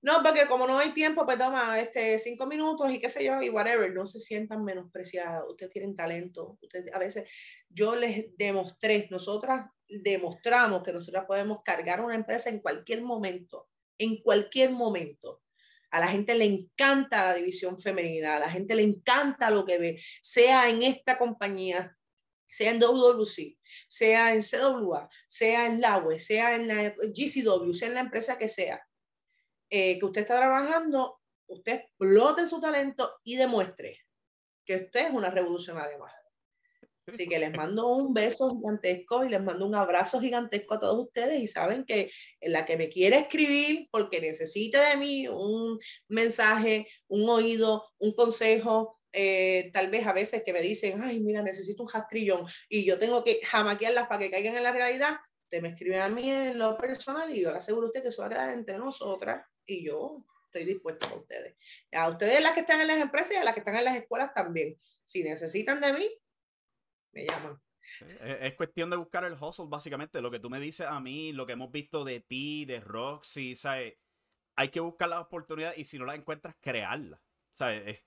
no, 0.02 0.22
porque 0.22 0.46
como 0.46 0.66
no 0.66 0.79
hay 0.79 0.92
tiempo, 0.92 1.24
pues 1.24 1.38
toma 1.38 1.81
este, 1.81 2.18
cinco 2.18 2.46
minutos 2.46 2.92
y 2.92 2.98
qué 2.98 3.09
sé 3.09 3.24
yo, 3.24 3.42
y 3.42 3.48
whatever, 3.48 3.92
no 3.92 4.07
se 4.07 4.20
sientan 4.20 4.62
menospreciados, 4.62 5.50
ustedes 5.50 5.72
tienen 5.72 5.96
talento, 5.96 6.59
ustedes 6.61 6.94
a 6.94 6.98
veces, 6.98 7.29
yo 7.68 7.96
les 7.96 8.37
demostré, 8.37 9.09
nosotras 9.11 9.68
demostramos 9.88 10.83
que 10.83 10.92
nosotras 10.92 11.24
podemos 11.26 11.62
cargar 11.62 12.00
una 12.00 12.14
empresa 12.14 12.50
en 12.50 12.61
cualquier 12.61 13.02
momento, 13.02 13.68
en 13.98 14.22
cualquier 14.22 14.72
momento. 14.72 15.42
A 15.90 16.00
la 16.00 16.09
gente 16.09 16.35
le 16.35 16.44
encanta 16.44 17.26
la 17.26 17.35
división 17.35 17.78
femenina, 17.78 18.37
a 18.37 18.40
la 18.40 18.50
gente 18.50 18.74
le 18.74 18.82
encanta 18.82 19.50
lo 19.50 19.64
que 19.64 19.78
ve, 19.78 20.02
sea 20.20 20.68
en 20.68 20.82
esta 20.82 21.16
compañía, 21.16 21.96
sea 22.48 22.70
en 22.70 22.80
WWC, 22.80 23.56
sea 23.88 24.35
en 24.35 24.42
CWA, 24.42 25.09
sea 25.28 25.66
en 25.66 25.80
la 25.80 25.98
web, 25.98 26.18
sea 26.18 26.54
en 26.54 26.68
la 26.68 26.90
GCW, 26.90 27.72
sea 27.72 27.88
en 27.88 27.94
la 27.94 28.00
empresa 28.00 28.37
que 28.37 28.48
sea, 28.48 28.85
eh, 29.70 29.98
que 29.98 30.04
usted 30.04 30.22
está 30.22 30.37
trabajando, 30.37 31.20
usted 31.46 31.74
explote 31.74 32.46
su 32.46 32.61
talento 32.61 33.20
y 33.24 33.37
demuestre 33.37 34.00
que 34.64 34.76
usted 34.76 35.06
es 35.06 35.12
una 35.12 35.30
revolucionaria 35.30 35.96
más. 35.96 36.12
Así 37.06 37.28
que 37.28 37.38
les 37.38 37.52
mando 37.52 37.86
un 37.86 38.12
beso 38.12 38.50
gigantesco 38.50 39.24
y 39.24 39.28
les 39.28 39.42
mando 39.42 39.64
un 39.64 39.74
abrazo 39.74 40.20
gigantesco 40.20 40.74
a 40.74 40.80
todos 40.80 41.04
ustedes 41.04 41.40
y 41.40 41.46
saben 41.46 41.84
que 41.84 42.10
en 42.40 42.52
la 42.52 42.66
que 42.66 42.76
me 42.76 42.88
quiere 42.88 43.16
escribir 43.16 43.88
porque 43.92 44.20
necesite 44.20 44.78
de 44.78 44.96
mí 44.96 45.28
un 45.28 45.78
mensaje, 46.08 46.88
un 47.06 47.28
oído, 47.28 47.84
un 47.98 48.12
consejo, 48.12 49.00
eh, 49.12 49.70
tal 49.72 49.88
vez 49.88 50.06
a 50.06 50.12
veces 50.12 50.42
que 50.44 50.52
me 50.52 50.60
dicen, 50.60 51.00
ay, 51.02 51.20
mira, 51.20 51.42
necesito 51.42 51.82
un 51.82 51.88
jastrillón 51.88 52.44
y 52.68 52.84
yo 52.84 52.98
tengo 52.98 53.22
que 53.22 53.40
jamaquearlas 53.42 54.08
para 54.08 54.18
que 54.18 54.30
caigan 54.30 54.56
en 54.56 54.64
la 54.64 54.72
realidad, 54.72 55.16
usted 55.44 55.62
me 55.62 55.68
escribe 55.68 56.00
a 56.00 56.08
mí 56.08 56.30
en 56.30 56.58
lo 56.58 56.76
personal 56.76 57.34
y 57.34 57.42
yo 57.42 57.52
le 57.52 57.58
aseguro 57.58 57.86
a 57.86 57.88
usted 57.88 58.02
que 58.02 58.10
se 58.10 58.20
va 58.20 58.26
a 58.26 58.30
quedar 58.30 58.52
entre 58.52 58.78
nosotras 58.78 59.46
y 59.64 59.86
yo 59.86 60.24
estoy 60.46 60.64
dispuesta 60.64 61.08
a 61.08 61.14
ustedes. 61.14 61.54
A 61.92 62.08
ustedes 62.08 62.42
las 62.42 62.52
que 62.52 62.60
están 62.60 62.80
en 62.80 62.88
las 62.88 62.98
empresas 62.98 63.32
y 63.32 63.36
a 63.36 63.44
las 63.44 63.54
que 63.54 63.60
están 63.60 63.76
en 63.76 63.84
las 63.84 63.96
escuelas 63.96 64.34
también. 64.34 64.76
Si 65.04 65.22
necesitan 65.22 65.80
de 65.80 65.92
mí, 65.92 66.10
me 67.16 67.26
llaman. 67.26 67.61
es 68.20 68.55
cuestión 68.55 68.90
de 68.90 68.96
buscar 68.96 69.24
el 69.24 69.33
hustle, 69.40 69.66
básicamente. 69.68 70.20
Lo 70.20 70.30
que 70.30 70.38
tú 70.38 70.51
me 70.51 70.61
dices 70.61 70.86
a 70.86 71.01
mí, 71.01 71.32
lo 71.32 71.47
que 71.47 71.55
hemos 71.55 71.70
visto 71.70 72.05
de 72.05 72.20
ti, 72.20 72.64
de 72.64 72.80
Roxy, 72.80 73.57
¿sabes? 73.57 73.95
Hay 74.55 74.70
que 74.70 74.80
buscar 74.80 75.09
las 75.09 75.20
oportunidades 75.20 75.78
y 75.78 75.84
si 75.84 75.99
no 75.99 76.05
las 76.05 76.16
encuentras, 76.16 76.57
crearlas. 76.61 77.20
¿Sabes? 77.51 78.05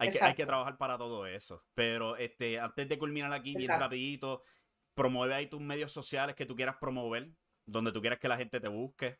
Hay 0.00 0.10
que, 0.10 0.22
hay 0.22 0.34
que 0.34 0.46
trabajar 0.46 0.78
para 0.78 0.96
todo 0.96 1.26
eso. 1.26 1.64
Pero 1.74 2.16
este, 2.16 2.60
antes 2.60 2.88
de 2.88 2.98
culminar 2.98 3.32
aquí, 3.32 3.54
bien 3.56 3.68
rapidito, 3.68 4.44
promueve 4.94 5.34
ahí 5.34 5.46
tus 5.48 5.60
medios 5.60 5.92
sociales 5.92 6.36
que 6.36 6.46
tú 6.46 6.54
quieras 6.54 6.76
promover, 6.80 7.30
donde 7.66 7.92
tú 7.92 8.00
quieras 8.00 8.18
que 8.20 8.28
la 8.28 8.36
gente 8.36 8.60
te 8.60 8.68
busque. 8.68 9.18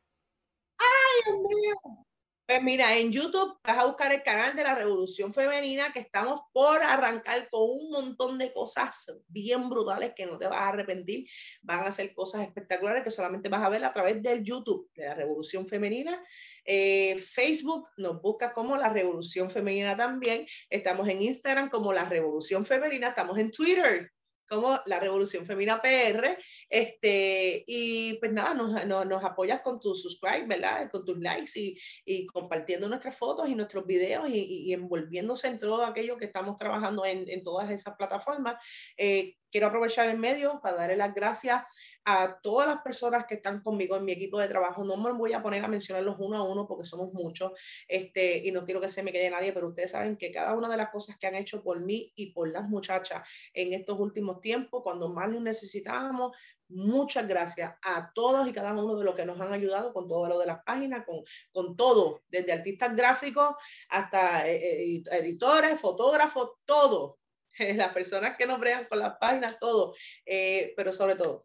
¡Ay, 0.78 1.20
Dios 1.24 1.36
mío! 1.36 2.07
Pues 2.49 2.62
mira, 2.62 2.96
en 2.96 3.12
YouTube 3.12 3.59
vas 3.62 3.76
a 3.76 3.84
buscar 3.84 4.11
el 4.11 4.22
canal 4.22 4.57
de 4.57 4.62
la 4.62 4.74
Revolución 4.74 5.34
Femenina 5.34 5.92
que 5.92 6.01
estamos 6.01 6.40
por 6.51 6.82
arrancar 6.82 7.46
con 7.51 7.61
un 7.61 7.90
montón 7.90 8.38
de 8.38 8.55
cosas 8.55 9.07
bien 9.28 9.68
brutales 9.68 10.14
que 10.16 10.24
no 10.24 10.38
te 10.38 10.46
vas 10.46 10.62
a 10.62 10.68
arrepentir. 10.68 11.28
Van 11.61 11.84
a 11.84 11.92
ser 11.92 12.14
cosas 12.14 12.40
espectaculares 12.40 13.05
que 13.05 13.11
solamente 13.11 13.51
vas 13.51 13.62
a 13.62 13.68
ver 13.68 13.84
a 13.84 13.92
través 13.92 14.22
del 14.22 14.42
YouTube 14.42 14.88
de 14.94 15.05
la 15.05 15.14
Revolución 15.14 15.68
Femenina. 15.68 16.24
Eh, 16.64 17.18
Facebook 17.18 17.86
nos 17.99 18.22
busca 18.22 18.55
como 18.55 18.78
la 18.78 18.88
Revolución 18.88 19.51
Femenina 19.51 19.94
también. 19.94 20.46
Estamos 20.70 21.07
en 21.07 21.20
Instagram 21.20 21.68
como 21.68 21.92
la 21.92 22.07
Revolución 22.07 22.64
Femenina. 22.64 23.09
Estamos 23.09 23.36
en 23.36 23.51
Twitter 23.51 24.11
como 24.49 24.80
la 24.86 25.01
Revolución 25.01 25.46
Femina 25.46 25.80
PR. 25.80 26.38
Este, 26.68 27.64
y 27.66 28.14
pues 28.14 28.32
nada, 28.32 28.55
nos, 28.55 28.86
nos, 28.86 29.24
apoyas 29.24 29.61
con 29.61 29.80
tu 29.80 29.94
subscribe, 29.94 30.46
¿verdad? 30.46 30.90
Con 30.90 31.05
tus 31.05 31.18
likes 31.18 31.53
y, 31.55 31.78
y 32.05 32.26
compartiendo 32.26 32.88
nuestras 32.88 33.16
fotos 33.16 33.49
y 33.49 33.55
nuestros 33.55 33.86
videos 33.86 34.28
y, 34.28 34.72
envolviéndose 34.72 35.49
en 35.49 35.59
todo 35.59 35.84
aquello 35.84 36.16
que 36.16 36.26
estamos 36.26 36.57
trabajando 36.57 37.05
en, 37.05 37.28
en 37.28 37.42
todas 37.42 37.70
esas 37.70 37.94
plataformas. 37.96 38.62
Eh, 38.96 39.38
quiero 39.51 39.68
aprovechar 39.68 40.09
el 40.09 40.18
medio 40.18 40.61
para 40.62 40.76
darle 40.76 40.96
las 40.96 41.14
gracias 41.14 41.62
a 42.05 42.40
todas 42.40 42.66
las 42.66 42.78
personas 42.82 43.26
que 43.26 43.34
están 43.34 43.62
conmigo 43.62 43.94
en 43.96 44.05
mi 44.05 44.12
equipo 44.12 44.38
de 44.38 44.49
trabajo. 44.49 44.82
No 44.82 44.96
me 44.96 45.12
voy 45.12 45.34
a 45.34 45.42
poner 45.42 45.62
a 45.62 45.68
mencionarlos 45.68 46.16
uno 46.18 46.38
a 46.38 46.42
uno 46.42 46.66
porque 46.66 46.86
somos 46.86 47.12
muchos 47.12 47.53
este, 47.86 48.38
y 48.38 48.51
no 48.51 48.64
quiero 48.64 48.80
que 48.80 48.88
se 48.88 49.03
me 49.03 49.12
quede 49.12 49.30
nadie, 49.30 49.53
pero 49.53 49.68
ustedes 49.68 49.90
saben 49.90 50.16
que 50.16 50.32
cada 50.32 50.55
una 50.55 50.68
de 50.68 50.76
las 50.78 50.90
cosas 50.90 51.18
que 51.18 51.26
han 51.26 51.34
hecho 51.34 51.62
por 51.62 51.80
mí 51.80 52.12
y 52.16 52.32
por 52.32 52.51
las 52.51 52.66
muchachas 52.68 53.28
en 53.53 53.74
estos 53.74 53.99
últimos 53.99 54.40
tiempos, 54.40 54.82
cuando 54.82 55.12
más 55.12 55.28
los 55.28 55.42
necesitábamos, 55.42 56.34
muchas 56.68 57.26
gracias 57.26 57.74
a 57.82 58.11
todos 58.14 58.46
y 58.49 58.53
cada 58.53 58.72
uno 58.72 58.96
de 58.96 59.05
los 59.05 59.14
que 59.14 59.24
nos 59.24 59.40
han 59.40 59.53
ayudado 59.53 59.92
con 59.92 60.09
todo 60.09 60.28
lo 60.28 60.38
de 60.38 60.46
las 60.46 60.62
páginas, 60.64 61.05
con, 61.05 61.22
con 61.53 61.76
todo, 61.76 62.22
desde 62.28 62.53
artistas 62.53 62.94
gráficos 62.94 63.55
hasta 63.88 64.49
eh, 64.49 64.96
eh, 64.96 65.03
editores, 65.12 65.80
fotógrafos, 65.80 66.53
todo. 66.64 67.18
Las 67.76 67.92
personas 67.92 68.36
que 68.36 68.46
nos 68.46 68.61
bregan 68.61 68.84
con 68.84 68.98
las 68.98 69.16
páginas, 69.18 69.59
todo. 69.59 69.94
Eh, 70.26 70.74
pero 70.76 70.92
sobre 70.92 71.16
todo, 71.16 71.40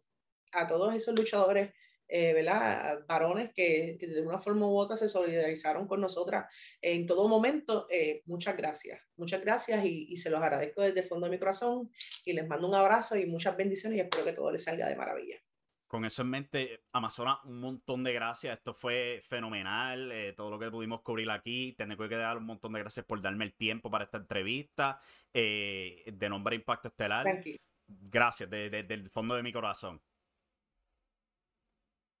a 0.52 0.66
todos 0.66 0.94
esos 0.94 1.18
luchadores, 1.18 1.70
¿verdad? 2.08 3.00
Varones 3.08 3.50
que, 3.52 3.96
de 3.98 4.20
una 4.20 4.38
forma 4.38 4.68
u 4.68 4.76
otra 4.76 4.96
se 4.96 5.08
solidarizaron 5.08 5.88
con 5.88 6.00
nosotras 6.00 6.44
en 6.80 7.06
todo 7.06 7.26
momento. 7.26 7.88
muchas 8.26 8.56
gracias, 8.56 9.00
muchas 9.16 9.40
gracias 9.40 9.84
y, 9.84 10.06
y, 10.10 10.16
se 10.16 10.30
los 10.30 10.40
agradezco 10.40 10.82
desde 10.82 11.00
el 11.00 11.06
fondo 11.06 11.26
de 11.26 11.32
mi 11.32 11.38
corazón 11.38 11.90
y 12.24 12.34
les 12.34 12.46
mando 12.46 12.68
un 12.68 12.74
abrazo 12.74 13.16
y 13.16 13.26
muchas 13.26 13.56
bendiciones 13.56 13.98
y 13.98 14.02
espero 14.02 14.24
que 14.24 14.32
todo 14.32 14.52
les 14.52 14.62
salga 14.62 14.88
de 14.88 14.94
maravilla. 14.94 15.40
Con 15.86 16.04
eso 16.04 16.22
en 16.22 16.30
mente, 16.30 16.84
Amazona, 16.92 17.38
un 17.44 17.60
montón 17.60 18.02
de 18.02 18.12
gracias. 18.12 18.56
Esto 18.56 18.74
fue 18.74 19.22
fenomenal. 19.24 20.10
Eh, 20.12 20.32
todo 20.32 20.50
lo 20.50 20.58
que 20.58 20.70
pudimos 20.70 21.02
cubrir 21.02 21.30
aquí. 21.30 21.74
Tengo 21.76 22.08
que 22.08 22.16
dar 22.16 22.38
un 22.38 22.46
montón 22.46 22.72
de 22.72 22.80
gracias 22.80 23.06
por 23.06 23.20
darme 23.20 23.44
el 23.44 23.54
tiempo 23.54 23.90
para 23.90 24.04
esta 24.04 24.18
entrevista. 24.18 24.98
Eh, 25.32 26.04
de 26.06 26.28
nombre 26.28 26.56
Impacto 26.56 26.88
Estelar. 26.88 27.42
Gracias, 27.86 28.48
desde 28.48 28.94
el 28.94 29.10
fondo 29.10 29.34
de 29.34 29.42
mi 29.42 29.52
corazón. 29.52 30.00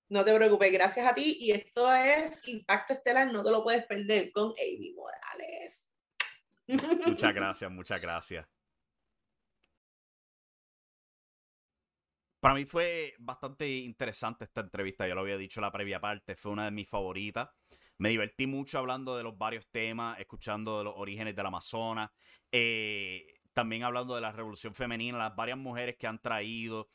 No 0.08 0.24
te 0.24 0.34
preocupes, 0.34 0.70
gracias 0.70 1.06
a 1.06 1.14
ti. 1.14 1.36
Y 1.40 1.52
esto 1.52 1.92
es 1.92 2.46
Impacto 2.46 2.92
Estelar, 2.92 3.32
no 3.32 3.42
te 3.42 3.50
lo 3.50 3.64
puedes 3.64 3.84
perder 3.86 4.30
con 4.30 4.50
Avi 4.50 4.94
Morales. 4.94 5.88
Muchas 7.06 7.34
gracias, 7.34 7.70
muchas 7.70 8.00
gracias. 8.00 8.53
Para 12.44 12.56
mí 12.56 12.66
fue 12.66 13.14
bastante 13.20 13.66
interesante 13.66 14.44
esta 14.44 14.60
entrevista, 14.60 15.08
ya 15.08 15.14
lo 15.14 15.22
había 15.22 15.38
dicho 15.38 15.60
en 15.60 15.62
la 15.62 15.72
previa 15.72 15.98
parte, 15.98 16.36
fue 16.36 16.52
una 16.52 16.66
de 16.66 16.72
mis 16.72 16.86
favoritas. 16.86 17.48
Me 17.96 18.10
divertí 18.10 18.46
mucho 18.46 18.78
hablando 18.78 19.16
de 19.16 19.22
los 19.22 19.38
varios 19.38 19.66
temas, 19.68 20.20
escuchando 20.20 20.76
de 20.76 20.84
los 20.84 20.92
orígenes 20.94 21.34
del 21.34 21.46
Amazonas, 21.46 22.10
eh, 22.52 23.40
también 23.54 23.82
hablando 23.82 24.14
de 24.14 24.20
la 24.20 24.30
revolución 24.30 24.74
femenina, 24.74 25.16
las 25.16 25.34
varias 25.34 25.56
mujeres 25.56 25.96
que 25.96 26.06
han 26.06 26.20
traído. 26.20 26.90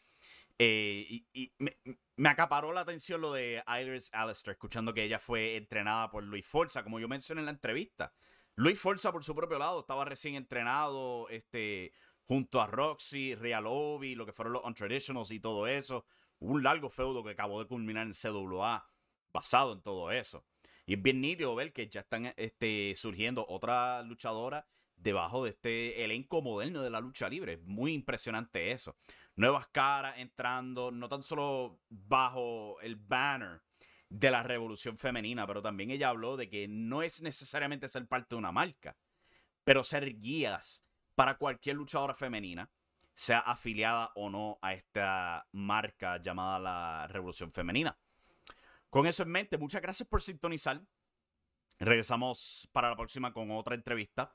Eh, 0.59 1.23
y, 1.33 1.51
me, 1.57 2.29
acaparó 2.29 2.71
la 2.71 2.81
atención 2.81 3.19
lo 3.19 3.33
de 3.33 3.63
Iris 3.81 4.11
Alistair, 4.13 4.53
escuchando 4.53 4.93
que 4.93 5.03
ella 5.03 5.17
fue 5.17 5.55
entrenada 5.55 6.11
por 6.11 6.23
Luis 6.23 6.45
Forza, 6.45 6.83
como 6.83 6.99
yo 6.99 7.07
mencioné 7.07 7.41
en 7.41 7.45
la 7.45 7.53
entrevista. 7.53 8.13
Luis 8.53 8.79
Forza, 8.79 9.11
por 9.11 9.23
su 9.23 9.33
propio 9.33 9.57
lado, 9.57 9.79
estaba 9.79 10.05
recién 10.05 10.35
entrenado, 10.35 11.27
este, 11.29 11.91
junto 12.29 12.61
a 12.61 12.67
Roxy, 12.67 13.33
Real 13.33 13.65
Obi, 13.65 14.13
lo 14.13 14.23
que 14.23 14.33
fueron 14.33 14.53
los 14.53 14.63
Untraditionals 14.63 15.31
y 15.31 15.39
todo 15.39 15.65
eso. 15.65 16.05
Un 16.37 16.61
largo 16.61 16.87
feudo 16.91 17.23
que 17.23 17.31
acabó 17.31 17.59
de 17.59 17.67
culminar 17.67 18.05
en 18.05 18.13
CWA 18.13 18.87
basado 19.33 19.73
en 19.73 19.81
todo 19.81 20.11
eso. 20.11 20.45
Y 20.85 20.93
es 20.93 21.01
bien 21.01 21.21
nítido 21.21 21.55
ver 21.55 21.73
que 21.73 21.89
ya 21.89 22.01
están 22.01 22.31
este, 22.37 22.93
surgiendo 22.95 23.47
otras 23.49 24.05
luchadoras 24.05 24.63
debajo 24.95 25.43
de 25.43 25.49
este 25.49 26.03
elenco 26.03 26.43
moderno 26.43 26.83
de 26.83 26.91
la 26.91 27.01
lucha 27.01 27.27
libre. 27.27 27.57
Muy 27.63 27.93
impresionante 27.93 28.69
eso. 28.69 28.95
Nuevas 29.35 29.65
caras 29.65 30.19
entrando, 30.19 30.91
no 30.91 31.09
tan 31.09 31.23
solo 31.23 31.79
bajo 31.89 32.79
el 32.81 32.95
banner 32.95 33.63
de 34.07 34.29
la 34.29 34.43
revolución 34.43 34.99
femenina, 34.99 35.47
pero 35.47 35.63
también 35.63 35.89
ella 35.89 36.09
habló 36.09 36.37
de 36.37 36.47
que 36.47 36.67
no 36.67 37.01
es 37.01 37.23
necesariamente 37.23 37.87
ser 37.87 38.07
parte 38.07 38.35
de 38.35 38.39
una 38.39 38.51
marca, 38.51 38.95
pero 39.63 39.83
ser 39.83 40.19
guías 40.19 40.83
para 41.19 41.37
cualquier 41.37 41.75
luchadora 41.75 42.13
femenina, 42.13 42.71
sea 43.13 43.39
afiliada 43.39 44.13
o 44.15 44.29
no 44.29 44.57
a 44.61 44.73
esta 44.73 45.45
marca 45.51 46.15
llamada 46.21 46.59
la 46.59 47.07
Revolución 47.07 47.51
Femenina. 47.51 47.99
Con 48.89 49.05
eso 49.05 49.23
en 49.23 49.29
mente, 49.29 49.57
muchas 49.57 49.81
gracias 49.81 50.07
por 50.07 50.21
sintonizar. 50.21 50.81
Regresamos 51.77 52.69
para 52.71 52.89
la 52.89 52.95
próxima 52.95 53.33
con 53.33 53.51
otra 53.51 53.75
entrevista. 53.75 54.33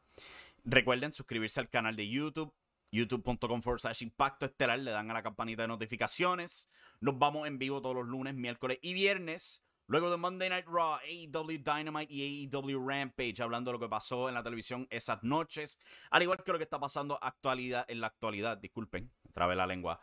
Recuerden 0.62 1.14
suscribirse 1.14 1.58
al 1.58 1.70
canal 1.70 1.96
de 1.96 2.06
YouTube, 2.06 2.54
youtube.com 2.90 3.62
slash 3.78 4.02
impacto 4.02 4.44
estelar. 4.44 4.78
Le 4.78 4.90
dan 4.90 5.10
a 5.10 5.14
la 5.14 5.22
campanita 5.22 5.62
de 5.62 5.68
notificaciones. 5.68 6.68
Nos 7.00 7.18
vamos 7.18 7.48
en 7.48 7.58
vivo 7.58 7.80
todos 7.80 7.96
los 7.96 8.06
lunes, 8.06 8.34
miércoles 8.34 8.78
y 8.82 8.92
viernes 8.92 9.63
Luego 9.86 10.10
de 10.10 10.16
Monday 10.16 10.48
Night 10.48 10.66
Raw, 10.66 10.94
AEW 10.96 11.58
Dynamite 11.62 12.12
y 12.12 12.48
AEW 12.50 12.88
Rampage, 12.88 13.42
hablando 13.42 13.70
de 13.70 13.74
lo 13.74 13.80
que 13.80 13.88
pasó 13.88 14.28
en 14.28 14.34
la 14.34 14.42
televisión 14.42 14.86
esas 14.90 15.22
noches, 15.22 15.78
al 16.10 16.22
igual 16.22 16.42
que 16.42 16.52
lo 16.52 16.58
que 16.58 16.64
está 16.64 16.80
pasando 16.80 17.18
actualidad, 17.22 17.84
en 17.88 18.00
la 18.00 18.06
actualidad, 18.06 18.56
disculpen, 18.56 19.12
trabe 19.32 19.54
la 19.54 19.66
lengua, 19.66 20.00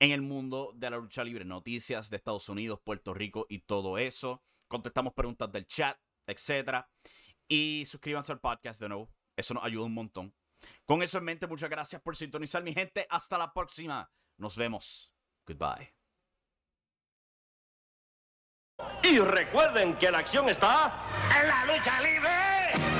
en 0.00 0.10
el 0.10 0.22
mundo 0.22 0.72
de 0.74 0.90
la 0.90 0.96
lucha 0.96 1.22
libre, 1.22 1.44
noticias 1.44 2.10
de 2.10 2.16
Estados 2.16 2.48
Unidos, 2.48 2.80
Puerto 2.82 3.14
Rico 3.14 3.46
y 3.48 3.60
todo 3.60 3.96
eso. 3.96 4.42
Contestamos 4.68 5.14
preguntas 5.14 5.50
del 5.52 5.66
chat, 5.66 5.96
etc. 6.26 6.84
Y 7.48 7.84
suscríbanse 7.86 8.32
al 8.32 8.40
podcast 8.40 8.80
de 8.80 8.88
nuevo, 8.88 9.10
eso 9.36 9.54
nos 9.54 9.64
ayuda 9.64 9.84
un 9.84 9.94
montón. 9.94 10.34
Con 10.84 11.02
eso 11.02 11.18
en 11.18 11.24
mente, 11.24 11.46
muchas 11.46 11.70
gracias 11.70 12.02
por 12.02 12.16
sintonizar, 12.16 12.62
mi 12.62 12.72
gente. 12.72 13.06
Hasta 13.08 13.38
la 13.38 13.52
próxima. 13.52 14.10
Nos 14.36 14.56
vemos. 14.56 15.14
Goodbye. 15.46 15.95
Y 19.02 19.18
recuerden 19.20 19.94
que 19.94 20.10
la 20.10 20.18
acción 20.18 20.48
está 20.48 20.92
en 21.40 21.48
la 21.48 21.64
lucha 21.64 22.00
libre. 22.00 22.95